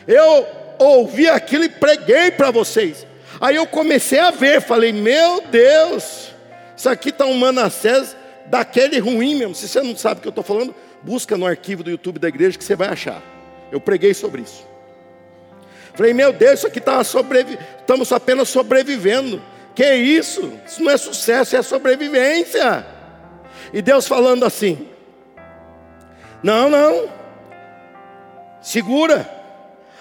Eu 0.08 0.48
ouvi 0.80 1.28
aquilo 1.28 1.66
e 1.66 1.70
preguei 1.70 2.32
para 2.32 2.52
vocês. 2.52 3.06
Aí 3.42 3.58
eu 3.58 3.68
comecei 3.68 4.20
a 4.20 4.32
ver, 4.32 4.62
falei: 4.62 4.94
Meu 4.94 5.42
Deus, 5.42 6.30
isso 6.76 6.88
aqui 6.88 7.10
está 7.10 7.26
um 7.26 7.34
Manassés 7.34 8.16
daquele 8.50 9.00
ruim 9.00 9.36
mesmo. 9.36 9.56
Se 9.56 9.68
você 9.68 9.82
não 9.82 9.96
sabe 9.96 10.20
o 10.20 10.22
que 10.22 10.28
eu 10.28 10.32
estou 10.32 10.44
falando, 10.44 10.76
busca 11.02 11.38
no 11.38 11.46
arquivo 11.46 11.84
do 11.84 11.90
YouTube 11.90 12.20
da 12.20 12.28
igreja 12.28 12.58
que 12.58 12.64
você 12.64 12.76
vai 12.76 12.90
achar. 12.90 13.22
Eu 13.72 13.80
preguei 13.80 14.14
sobre 14.14 14.42
isso. 14.42 14.68
Falei, 15.94 16.14
meu 16.14 16.32
Deus, 16.32 16.60
isso 16.60 16.68
aqui 16.68 16.80
está 16.80 17.04
sobrevi... 17.04 17.58
estamos 17.80 18.12
apenas 18.12 18.50
sobrevivendo. 18.50 19.42
Que 19.76 19.94
isso? 19.94 20.54
Isso 20.66 20.84
não 20.84 20.92
é 20.92 20.98
sucesso, 20.98 21.56
é 21.56 21.62
sobrevivência. 21.62 22.86
E 23.72 23.82
Deus 23.82 24.08
falando 24.08 24.44
assim: 24.46 24.88
Não, 26.44 26.70
não. 26.70 27.10
Segura. 28.62 29.30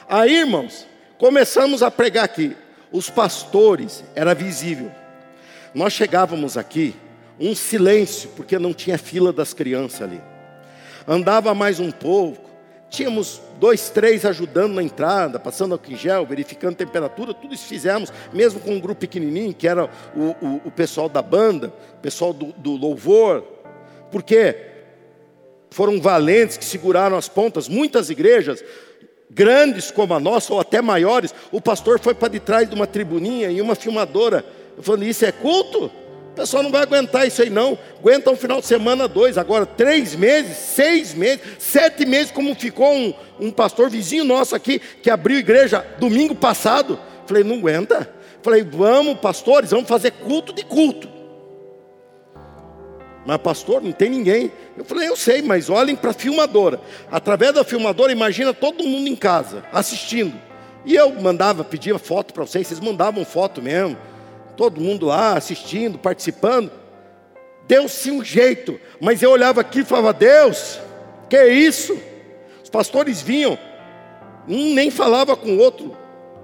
Aí, 0.09 0.39
irmãos, 0.39 0.87
começamos 1.19 1.83
a 1.83 1.91
pregar 1.91 2.25
aqui. 2.25 2.57
Os 2.91 3.11
pastores, 3.11 4.03
era 4.15 4.35
visível. 4.35 4.91
Nós 5.75 5.93
chegávamos 5.93 6.57
aqui, 6.57 6.97
um 7.41 7.55
silêncio, 7.55 8.31
porque 8.37 8.59
não 8.59 8.73
tinha 8.73 8.99
fila 8.99 9.33
das 9.33 9.55
crianças 9.55 10.03
ali. 10.03 10.21
Andava 11.07 11.55
mais 11.55 11.81
um 11.81 11.91
pouco, 11.91 12.51
tínhamos 12.91 13.41
dois, 13.59 13.91
três 13.91 14.25
ajudando 14.25 14.75
na 14.75 14.83
entrada, 14.83 15.39
passando 15.39 15.73
álcool 15.73 15.93
em 15.93 15.97
gel, 15.97 16.27
verificando 16.27 16.77
temperatura, 16.77 17.35
tudo 17.35 17.55
isso 17.55 17.67
fizemos, 17.67 18.13
mesmo 18.33 18.61
com 18.61 18.73
um 18.73 18.81
grupo 18.81 19.01
pequenininho, 19.01 19.55
que 19.55 19.69
era 19.69 19.89
o, 20.15 20.37
o, 20.45 20.63
o 20.67 20.71
pessoal 20.71 21.09
da 21.09 21.23
banda, 21.23 21.73
o 21.95 22.01
pessoal 22.01 22.33
do, 22.33 22.47
do 22.53 22.77
louvor, 22.77 23.43
porque 24.11 24.57
foram 25.71 26.01
valentes 26.01 26.57
que 26.57 26.65
seguraram 26.65 27.17
as 27.17 27.29
pontas, 27.29 27.69
muitas 27.69 28.11
igrejas, 28.11 28.65
grandes 29.31 29.91
como 29.91 30.15
a 30.15 30.21
nossa, 30.21 30.53
ou 30.53 30.61
até 30.61 30.81
maiores, 30.81 31.35
o 31.53 31.61
pastor 31.61 32.01
foi 32.01 32.15
para 32.15 32.29
de 32.29 32.41
trás 32.41 32.69
de 32.69 32.75
uma 32.75 32.87
tribuninha 32.87 33.51
e 33.51 33.61
uma 33.61 33.75
filmadora, 33.75 34.45
falando, 34.81 35.05
isso 35.05 35.25
é 35.25 35.33
culto? 35.33 35.91
Pessoal 36.39 36.63
não 36.63 36.71
vai 36.71 36.83
aguentar 36.83 37.27
isso 37.27 37.43
aí, 37.43 37.51
não. 37.51 37.77
Aguenta 37.99 38.31
um 38.31 38.37
final 38.37 38.61
de 38.61 38.67
semana, 38.67 39.09
dois. 39.09 39.37
Agora, 39.37 39.67
três 39.67 40.15
meses, 40.15 40.57
seis 40.57 41.13
meses, 41.13 41.41
sete 41.59 42.07
meses, 42.07 42.31
como 42.31 42.55
ficou 42.55 42.95
um, 42.95 43.13
um 43.41 43.51
pastor 43.51 43.91
vizinho 43.91 44.23
nosso 44.23 44.55
aqui, 44.55 44.79
que 44.79 45.11
abriu 45.11 45.37
igreja 45.37 45.85
domingo 45.99 46.37
passado. 46.37 46.97
Falei, 47.27 47.43
não 47.43 47.57
aguenta. 47.57 48.09
Falei, 48.41 48.63
vamos, 48.63 49.19
pastores, 49.19 49.73
vamos 49.73 49.89
fazer 49.89 50.13
culto 50.13 50.53
de 50.53 50.65
culto. 50.65 51.09
Mas, 53.27 53.39
pastor, 53.39 53.83
não 53.83 53.91
tem 53.91 54.09
ninguém. 54.09 54.53
Eu 54.77 54.85
falei, 54.85 55.09
eu 55.09 55.17
sei, 55.17 55.43
mas 55.43 55.69
olhem 55.69 55.97
para 55.97 56.13
a 56.13 56.15
filmadora. 56.15 56.81
Através 57.11 57.53
da 57.53 57.65
filmadora, 57.65 58.13
imagina 58.13 58.55
todo 58.55 58.85
mundo 58.85 59.09
em 59.09 59.17
casa, 59.17 59.65
assistindo. 59.73 60.41
E 60.85 60.95
eu 60.95 61.21
mandava, 61.21 61.65
pedia 61.65 61.99
foto 61.99 62.33
para 62.33 62.47
vocês, 62.47 62.69
vocês 62.69 62.79
mandavam 62.79 63.25
foto 63.25 63.61
mesmo 63.61 63.99
todo 64.59 64.81
mundo 64.81 65.07
lá 65.07 65.35
assistindo, 65.35 65.97
participando. 65.97 66.73
Deu-se 67.69 68.11
um 68.11 68.25
jeito, 68.25 68.79
mas 69.01 69.23
eu 69.23 69.31
olhava 69.31 69.61
aqui 69.61 69.81
e 69.81 69.85
falava: 69.85 70.13
Deus, 70.13 70.81
que 71.31 71.37
é 71.37 71.49
isso? 71.49 71.97
Os 72.63 72.69
pastores 72.69 73.23
vinham, 73.23 73.57
um 74.49 74.75
nem 74.75 74.91
falava 74.91 75.37
com 75.37 75.53
o 75.53 75.59
outro. 75.59 75.97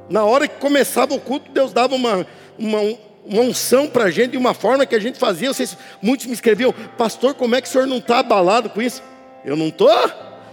Na 0.08 0.24
hora 0.24 0.46
que 0.46 0.60
começava 0.60 1.12
o 1.12 1.20
culto, 1.20 1.50
Deus 1.50 1.72
dava 1.72 1.94
uma, 1.94 2.26
uma, 2.58 2.80
uma 3.24 3.42
unção 3.42 3.88
para 3.88 4.04
a 4.04 4.10
gente 4.10 4.32
de 4.32 4.36
uma 4.36 4.54
forma 4.54 4.86
que 4.86 4.94
a 4.94 5.00
gente 5.00 5.18
fazia. 5.18 5.52
Vocês, 5.52 5.76
muitos 6.00 6.26
me 6.26 6.34
escreviam, 6.34 6.72
pastor, 6.96 7.34
como 7.34 7.56
é 7.56 7.60
que 7.60 7.66
o 7.66 7.70
senhor 7.70 7.86
não 7.86 7.98
está 7.98 8.20
abalado 8.20 8.70
com 8.70 8.80
isso? 8.80 9.02
Eu 9.44 9.56
não 9.56 9.68
estou? 9.68 9.90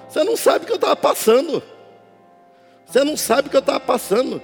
Você 0.09 0.23
não 0.23 0.35
sabe 0.35 0.63
o 0.63 0.67
que 0.67 0.71
eu 0.71 0.77
estava 0.77 0.95
passando. 0.95 1.61
Você 2.85 3.03
não 3.03 3.15
sabe 3.15 3.47
o 3.47 3.51
que 3.51 3.57
eu 3.57 3.61
estava 3.61 3.79
passando 3.79 4.41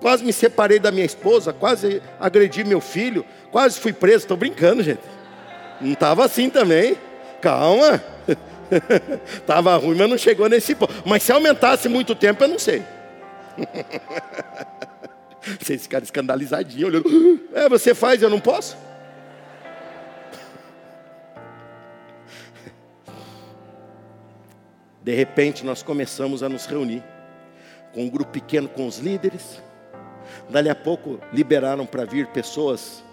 quase 0.00 0.24
me 0.24 0.32
separei 0.32 0.78
da 0.78 0.90
minha 0.90 1.04
esposa, 1.04 1.52
quase 1.52 2.02
agredi 2.18 2.64
meu 2.64 2.80
filho, 2.80 3.24
quase 3.50 3.78
fui 3.78 3.92
preso. 3.92 4.24
Estou 4.24 4.36
brincando, 4.36 4.82
gente. 4.82 5.00
Não 5.80 5.92
estava 5.92 6.24
assim 6.24 6.50
também. 6.50 6.96
Calma. 7.40 8.02
Estava 9.34 9.76
ruim, 9.76 9.96
mas 9.96 10.08
não 10.08 10.18
chegou 10.18 10.48
nesse 10.48 10.74
ponto. 10.74 10.92
Mas 11.04 11.22
se 11.22 11.32
aumentasse 11.32 11.88
muito 11.88 12.14
tempo, 12.14 12.44
eu 12.44 12.48
não 12.48 12.58
sei. 12.58 12.82
Vocês 15.58 15.82
ficaram 15.82 16.04
escandalizadinhos, 16.04 16.88
olhando. 16.88 17.40
É, 17.54 17.68
você 17.68 17.94
faz, 17.94 18.22
eu 18.22 18.28
não 18.28 18.38
posso? 18.38 18.76
De 25.02 25.14
repente, 25.14 25.64
nós 25.64 25.82
começamos 25.82 26.42
a 26.42 26.48
nos 26.48 26.66
reunir 26.66 27.02
com 27.94 28.04
um 28.04 28.10
grupo 28.10 28.30
pequeno 28.30 28.68
com 28.68 28.86
os 28.86 28.98
líderes 28.98 29.62
Dali 30.50 30.68
a 30.68 30.74
pouco 30.74 31.20
liberaram 31.32 31.86
para 31.86 32.04
vir 32.04 32.26
pessoas 32.26 33.04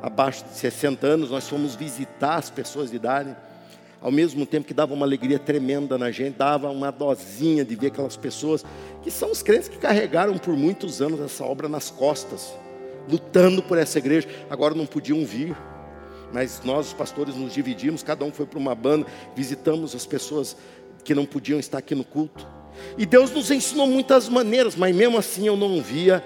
abaixo 0.00 0.44
de 0.44 0.50
60 0.56 1.06
anos, 1.06 1.30
nós 1.30 1.48
fomos 1.48 1.74
visitar 1.74 2.36
as 2.36 2.50
pessoas 2.50 2.90
de 2.90 2.96
idade, 2.96 3.36
ao 4.00 4.12
mesmo 4.12 4.46
tempo 4.46 4.64
que 4.64 4.72
dava 4.72 4.94
uma 4.94 5.04
alegria 5.04 5.40
tremenda 5.40 5.98
na 5.98 6.12
gente, 6.12 6.36
dava 6.36 6.70
uma 6.70 6.92
dosinha 6.92 7.64
de 7.64 7.74
ver 7.74 7.88
aquelas 7.88 8.16
pessoas 8.16 8.64
que 9.02 9.10
são 9.10 9.32
os 9.32 9.42
crentes 9.42 9.68
que 9.68 9.76
carregaram 9.76 10.38
por 10.38 10.56
muitos 10.56 11.02
anos 11.02 11.20
essa 11.20 11.44
obra 11.44 11.68
nas 11.68 11.90
costas, 11.90 12.54
lutando 13.10 13.60
por 13.60 13.76
essa 13.76 13.98
igreja, 13.98 14.28
agora 14.48 14.72
não 14.72 14.86
podiam 14.86 15.24
vir. 15.24 15.56
Mas 16.32 16.60
nós, 16.62 16.88
os 16.88 16.92
pastores, 16.92 17.34
nos 17.34 17.54
dividimos, 17.54 18.04
cada 18.04 18.24
um 18.24 18.30
foi 18.30 18.46
para 18.46 18.58
uma 18.58 18.74
banda, 18.74 19.06
visitamos 19.34 19.96
as 19.96 20.06
pessoas 20.06 20.56
que 21.02 21.14
não 21.14 21.26
podiam 21.26 21.58
estar 21.58 21.78
aqui 21.78 21.94
no 21.94 22.04
culto. 22.04 22.46
E 22.96 23.04
Deus 23.04 23.32
nos 23.32 23.50
ensinou 23.50 23.86
muitas 23.86 24.28
maneiras, 24.28 24.76
mas 24.76 24.94
mesmo 24.94 25.18
assim 25.18 25.48
eu 25.48 25.56
não 25.56 25.82
via 25.82 26.22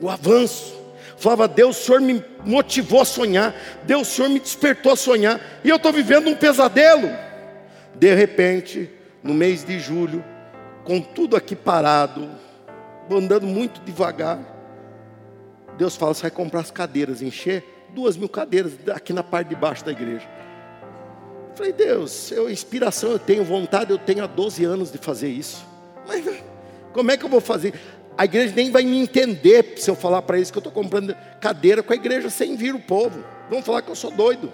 o 0.00 0.08
avanço. 0.08 0.76
Falava, 1.16 1.48
Deus, 1.48 1.80
o 1.80 1.84
Senhor 1.84 2.00
me 2.00 2.22
motivou 2.44 3.00
a 3.00 3.04
sonhar, 3.04 3.54
Deus, 3.84 4.08
o 4.08 4.10
Senhor 4.10 4.28
me 4.28 4.38
despertou 4.38 4.92
a 4.92 4.96
sonhar, 4.96 5.40
e 5.64 5.68
eu 5.68 5.76
estou 5.76 5.92
vivendo 5.92 6.28
um 6.28 6.34
pesadelo. 6.34 7.08
De 7.94 8.14
repente, 8.14 8.90
no 9.22 9.32
mês 9.32 9.64
de 9.64 9.78
julho, 9.78 10.22
com 10.84 11.00
tudo 11.00 11.34
aqui 11.34 11.56
parado, 11.56 12.28
andando 13.10 13.46
muito 13.46 13.80
devagar, 13.80 14.38
Deus 15.78 15.96
fala: 15.96 16.14
você 16.14 16.22
vai 16.22 16.30
comprar 16.30 16.60
as 16.60 16.70
cadeiras, 16.70 17.22
encher 17.22 17.64
duas 17.94 18.16
mil 18.16 18.28
cadeiras 18.28 18.74
aqui 18.94 19.12
na 19.12 19.22
parte 19.22 19.48
de 19.48 19.56
baixo 19.56 19.84
da 19.84 19.92
igreja. 19.92 20.28
Falei, 21.54 21.72
Deus, 21.72 22.30
eu, 22.30 22.50
inspiração 22.50 23.12
eu 23.12 23.18
tenho, 23.18 23.42
vontade 23.42 23.90
eu 23.90 23.98
tenho 23.98 24.22
há 24.22 24.26
12 24.26 24.62
anos 24.64 24.92
de 24.92 24.98
fazer 24.98 25.28
isso. 25.28 25.66
Mas 26.06 26.22
como 26.92 27.10
é 27.10 27.16
que 27.16 27.24
eu 27.24 27.28
vou 27.28 27.40
fazer? 27.40 27.72
A 28.18 28.24
igreja 28.24 28.54
nem 28.54 28.70
vai 28.70 28.82
me 28.82 28.98
entender 28.98 29.74
se 29.76 29.90
eu 29.90 29.94
falar 29.94 30.22
para 30.22 30.36
eles 30.36 30.50
que 30.50 30.56
eu 30.56 30.60
estou 30.60 30.72
comprando 30.72 31.14
cadeira 31.38 31.82
com 31.82 31.92
a 31.92 31.96
igreja 31.96 32.30
sem 32.30 32.56
vir 32.56 32.74
o 32.74 32.80
povo. 32.80 33.22
Vão 33.50 33.62
falar 33.62 33.82
que 33.82 33.90
eu 33.90 33.94
sou 33.94 34.10
doido. 34.10 34.52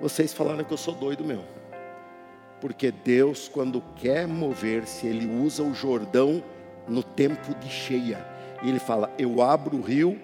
Vocês 0.00 0.32
falaram 0.32 0.64
que 0.64 0.72
eu 0.72 0.78
sou 0.78 0.94
doido 0.94 1.22
mesmo. 1.22 1.44
Porque 2.60 2.90
Deus, 2.90 3.48
quando 3.48 3.82
quer 3.96 4.26
mover-se, 4.26 5.06
Ele 5.06 5.26
usa 5.26 5.62
o 5.62 5.74
Jordão 5.74 6.42
no 6.88 7.02
tempo 7.02 7.54
de 7.56 7.68
cheia. 7.68 8.24
E 8.62 8.68
Ele 8.68 8.78
fala: 8.78 9.10
Eu 9.18 9.42
abro 9.42 9.76
o 9.76 9.82
rio 9.82 10.18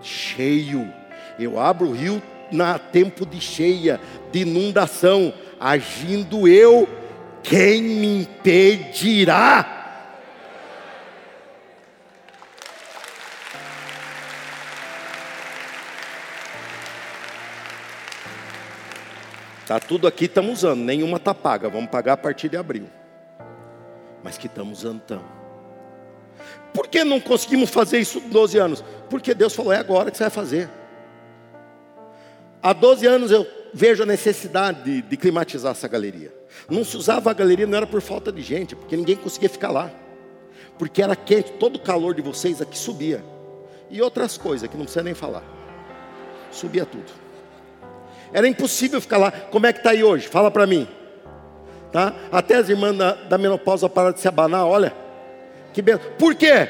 cheio. 0.00 0.88
Eu 1.38 1.58
abro 1.58 1.88
o 1.88 1.92
rio 1.92 2.22
na 2.50 2.78
tempo 2.78 3.26
de 3.26 3.40
cheia, 3.40 4.00
de 4.30 4.40
inundação. 4.40 5.32
Agindo 5.58 6.46
eu, 6.46 6.88
quem 7.42 7.82
me 7.82 8.22
impedirá? 8.22 9.81
Tá 19.72 19.80
tudo 19.80 20.06
aqui 20.06 20.26
estamos 20.26 20.58
usando, 20.58 20.80
nenhuma 20.80 21.16
está 21.16 21.32
paga, 21.32 21.66
vamos 21.66 21.88
pagar 21.88 22.12
a 22.12 22.16
partir 22.18 22.50
de 22.50 22.58
abril. 22.58 22.90
Mas 24.22 24.36
que 24.36 24.46
estamos 24.46 24.80
usando 24.80 25.00
tão. 25.00 25.24
Por 26.74 26.88
que 26.88 27.02
não 27.02 27.18
conseguimos 27.18 27.70
fazer 27.70 27.98
isso 27.98 28.18
em 28.18 28.28
12 28.28 28.58
anos? 28.58 28.84
Porque 29.08 29.32
Deus 29.32 29.54
falou, 29.54 29.72
é 29.72 29.78
agora 29.78 30.10
que 30.10 30.18
você 30.18 30.24
vai 30.24 30.30
fazer. 30.30 30.68
Há 32.62 32.74
12 32.74 33.06
anos 33.06 33.30
eu 33.30 33.46
vejo 33.72 34.02
a 34.02 34.06
necessidade 34.06 34.82
de, 34.82 35.00
de 35.00 35.16
climatizar 35.16 35.72
essa 35.72 35.88
galeria. 35.88 36.34
Não 36.68 36.84
se 36.84 36.94
usava 36.94 37.30
a 37.30 37.32
galeria, 37.32 37.66
não 37.66 37.78
era 37.78 37.86
por 37.86 38.02
falta 38.02 38.30
de 38.30 38.42
gente, 38.42 38.76
porque 38.76 38.94
ninguém 38.94 39.16
conseguia 39.16 39.48
ficar 39.48 39.70
lá. 39.70 39.90
Porque 40.78 41.00
era 41.00 41.16
quente, 41.16 41.50
todo 41.52 41.76
o 41.76 41.80
calor 41.80 42.14
de 42.14 42.20
vocês 42.20 42.60
aqui 42.60 42.76
subia. 42.76 43.24
E 43.88 44.02
outras 44.02 44.36
coisas 44.36 44.68
que 44.68 44.76
não 44.76 44.84
precisa 44.84 45.02
nem 45.02 45.14
falar. 45.14 45.42
Subia 46.50 46.84
tudo. 46.84 47.21
Era 48.32 48.48
impossível 48.48 49.00
ficar 49.00 49.18
lá. 49.18 49.30
Como 49.30 49.66
é 49.66 49.72
que 49.72 49.80
está 49.80 49.90
aí 49.90 50.02
hoje? 50.02 50.28
Fala 50.28 50.50
para 50.50 50.66
mim. 50.66 50.88
Tá? 51.90 52.14
Até 52.30 52.56
as 52.56 52.68
irmãs 52.68 52.96
da, 52.96 53.12
da 53.12 53.38
menopausa 53.38 53.88
pararam 53.88 54.14
de 54.14 54.20
se 54.20 54.28
abanar, 54.28 54.66
olha. 54.66 54.92
Que 55.72 55.82
be... 55.82 55.96
Por 56.18 56.34
quê? 56.34 56.68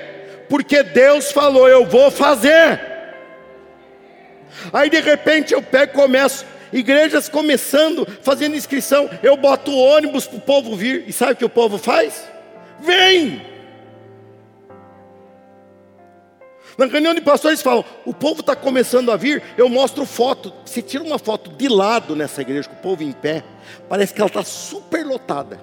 Porque 0.48 0.82
Deus 0.82 1.30
falou, 1.30 1.68
eu 1.68 1.86
vou 1.86 2.10
fazer. 2.10 2.80
Aí 4.72 4.90
de 4.90 5.00
repente 5.00 5.54
eu 5.54 5.62
pego 5.62 5.92
e 5.92 5.94
começo 5.94 6.44
igrejas 6.72 7.28
começando, 7.28 8.08
fazendo 8.22 8.56
inscrição, 8.56 9.08
eu 9.22 9.36
boto 9.36 9.70
ônibus 9.76 10.26
para 10.26 10.38
o 10.38 10.40
povo 10.40 10.74
vir, 10.74 11.04
e 11.06 11.12
sabe 11.12 11.32
o 11.32 11.36
que 11.36 11.44
o 11.44 11.50
povo 11.50 11.76
faz? 11.76 12.26
Vem! 12.80 13.51
Na 16.86 16.92
reunião 16.92 17.14
de 17.14 17.20
pastores 17.20 17.62
falam, 17.62 17.84
o 18.04 18.12
povo 18.12 18.40
está 18.40 18.56
começando 18.56 19.12
a 19.12 19.16
vir, 19.16 19.40
eu 19.56 19.68
mostro 19.68 20.04
foto. 20.04 20.52
Se 20.64 20.82
tira 20.82 21.04
uma 21.04 21.18
foto 21.18 21.50
de 21.50 21.68
lado 21.68 22.16
nessa 22.16 22.42
igreja, 22.42 22.68
com 22.68 22.74
o 22.74 22.78
povo 22.78 23.04
em 23.04 23.12
pé, 23.12 23.44
parece 23.88 24.12
que 24.12 24.20
ela 24.20 24.28
está 24.28 24.42
super 24.42 25.06
lotada. 25.06 25.60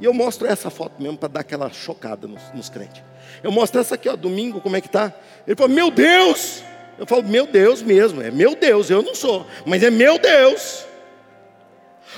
E 0.00 0.04
eu 0.04 0.12
mostro 0.12 0.48
essa 0.48 0.70
foto 0.70 1.00
mesmo 1.00 1.16
para 1.16 1.28
dar 1.28 1.40
aquela 1.40 1.70
chocada 1.70 2.26
nos, 2.26 2.42
nos, 2.52 2.68
crentes. 2.68 3.02
Eu 3.42 3.52
mostro 3.52 3.80
essa 3.80 3.94
aqui, 3.94 4.08
ó, 4.08 4.16
domingo, 4.16 4.60
como 4.60 4.76
é 4.76 4.80
que 4.80 4.88
tá? 4.88 5.12
Ele 5.46 5.54
falou, 5.54 5.72
meu 5.72 5.90
Deus! 5.90 6.62
Eu 6.98 7.06
falo, 7.06 7.22
meu 7.22 7.46
Deus 7.46 7.82
mesmo, 7.82 8.22
é 8.22 8.30
meu 8.30 8.54
Deus, 8.54 8.88
eu 8.88 9.02
não 9.02 9.14
sou, 9.14 9.46
mas 9.64 9.82
é 9.82 9.90
meu 9.90 10.18
Deus. 10.18 10.84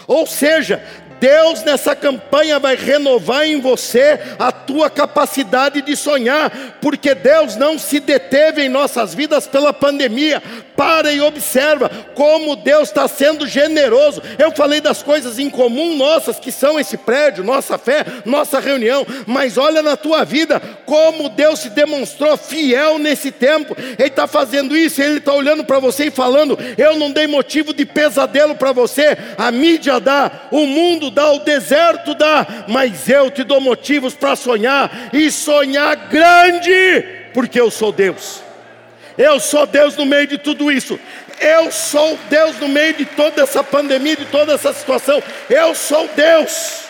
Ou 0.07 0.27
seja, 0.27 0.83
Deus 1.21 1.63
nessa 1.63 1.95
campanha 1.95 2.59
vai 2.59 2.77
renovar 2.77 3.47
em 3.47 3.61
você 3.61 4.19
a 4.39 4.53
tua 4.53 4.91
capacidade 4.91 5.83
de 5.83 5.97
sonhar, 5.97 6.51
porque 6.81 7.15
Deus 7.15 7.57
não 7.57 7.79
se 7.79 8.01
deteve 8.01 8.63
em 8.63 8.69
nossas 8.69 9.15
vidas 9.15 9.47
pela 9.47 9.73
pandemia. 9.73 10.43
Para 10.77 11.11
e 11.11 11.23
observa 11.23 11.89
como 12.15 12.55
Deus 12.55 12.89
está 12.89 13.09
sendo 13.09 13.47
generoso. 13.47 14.23
Eu 14.39 14.53
falei 14.53 14.79
das 14.79 15.03
coisas 15.03 15.39
em 15.39 15.49
comum 15.49 15.97
nossas, 15.97 16.39
que 16.39 16.53
são 16.53 16.79
esse 16.79 16.99
prédio, 16.99 17.43
nossa 17.43 17.79
fé, 17.79 18.05
nossa 18.27 18.61
reunião, 18.61 19.07
mas 19.27 19.57
olha 19.57 19.83
na 19.83 19.97
tua 19.97 20.23
vida 20.23 20.61
como 20.85 21.31
Deus 21.31 21.61
se 21.61 21.71
demonstrou 21.71 22.37
fiel 22.37 22.99
nesse 22.99 23.33
tempo. 23.33 23.75
Ele 23.99 24.09
está 24.09 24.27
fazendo 24.27 24.77
isso, 24.77 25.01
ele 25.01 25.19
está 25.19 25.33
olhando 25.33 25.65
para 25.65 25.79
você 25.79 26.07
e 26.07 26.11
falando: 26.11 26.59
Eu 26.77 26.97
não 26.97 27.11
dei 27.11 27.27
motivo 27.27 27.73
de 27.73 27.87
pesadelo 27.87 28.55
para 28.55 28.73
você, 28.73 29.17
a 29.39 29.51
mídia 29.51 29.99
dá, 29.99 30.49
o 30.51 30.67
mundo 30.67 31.06
mundo 31.07 31.11
dá, 31.11 31.31
o 31.33 31.39
deserto 31.41 32.15
dá, 32.15 32.47
mas 32.69 33.09
eu 33.09 33.31
te 33.31 33.45
dou 33.45 33.61
motivos 33.61 34.15
para 34.15 34.37
sonhar 34.37 35.11
e 35.13 35.31
sonhar 35.31 35.97
grande, 36.09 37.05
porque 37.33 37.61
eu 37.61 37.71
sou 37.71 37.93
Deus. 37.93 38.43
Eu 39.17 39.41
sou 39.41 39.67
Deus 39.67 39.97
no 39.97 40.05
meio 40.05 40.27
de 40.27 40.39
tudo 40.39 40.71
isso. 40.71 40.99
Eu 41.41 41.71
sou 41.71 42.19
Deus 42.29 42.59
no 42.59 42.69
meio 42.69 42.95
de 42.95 43.05
toda 43.05 43.43
essa 43.43 43.63
pandemia, 43.63 44.17
de 44.17 44.27
toda 44.27 44.53
essa 44.55 44.73
situação. 44.73 45.23
Eu 45.49 45.75
sou 45.75 46.09
Deus. 46.15 46.85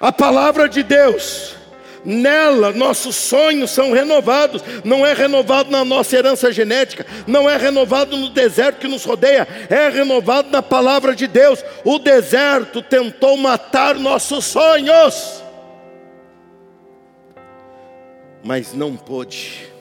A 0.00 0.12
palavra 0.12 0.68
de 0.68 0.82
Deus 0.82 1.56
Nela, 2.04 2.72
nossos 2.72 3.16
sonhos 3.16 3.70
são 3.70 3.92
renovados. 3.92 4.62
Não 4.84 5.06
é 5.06 5.14
renovado 5.14 5.70
na 5.70 5.84
nossa 5.84 6.16
herança 6.16 6.52
genética, 6.52 7.06
não 7.26 7.48
é 7.48 7.56
renovado 7.56 8.16
no 8.16 8.28
deserto 8.28 8.80
que 8.80 8.88
nos 8.88 9.04
rodeia, 9.04 9.48
é 9.70 9.88
renovado 9.88 10.50
na 10.50 10.62
palavra 10.62 11.14
de 11.14 11.26
Deus. 11.26 11.64
O 11.84 11.98
deserto 11.98 12.82
tentou 12.82 13.36
matar 13.36 13.94
nossos 13.94 14.44
sonhos, 14.44 15.42
mas 18.42 18.74
não 18.74 18.96
pôde. 18.96 19.72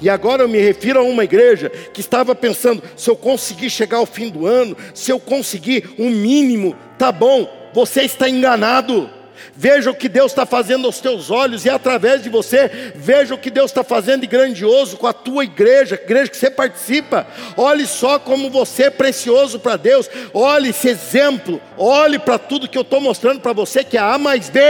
E 0.00 0.08
agora 0.08 0.42
eu 0.42 0.48
me 0.48 0.58
refiro 0.58 1.00
a 1.00 1.02
uma 1.02 1.24
igreja 1.24 1.70
que 1.92 2.00
estava 2.00 2.34
pensando: 2.34 2.82
se 2.96 3.10
eu 3.10 3.16
conseguir 3.16 3.70
chegar 3.70 3.98
ao 3.98 4.06
fim 4.06 4.28
do 4.28 4.46
ano, 4.46 4.76
se 4.94 5.10
eu 5.10 5.18
conseguir 5.18 5.94
um 5.98 6.08
mínimo, 6.08 6.76
tá 6.98 7.10
bom, 7.10 7.50
você 7.74 8.02
está 8.02 8.28
enganado. 8.28 9.10
Veja 9.54 9.90
o 9.90 9.94
que 9.94 10.08
Deus 10.08 10.32
está 10.32 10.46
fazendo 10.46 10.86
aos 10.86 11.00
teus 11.00 11.30
olhos 11.30 11.64
e 11.64 11.70
através 11.70 12.22
de 12.22 12.28
você, 12.28 12.92
veja 12.94 13.34
o 13.34 13.38
que 13.38 13.50
Deus 13.50 13.70
está 13.70 13.82
fazendo 13.82 14.22
de 14.22 14.26
grandioso 14.26 14.96
com 14.96 15.06
a 15.06 15.12
tua 15.12 15.44
igreja, 15.44 15.94
igreja 15.94 16.30
que 16.30 16.36
você 16.36 16.50
participa. 16.50 17.26
Olhe 17.56 17.86
só 17.86 18.18
como 18.18 18.50
você 18.50 18.84
é 18.84 18.90
precioso 18.90 19.58
para 19.60 19.76
Deus. 19.76 20.08
Olhe 20.32 20.70
esse 20.70 20.88
exemplo, 20.88 21.60
olhe 21.76 22.18
para 22.18 22.38
tudo 22.38 22.68
que 22.68 22.78
eu 22.78 22.82
estou 22.82 23.00
mostrando 23.00 23.40
para 23.40 23.52
você, 23.52 23.82
que 23.82 23.96
é 23.96 24.00
A 24.00 24.18
mais 24.18 24.48
B. 24.48 24.60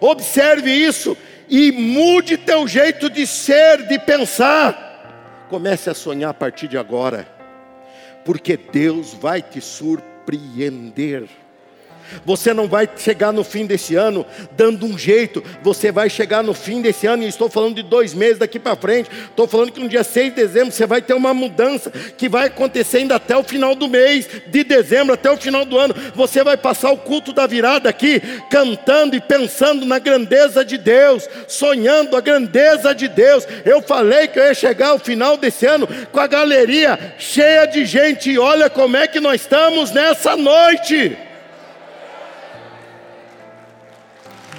Observe 0.00 0.70
isso 0.70 1.16
e 1.48 1.72
mude 1.72 2.36
teu 2.36 2.66
jeito 2.66 3.08
de 3.08 3.26
ser, 3.26 3.86
de 3.86 3.98
pensar. 3.98 5.46
Comece 5.48 5.90
a 5.90 5.94
sonhar 5.94 6.30
a 6.30 6.34
partir 6.34 6.68
de 6.68 6.76
agora, 6.76 7.26
porque 8.24 8.56
Deus 8.56 9.14
vai 9.14 9.40
te 9.42 9.60
surpreender. 9.60 11.28
Você 12.24 12.52
não 12.52 12.68
vai 12.68 12.88
chegar 12.96 13.32
no 13.32 13.44
fim 13.44 13.66
desse 13.66 13.94
ano 13.94 14.24
dando 14.52 14.86
um 14.86 14.96
jeito, 14.96 15.42
você 15.62 15.90
vai 15.90 16.08
chegar 16.08 16.42
no 16.42 16.54
fim 16.54 16.80
desse 16.80 17.06
ano, 17.06 17.22
e 17.22 17.28
estou 17.28 17.48
falando 17.48 17.76
de 17.76 17.82
dois 17.82 18.14
meses 18.14 18.38
daqui 18.38 18.58
para 18.58 18.76
frente, 18.76 19.10
estou 19.28 19.46
falando 19.46 19.72
que 19.72 19.80
no 19.80 19.88
dia 19.88 20.04
6 20.04 20.30
de 20.30 20.36
dezembro 20.42 20.72
você 20.72 20.86
vai 20.86 21.02
ter 21.02 21.14
uma 21.14 21.34
mudança 21.34 21.90
que 21.90 22.28
vai 22.28 22.46
acontecer 22.46 22.98
ainda 22.98 23.16
até 23.16 23.36
o 23.36 23.42
final 23.42 23.74
do 23.74 23.88
mês 23.88 24.28
de 24.46 24.64
dezembro, 24.64 25.14
até 25.14 25.30
o 25.30 25.36
final 25.36 25.64
do 25.64 25.78
ano. 25.78 25.94
Você 26.14 26.42
vai 26.42 26.56
passar 26.56 26.90
o 26.90 26.96
culto 26.96 27.32
da 27.32 27.46
virada 27.46 27.88
aqui, 27.88 28.20
cantando 28.50 29.16
e 29.16 29.20
pensando 29.20 29.84
na 29.86 29.98
grandeza 29.98 30.64
de 30.64 30.78
Deus, 30.78 31.28
sonhando 31.48 32.16
a 32.16 32.20
grandeza 32.20 32.94
de 32.94 33.08
Deus. 33.08 33.46
Eu 33.64 33.82
falei 33.82 34.28
que 34.28 34.38
eu 34.38 34.44
ia 34.44 34.54
chegar 34.54 34.88
ao 34.88 34.98
final 34.98 35.36
desse 35.36 35.66
ano 35.66 35.88
com 36.12 36.20
a 36.20 36.26
galeria 36.26 37.14
cheia 37.18 37.66
de 37.66 37.84
gente, 37.84 38.30
e 38.30 38.38
olha 38.38 38.68
como 38.70 38.96
é 38.96 39.06
que 39.06 39.20
nós 39.20 39.40
estamos 39.40 39.90
nessa 39.90 40.36
noite. 40.36 41.16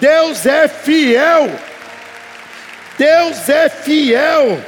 Deus 0.06 0.46
é 0.46 0.68
fiel. 0.68 1.50
Deus 2.96 3.50
é 3.50 3.68
fiel. 3.68 4.64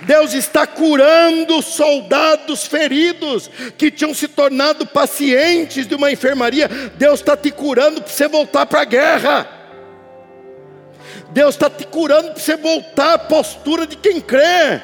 Deus 0.00 0.32
está 0.32 0.66
curando 0.66 1.60
soldados 1.60 2.64
feridos 2.64 3.50
que 3.76 3.90
tinham 3.90 4.14
se 4.14 4.26
tornado 4.26 4.86
pacientes 4.86 5.86
de 5.86 5.94
uma 5.94 6.10
enfermaria. 6.10 6.68
Deus 6.96 7.20
está 7.20 7.36
te 7.36 7.50
curando 7.50 8.00
para 8.00 8.10
você 8.10 8.26
voltar 8.26 8.64
para 8.64 8.80
a 8.80 8.84
guerra. 8.86 9.46
Deus 11.28 11.54
está 11.54 11.68
te 11.68 11.86
curando 11.86 12.30
para 12.30 12.40
você 12.40 12.56
voltar 12.56 13.12
à 13.12 13.18
postura 13.18 13.86
de 13.86 13.98
quem 13.98 14.22
crê. 14.22 14.80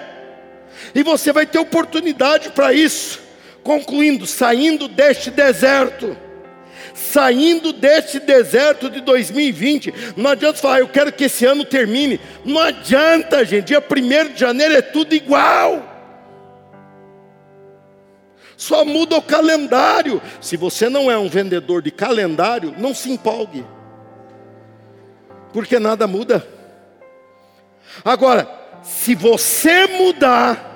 E 0.94 1.02
você 1.02 1.32
vai 1.32 1.46
ter 1.46 1.58
oportunidade 1.58 2.50
para 2.50 2.74
isso. 2.74 3.18
Concluindo, 3.62 4.26
saindo 4.26 4.86
deste 4.86 5.30
deserto 5.30 6.14
saindo 7.00 7.72
deste 7.72 8.20
deserto 8.20 8.90
de 8.90 9.00
2020. 9.00 10.14
Não 10.16 10.30
adianta 10.30 10.58
falar, 10.58 10.80
eu 10.80 10.88
quero 10.88 11.12
que 11.12 11.24
esse 11.24 11.46
ano 11.46 11.64
termine. 11.64 12.20
Não 12.44 12.60
adianta, 12.60 13.44
gente. 13.44 13.68
Dia 13.68 13.82
1 13.82 14.34
de 14.34 14.40
janeiro 14.40 14.74
é 14.74 14.82
tudo 14.82 15.14
igual. 15.14 15.88
Só 18.56 18.84
muda 18.84 19.16
o 19.16 19.22
calendário. 19.22 20.20
Se 20.40 20.56
você 20.56 20.88
não 20.90 21.10
é 21.10 21.16
um 21.16 21.28
vendedor 21.28 21.80
de 21.80 21.90
calendário, 21.90 22.74
não 22.76 22.94
se 22.94 23.10
empolgue. 23.10 23.64
Porque 25.52 25.78
nada 25.78 26.06
muda. 26.06 26.46
Agora, 28.04 28.48
se 28.82 29.14
você 29.14 29.86
mudar, 29.86 30.69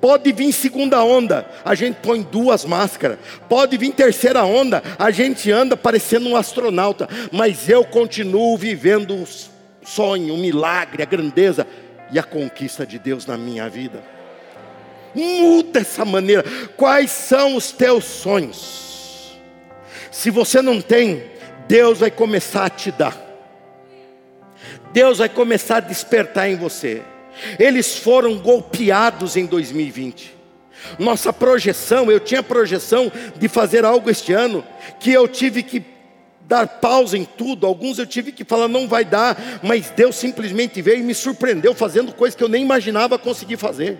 Pode 0.00 0.30
vir 0.32 0.52
segunda 0.52 1.02
onda, 1.02 1.46
a 1.64 1.74
gente 1.74 1.96
põe 1.96 2.22
duas 2.22 2.64
máscaras. 2.64 3.18
Pode 3.48 3.76
vir 3.76 3.92
terceira 3.92 4.44
onda, 4.44 4.82
a 4.98 5.10
gente 5.10 5.50
anda 5.50 5.76
parecendo 5.76 6.28
um 6.28 6.36
astronauta. 6.36 7.08
Mas 7.32 7.68
eu 7.68 7.84
continuo 7.84 8.56
vivendo 8.56 9.14
o 9.14 9.26
sonho, 9.84 10.34
o 10.34 10.38
milagre, 10.38 11.02
a 11.02 11.06
grandeza 11.06 11.66
e 12.12 12.18
a 12.18 12.22
conquista 12.22 12.86
de 12.86 12.98
Deus 12.98 13.26
na 13.26 13.36
minha 13.36 13.68
vida. 13.68 14.02
Muda 15.14 15.80
essa 15.80 16.04
maneira. 16.04 16.44
Quais 16.76 17.10
são 17.10 17.56
os 17.56 17.72
teus 17.72 18.04
sonhos? 18.04 19.38
Se 20.10 20.30
você 20.30 20.60
não 20.60 20.80
tem, 20.80 21.24
Deus 21.66 22.00
vai 22.00 22.10
começar 22.10 22.66
a 22.66 22.70
te 22.70 22.90
dar. 22.92 23.16
Deus 24.92 25.18
vai 25.18 25.28
começar 25.28 25.78
a 25.78 25.80
despertar 25.80 26.48
em 26.48 26.56
você. 26.56 27.02
Eles 27.58 27.96
foram 27.96 28.38
golpeados 28.38 29.36
em 29.36 29.46
2020. 29.46 30.34
Nossa 30.98 31.32
projeção, 31.32 32.10
eu 32.10 32.20
tinha 32.20 32.42
projeção 32.42 33.10
de 33.36 33.48
fazer 33.48 33.84
algo 33.84 34.10
este 34.10 34.32
ano, 34.32 34.64
que 35.00 35.10
eu 35.10 35.26
tive 35.26 35.62
que 35.62 35.82
dar 36.40 36.66
pausa 36.66 37.18
em 37.18 37.24
tudo. 37.24 37.66
Alguns 37.66 37.98
eu 37.98 38.06
tive 38.06 38.32
que 38.32 38.44
falar, 38.44 38.68
não 38.68 38.88
vai 38.88 39.04
dar, 39.04 39.36
mas 39.62 39.90
Deus 39.90 40.16
simplesmente 40.16 40.80
veio 40.80 41.00
e 41.00 41.02
me 41.02 41.14
surpreendeu 41.14 41.74
fazendo 41.74 42.12
coisas 42.12 42.36
que 42.36 42.44
eu 42.44 42.48
nem 42.48 42.62
imaginava 42.62 43.18
conseguir 43.18 43.56
fazer. 43.56 43.98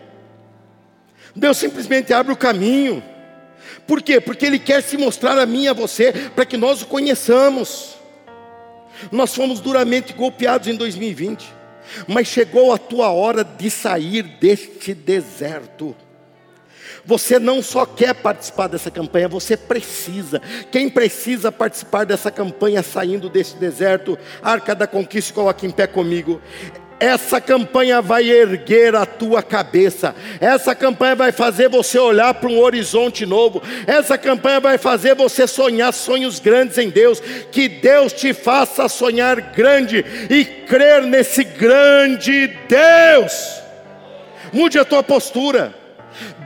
Deus 1.34 1.59
simplesmente 1.59 2.12
abre 2.12 2.32
o 2.32 2.37
caminho. 2.37 3.03
Por 3.87 4.01
quê? 4.01 4.20
Porque 4.20 4.47
Ele 4.47 4.59
quer 4.59 4.82
se 4.82 4.97
mostrar 4.97 5.39
a 5.39 5.47
mim 5.47 5.64
e 5.64 5.68
a 5.68 5.72
você, 5.72 6.12
para 6.34 6.47
que 6.47 6.57
nós 6.57 6.82
o 6.82 6.87
conheçamos. 6.87 7.97
Nós 9.12 9.34
fomos 9.34 9.61
duramente 9.61 10.12
golpeados 10.14 10.68
em 10.68 10.74
2020, 10.74 11.47
mas 12.07 12.26
chegou 12.26 12.72
a 12.72 12.78
tua 12.78 13.11
hora 13.11 13.45
de 13.45 13.70
sair 13.70 14.22
deste 14.22 14.95
deserto. 14.95 15.95
Você 17.05 17.39
não 17.39 17.62
só 17.62 17.87
quer 17.87 18.14
participar 18.14 18.66
dessa 18.66 18.91
campanha, 18.91 19.28
você 19.28 19.57
precisa. 19.57 20.43
Quem 20.72 20.89
precisa 20.89 21.53
participar 21.53 22.05
dessa 22.05 22.32
campanha 22.32 22.82
saindo 22.82 23.28
desse 23.28 23.57
deserto, 23.57 24.18
Arca 24.43 24.74
da 24.74 24.89
Conquista, 24.89 25.32
coloque 25.32 25.66
em 25.66 25.70
pé 25.70 25.87
comigo. 25.87 26.41
Essa 26.99 27.40
campanha 27.40 28.01
vai 28.01 28.28
erguer 28.28 28.94
a 28.94 29.05
tua 29.05 29.42
cabeça. 29.42 30.14
Essa 30.40 30.74
campanha 30.74 31.14
vai 31.14 31.30
fazer 31.30 31.68
você 31.68 31.99
olhar 31.99 32.32
para 32.34 32.49
um 32.49 32.59
horizonte 32.59 33.26
novo. 33.26 33.62
Essa 33.86 34.16
campanha 34.16 34.61
vai 34.61 34.78
fazer 34.78 35.14
você 35.14 35.47
sonhar 35.47 35.92
sonhos 35.92 36.38
grandes 36.38 36.78
em 36.78 36.88
Deus. 36.88 37.20
Que 37.53 37.68
Deus 37.68 38.12
te 38.12 38.32
faça 38.32 38.88
sonhar 38.88 39.40
grande 39.53 40.05
e 40.30 40.44
crer 40.44 41.03
nesse 41.03 41.44
grande 41.44 42.47
Deus. 42.68 43.62
Mude 44.53 44.78
a 44.78 44.84
tua 44.84 45.03
postura. 45.03 45.74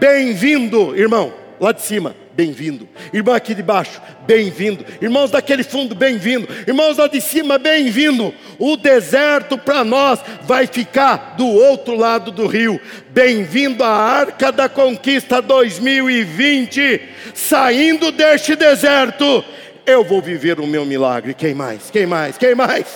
Bem-vindo, 0.00 0.96
irmão, 0.96 1.32
lá 1.60 1.72
de 1.72 1.82
cima 1.82 2.16
bem-vindo. 2.40 2.88
Irmão 3.12 3.34
aqui 3.34 3.54
de 3.54 3.62
baixo, 3.62 4.00
bem-vindo. 4.26 4.82
Irmãos 4.98 5.30
daquele 5.30 5.62
fundo, 5.62 5.94
bem-vindo. 5.94 6.48
Irmãos 6.66 6.96
lá 6.96 7.06
de 7.06 7.20
cima, 7.20 7.58
bem-vindo. 7.58 8.32
O 8.58 8.78
deserto 8.78 9.58
para 9.58 9.84
nós 9.84 10.20
vai 10.44 10.66
ficar 10.66 11.34
do 11.36 11.46
outro 11.46 11.94
lado 11.94 12.30
do 12.30 12.46
rio. 12.46 12.80
Bem-vindo 13.10 13.84
à 13.84 13.90
Arca 13.90 14.50
da 14.50 14.70
Conquista 14.70 15.42
2020. 15.42 17.02
Saindo 17.34 18.10
deste 18.10 18.56
deserto, 18.56 19.44
eu 19.84 20.02
vou 20.02 20.22
viver 20.22 20.60
o 20.60 20.66
meu 20.66 20.86
milagre. 20.86 21.34
Quem 21.34 21.54
mais? 21.54 21.90
Quem 21.90 22.06
mais? 22.06 22.38
Quem 22.38 22.54
mais? 22.54 22.86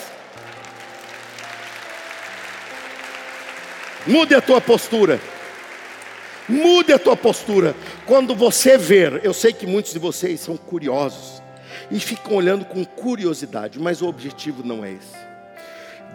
Mude 4.06 4.34
a 4.34 4.40
tua 4.40 4.60
postura. 4.60 5.20
Mude 6.48 6.92
a 6.92 6.98
tua 6.98 7.16
postura. 7.16 7.74
Quando 8.06 8.34
você 8.34 8.76
ver, 8.76 9.24
eu 9.24 9.32
sei 9.32 9.52
que 9.52 9.66
muitos 9.66 9.92
de 9.92 9.98
vocês 9.98 10.40
são 10.40 10.56
curiosos 10.56 11.42
e 11.90 11.98
ficam 11.98 12.34
olhando 12.34 12.64
com 12.66 12.84
curiosidade, 12.84 13.78
mas 13.78 14.02
o 14.02 14.08
objetivo 14.08 14.62
não 14.62 14.84
é 14.84 14.92
esse. 14.92 15.16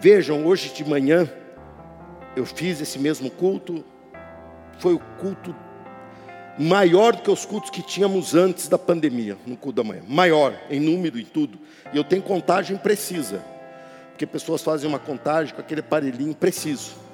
Vejam, 0.00 0.46
hoje 0.46 0.72
de 0.72 0.88
manhã 0.88 1.28
eu 2.36 2.46
fiz 2.46 2.80
esse 2.80 2.98
mesmo 2.98 3.28
culto, 3.28 3.84
foi 4.78 4.94
o 4.94 5.00
culto 5.18 5.54
maior 6.56 7.16
do 7.16 7.22
que 7.22 7.30
os 7.30 7.44
cultos 7.44 7.70
que 7.70 7.82
tínhamos 7.82 8.34
antes 8.34 8.68
da 8.68 8.78
pandemia, 8.78 9.36
no 9.44 9.56
culto 9.56 9.82
da 9.82 9.88
manhã, 9.88 10.02
maior 10.06 10.54
em 10.70 10.78
número 10.78 11.18
e 11.18 11.24
tudo. 11.24 11.58
E 11.92 11.96
eu 11.96 12.04
tenho 12.04 12.22
contagem 12.22 12.76
precisa, 12.76 13.42
porque 14.10 14.26
pessoas 14.26 14.62
fazem 14.62 14.88
uma 14.88 14.98
contagem 14.98 15.52
com 15.52 15.60
aquele 15.60 15.80
aparelhinho 15.80 16.34
preciso. 16.34 17.09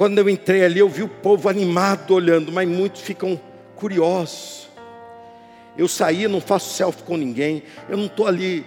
Quando 0.00 0.16
eu 0.16 0.30
entrei 0.30 0.64
ali, 0.64 0.78
eu 0.78 0.88
vi 0.88 1.02
o 1.02 1.08
povo 1.08 1.46
animado 1.46 2.14
olhando, 2.14 2.50
mas 2.50 2.66
muitos 2.66 3.02
ficam 3.02 3.38
curiosos. 3.76 4.66
Eu 5.76 5.86
saí, 5.86 6.26
não 6.26 6.40
faço 6.40 6.72
selfie 6.72 7.02
com 7.02 7.18
ninguém, 7.18 7.64
eu 7.86 7.98
não 7.98 8.06
estou 8.06 8.26
ali 8.26 8.64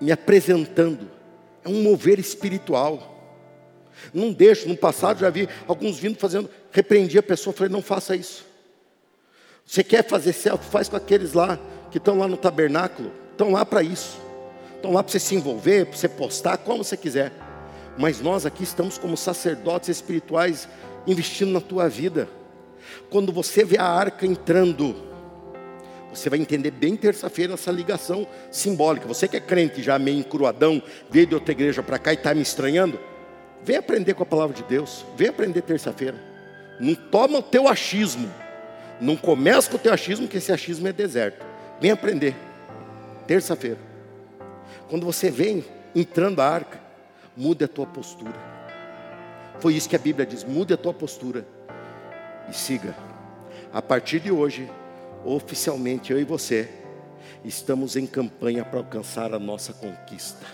me 0.00 0.12
apresentando. 0.12 1.10
É 1.64 1.68
um 1.68 1.82
mover 1.82 2.20
espiritual. 2.20 3.12
Não 4.14 4.32
deixo, 4.32 4.68
no 4.68 4.76
passado 4.76 5.18
já 5.18 5.28
vi 5.30 5.48
alguns 5.66 5.98
vindo 5.98 6.16
fazendo, 6.16 6.48
repreendi 6.70 7.18
a 7.18 7.24
pessoa, 7.24 7.52
falei, 7.52 7.72
não 7.72 7.82
faça 7.82 8.14
isso. 8.14 8.46
Você 9.66 9.82
quer 9.82 10.06
fazer 10.06 10.32
selfie? 10.32 10.70
Faz 10.70 10.88
com 10.88 10.94
aqueles 10.94 11.32
lá 11.32 11.58
que 11.90 11.98
estão 11.98 12.16
lá 12.16 12.28
no 12.28 12.36
tabernáculo, 12.36 13.10
estão 13.32 13.50
lá 13.50 13.66
para 13.66 13.82
isso. 13.82 14.16
Estão 14.76 14.92
lá 14.92 15.02
para 15.02 15.10
você 15.10 15.18
se 15.18 15.34
envolver, 15.34 15.86
para 15.86 15.96
você 15.98 16.08
postar, 16.08 16.56
como 16.58 16.84
você 16.84 16.96
quiser 16.96 17.47
mas 17.98 18.20
nós 18.20 18.46
aqui 18.46 18.62
estamos 18.62 18.96
como 18.96 19.16
sacerdotes 19.16 19.88
espirituais 19.88 20.68
investindo 21.06 21.52
na 21.52 21.60
tua 21.60 21.88
vida. 21.88 22.28
Quando 23.10 23.32
você 23.32 23.64
vê 23.64 23.76
a 23.76 23.84
arca 23.84 24.24
entrando, 24.24 24.94
você 26.12 26.30
vai 26.30 26.38
entender 26.38 26.70
bem 26.70 26.96
terça-feira 26.96 27.54
essa 27.54 27.72
ligação 27.72 28.26
simbólica. 28.50 29.08
Você 29.08 29.26
que 29.26 29.36
é 29.36 29.40
crente 29.40 29.82
já 29.82 29.98
meio 29.98 30.18
encruadão, 30.18 30.80
veio 31.10 31.26
de 31.26 31.34
outra 31.34 31.52
igreja 31.52 31.82
para 31.82 31.98
cá 31.98 32.12
e 32.12 32.14
está 32.14 32.32
me 32.32 32.40
estranhando, 32.40 32.98
vem 33.64 33.76
aprender 33.76 34.14
com 34.14 34.22
a 34.22 34.26
palavra 34.26 34.54
de 34.54 34.62
Deus, 34.62 35.04
vem 35.16 35.28
aprender 35.28 35.62
terça-feira. 35.62 36.16
Não 36.78 36.94
toma 36.94 37.38
o 37.38 37.42
teu 37.42 37.66
achismo, 37.66 38.32
não 39.00 39.16
começa 39.16 39.68
com 39.68 39.76
o 39.76 39.80
teu 39.80 39.92
achismo, 39.92 40.28
que 40.28 40.36
esse 40.36 40.52
achismo 40.52 40.86
é 40.86 40.92
deserto. 40.92 41.44
Vem 41.80 41.90
aprender, 41.90 42.36
terça-feira. 43.26 43.78
Quando 44.88 45.04
você 45.04 45.30
vem 45.30 45.64
entrando 45.94 46.40
a 46.40 46.48
arca, 46.48 46.87
mude 47.38 47.64
a 47.64 47.68
tua 47.68 47.86
postura. 47.86 48.34
Foi 49.60 49.74
isso 49.74 49.88
que 49.88 49.94
a 49.94 49.98
Bíblia 49.98 50.26
diz: 50.26 50.42
mude 50.42 50.74
a 50.74 50.76
tua 50.76 50.92
postura 50.92 51.46
e 52.50 52.54
siga. 52.54 52.94
A 53.72 53.80
partir 53.80 54.18
de 54.18 54.32
hoje, 54.32 54.68
oficialmente 55.24 56.12
eu 56.12 56.20
e 56.20 56.24
você 56.24 56.68
estamos 57.44 57.94
em 57.96 58.06
campanha 58.06 58.64
para 58.64 58.80
alcançar 58.80 59.32
a 59.32 59.38
nossa 59.38 59.72
conquista. 59.72 60.44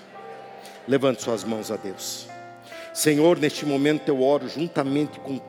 Levante 0.87 1.23
suas 1.23 1.43
mãos 1.43 1.71
a 1.71 1.77
Deus. 1.77 2.29
Senhor, 2.93 3.39
neste 3.39 3.65
momento 3.65 4.09
eu 4.09 4.23
oro 4.23 4.49
juntamente 4.49 5.19
com 5.21 5.41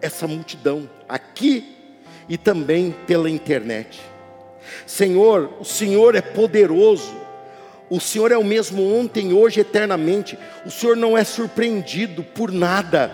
essa 0.00 0.26
multidão 0.26 0.90
aqui 1.08 1.76
e 2.28 2.36
também 2.36 2.90
pela 3.06 3.30
internet. 3.30 4.00
Senhor, 4.86 5.54
o 5.60 5.64
Senhor 5.64 6.14
é 6.16 6.20
poderoso 6.20 7.21
o 7.90 8.00
Senhor 8.00 8.32
é 8.32 8.38
o 8.38 8.44
mesmo 8.44 8.94
ontem, 8.94 9.32
hoje, 9.32 9.60
eternamente. 9.60 10.38
O 10.64 10.70
Senhor 10.70 10.96
não 10.96 11.16
é 11.16 11.24
surpreendido 11.24 12.22
por 12.22 12.50
nada. 12.50 13.10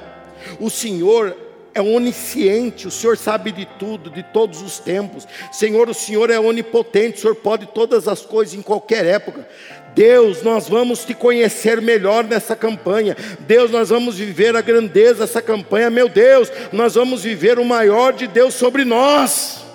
O 0.61 0.71
Senhor 0.71 1.37
é 1.75 1.83
onisciente, 1.83 2.89
o 2.89 2.91
Senhor 2.91 3.16
sabe 3.16 3.53
de 3.53 3.64
tudo, 3.79 4.11
de 4.11 4.23
todos 4.23 4.62
os 4.62 4.79
tempos. 4.79 5.27
Senhor, 5.53 5.89
o 5.89 5.95
Senhor 5.95 6.31
é 6.31 6.39
onipotente, 6.39 7.19
o 7.19 7.21
Senhor 7.21 7.37
pode 7.37 7.66
todas 7.66 8.09
as 8.09 8.23
coisas 8.23 8.55
em 8.55 8.62
qualquer 8.62 9.05
época. 9.05 9.47
Deus, 9.95 10.43
nós 10.43 10.69
vamos 10.69 11.05
te 11.05 11.14
conhecer 11.14 11.81
melhor 11.81 12.25
nessa 12.25 12.55
campanha. 12.55 13.16
Deus, 13.41 13.71
nós 13.71 13.89
vamos 13.89 14.16
viver 14.16 14.55
a 14.57 14.61
grandeza 14.61 15.21
dessa 15.21 15.43
campanha. 15.43 15.91
Meu 15.91 16.09
Deus, 16.09 16.51
nós 16.73 16.95
vamos 16.95 17.23
viver 17.23 17.59
o 17.59 17.64
maior 17.64 18.12
de 18.12 18.27
Deus 18.27 18.55
sobre 18.55 18.85
nós. 18.85 19.68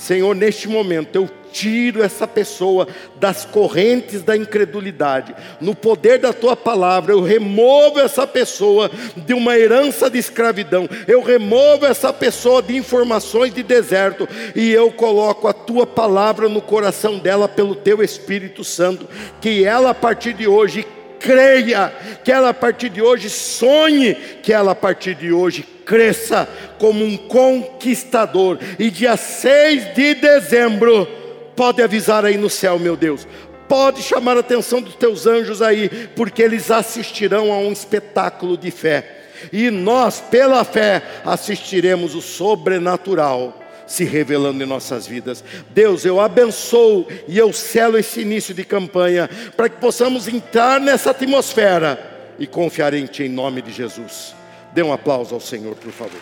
Senhor, 0.00 0.34
neste 0.34 0.66
momento 0.66 1.14
eu 1.14 1.28
tiro 1.52 2.02
essa 2.02 2.26
pessoa 2.26 2.88
das 3.16 3.44
correntes 3.44 4.22
da 4.22 4.34
incredulidade. 4.34 5.34
No 5.60 5.74
poder 5.74 6.18
da 6.18 6.32
tua 6.32 6.56
palavra, 6.56 7.12
eu 7.12 7.20
removo 7.20 8.00
essa 8.00 8.26
pessoa 8.26 8.90
de 9.14 9.34
uma 9.34 9.58
herança 9.58 10.08
de 10.08 10.16
escravidão. 10.16 10.88
Eu 11.06 11.22
removo 11.22 11.84
essa 11.84 12.14
pessoa 12.14 12.62
de 12.62 12.74
informações 12.74 13.52
de 13.52 13.62
deserto 13.62 14.26
e 14.56 14.70
eu 14.70 14.90
coloco 14.90 15.46
a 15.46 15.52
tua 15.52 15.86
palavra 15.86 16.48
no 16.48 16.62
coração 16.62 17.18
dela 17.18 17.46
pelo 17.46 17.74
teu 17.74 18.02
Espírito 18.02 18.64
Santo, 18.64 19.06
que 19.38 19.66
ela 19.66 19.90
a 19.90 19.94
partir 19.94 20.32
de 20.32 20.48
hoje 20.48 20.86
creia, 21.20 21.92
que 22.24 22.32
ela 22.32 22.48
a 22.48 22.54
partir 22.54 22.88
de 22.88 23.02
hoje 23.02 23.28
sonhe, 23.28 24.14
que 24.42 24.52
ela 24.52 24.72
a 24.72 24.74
partir 24.74 25.14
de 25.14 25.30
hoje 25.30 25.62
cresça 25.84 26.48
como 26.78 27.04
um 27.04 27.16
conquistador. 27.16 28.58
E 28.78 28.90
dia 28.90 29.16
6 29.16 29.94
de 29.94 30.14
dezembro, 30.14 31.06
pode 31.54 31.82
avisar 31.82 32.24
aí 32.24 32.36
no 32.36 32.48
céu, 32.48 32.78
meu 32.78 32.96
Deus. 32.96 33.28
Pode 33.68 34.02
chamar 34.02 34.36
a 34.36 34.40
atenção 34.40 34.80
dos 34.80 34.96
teus 34.96 35.26
anjos 35.26 35.62
aí, 35.62 35.88
porque 36.16 36.42
eles 36.42 36.70
assistirão 36.70 37.52
a 37.52 37.58
um 37.58 37.70
espetáculo 37.70 38.56
de 38.56 38.70
fé. 38.70 39.18
E 39.52 39.70
nós, 39.70 40.20
pela 40.20 40.64
fé, 40.64 41.02
assistiremos 41.24 42.14
o 42.14 42.20
sobrenatural 42.20 43.60
se 43.90 44.04
revelando 44.04 44.62
em 44.62 44.66
nossas 44.66 45.04
vidas. 45.04 45.42
Deus, 45.70 46.04
eu 46.04 46.20
abençoo 46.20 47.08
e 47.26 47.36
eu 47.36 47.52
selo 47.52 47.98
esse 47.98 48.20
início 48.20 48.54
de 48.54 48.62
campanha 48.62 49.28
para 49.56 49.68
que 49.68 49.80
possamos 49.80 50.28
entrar 50.28 50.80
nessa 50.80 51.10
atmosfera 51.10 51.98
e 52.38 52.46
confiar 52.46 52.94
em 52.94 53.04
Ti 53.06 53.24
em 53.24 53.28
nome 53.28 53.60
de 53.60 53.72
Jesus. 53.72 54.32
Dê 54.72 54.80
um 54.80 54.92
aplauso 54.92 55.34
ao 55.34 55.40
Senhor, 55.40 55.74
por 55.74 55.90
favor. 55.90 56.20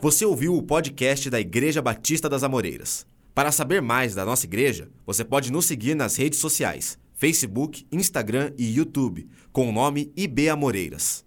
Você 0.00 0.24
ouviu 0.24 0.54
o 0.54 0.62
podcast 0.62 1.28
da 1.28 1.40
Igreja 1.40 1.82
Batista 1.82 2.28
das 2.28 2.44
Amoreiras. 2.44 3.04
Para 3.34 3.50
saber 3.50 3.82
mais 3.82 4.14
da 4.14 4.24
nossa 4.24 4.46
igreja, 4.46 4.88
você 5.04 5.24
pode 5.24 5.50
nos 5.50 5.66
seguir 5.66 5.96
nas 5.96 6.14
redes 6.14 6.38
sociais: 6.38 6.96
Facebook, 7.14 7.84
Instagram 7.90 8.52
e 8.56 8.76
YouTube, 8.76 9.26
com 9.50 9.68
o 9.68 9.72
nome 9.72 10.12
IB 10.16 10.48
Amoreiras. 10.50 11.23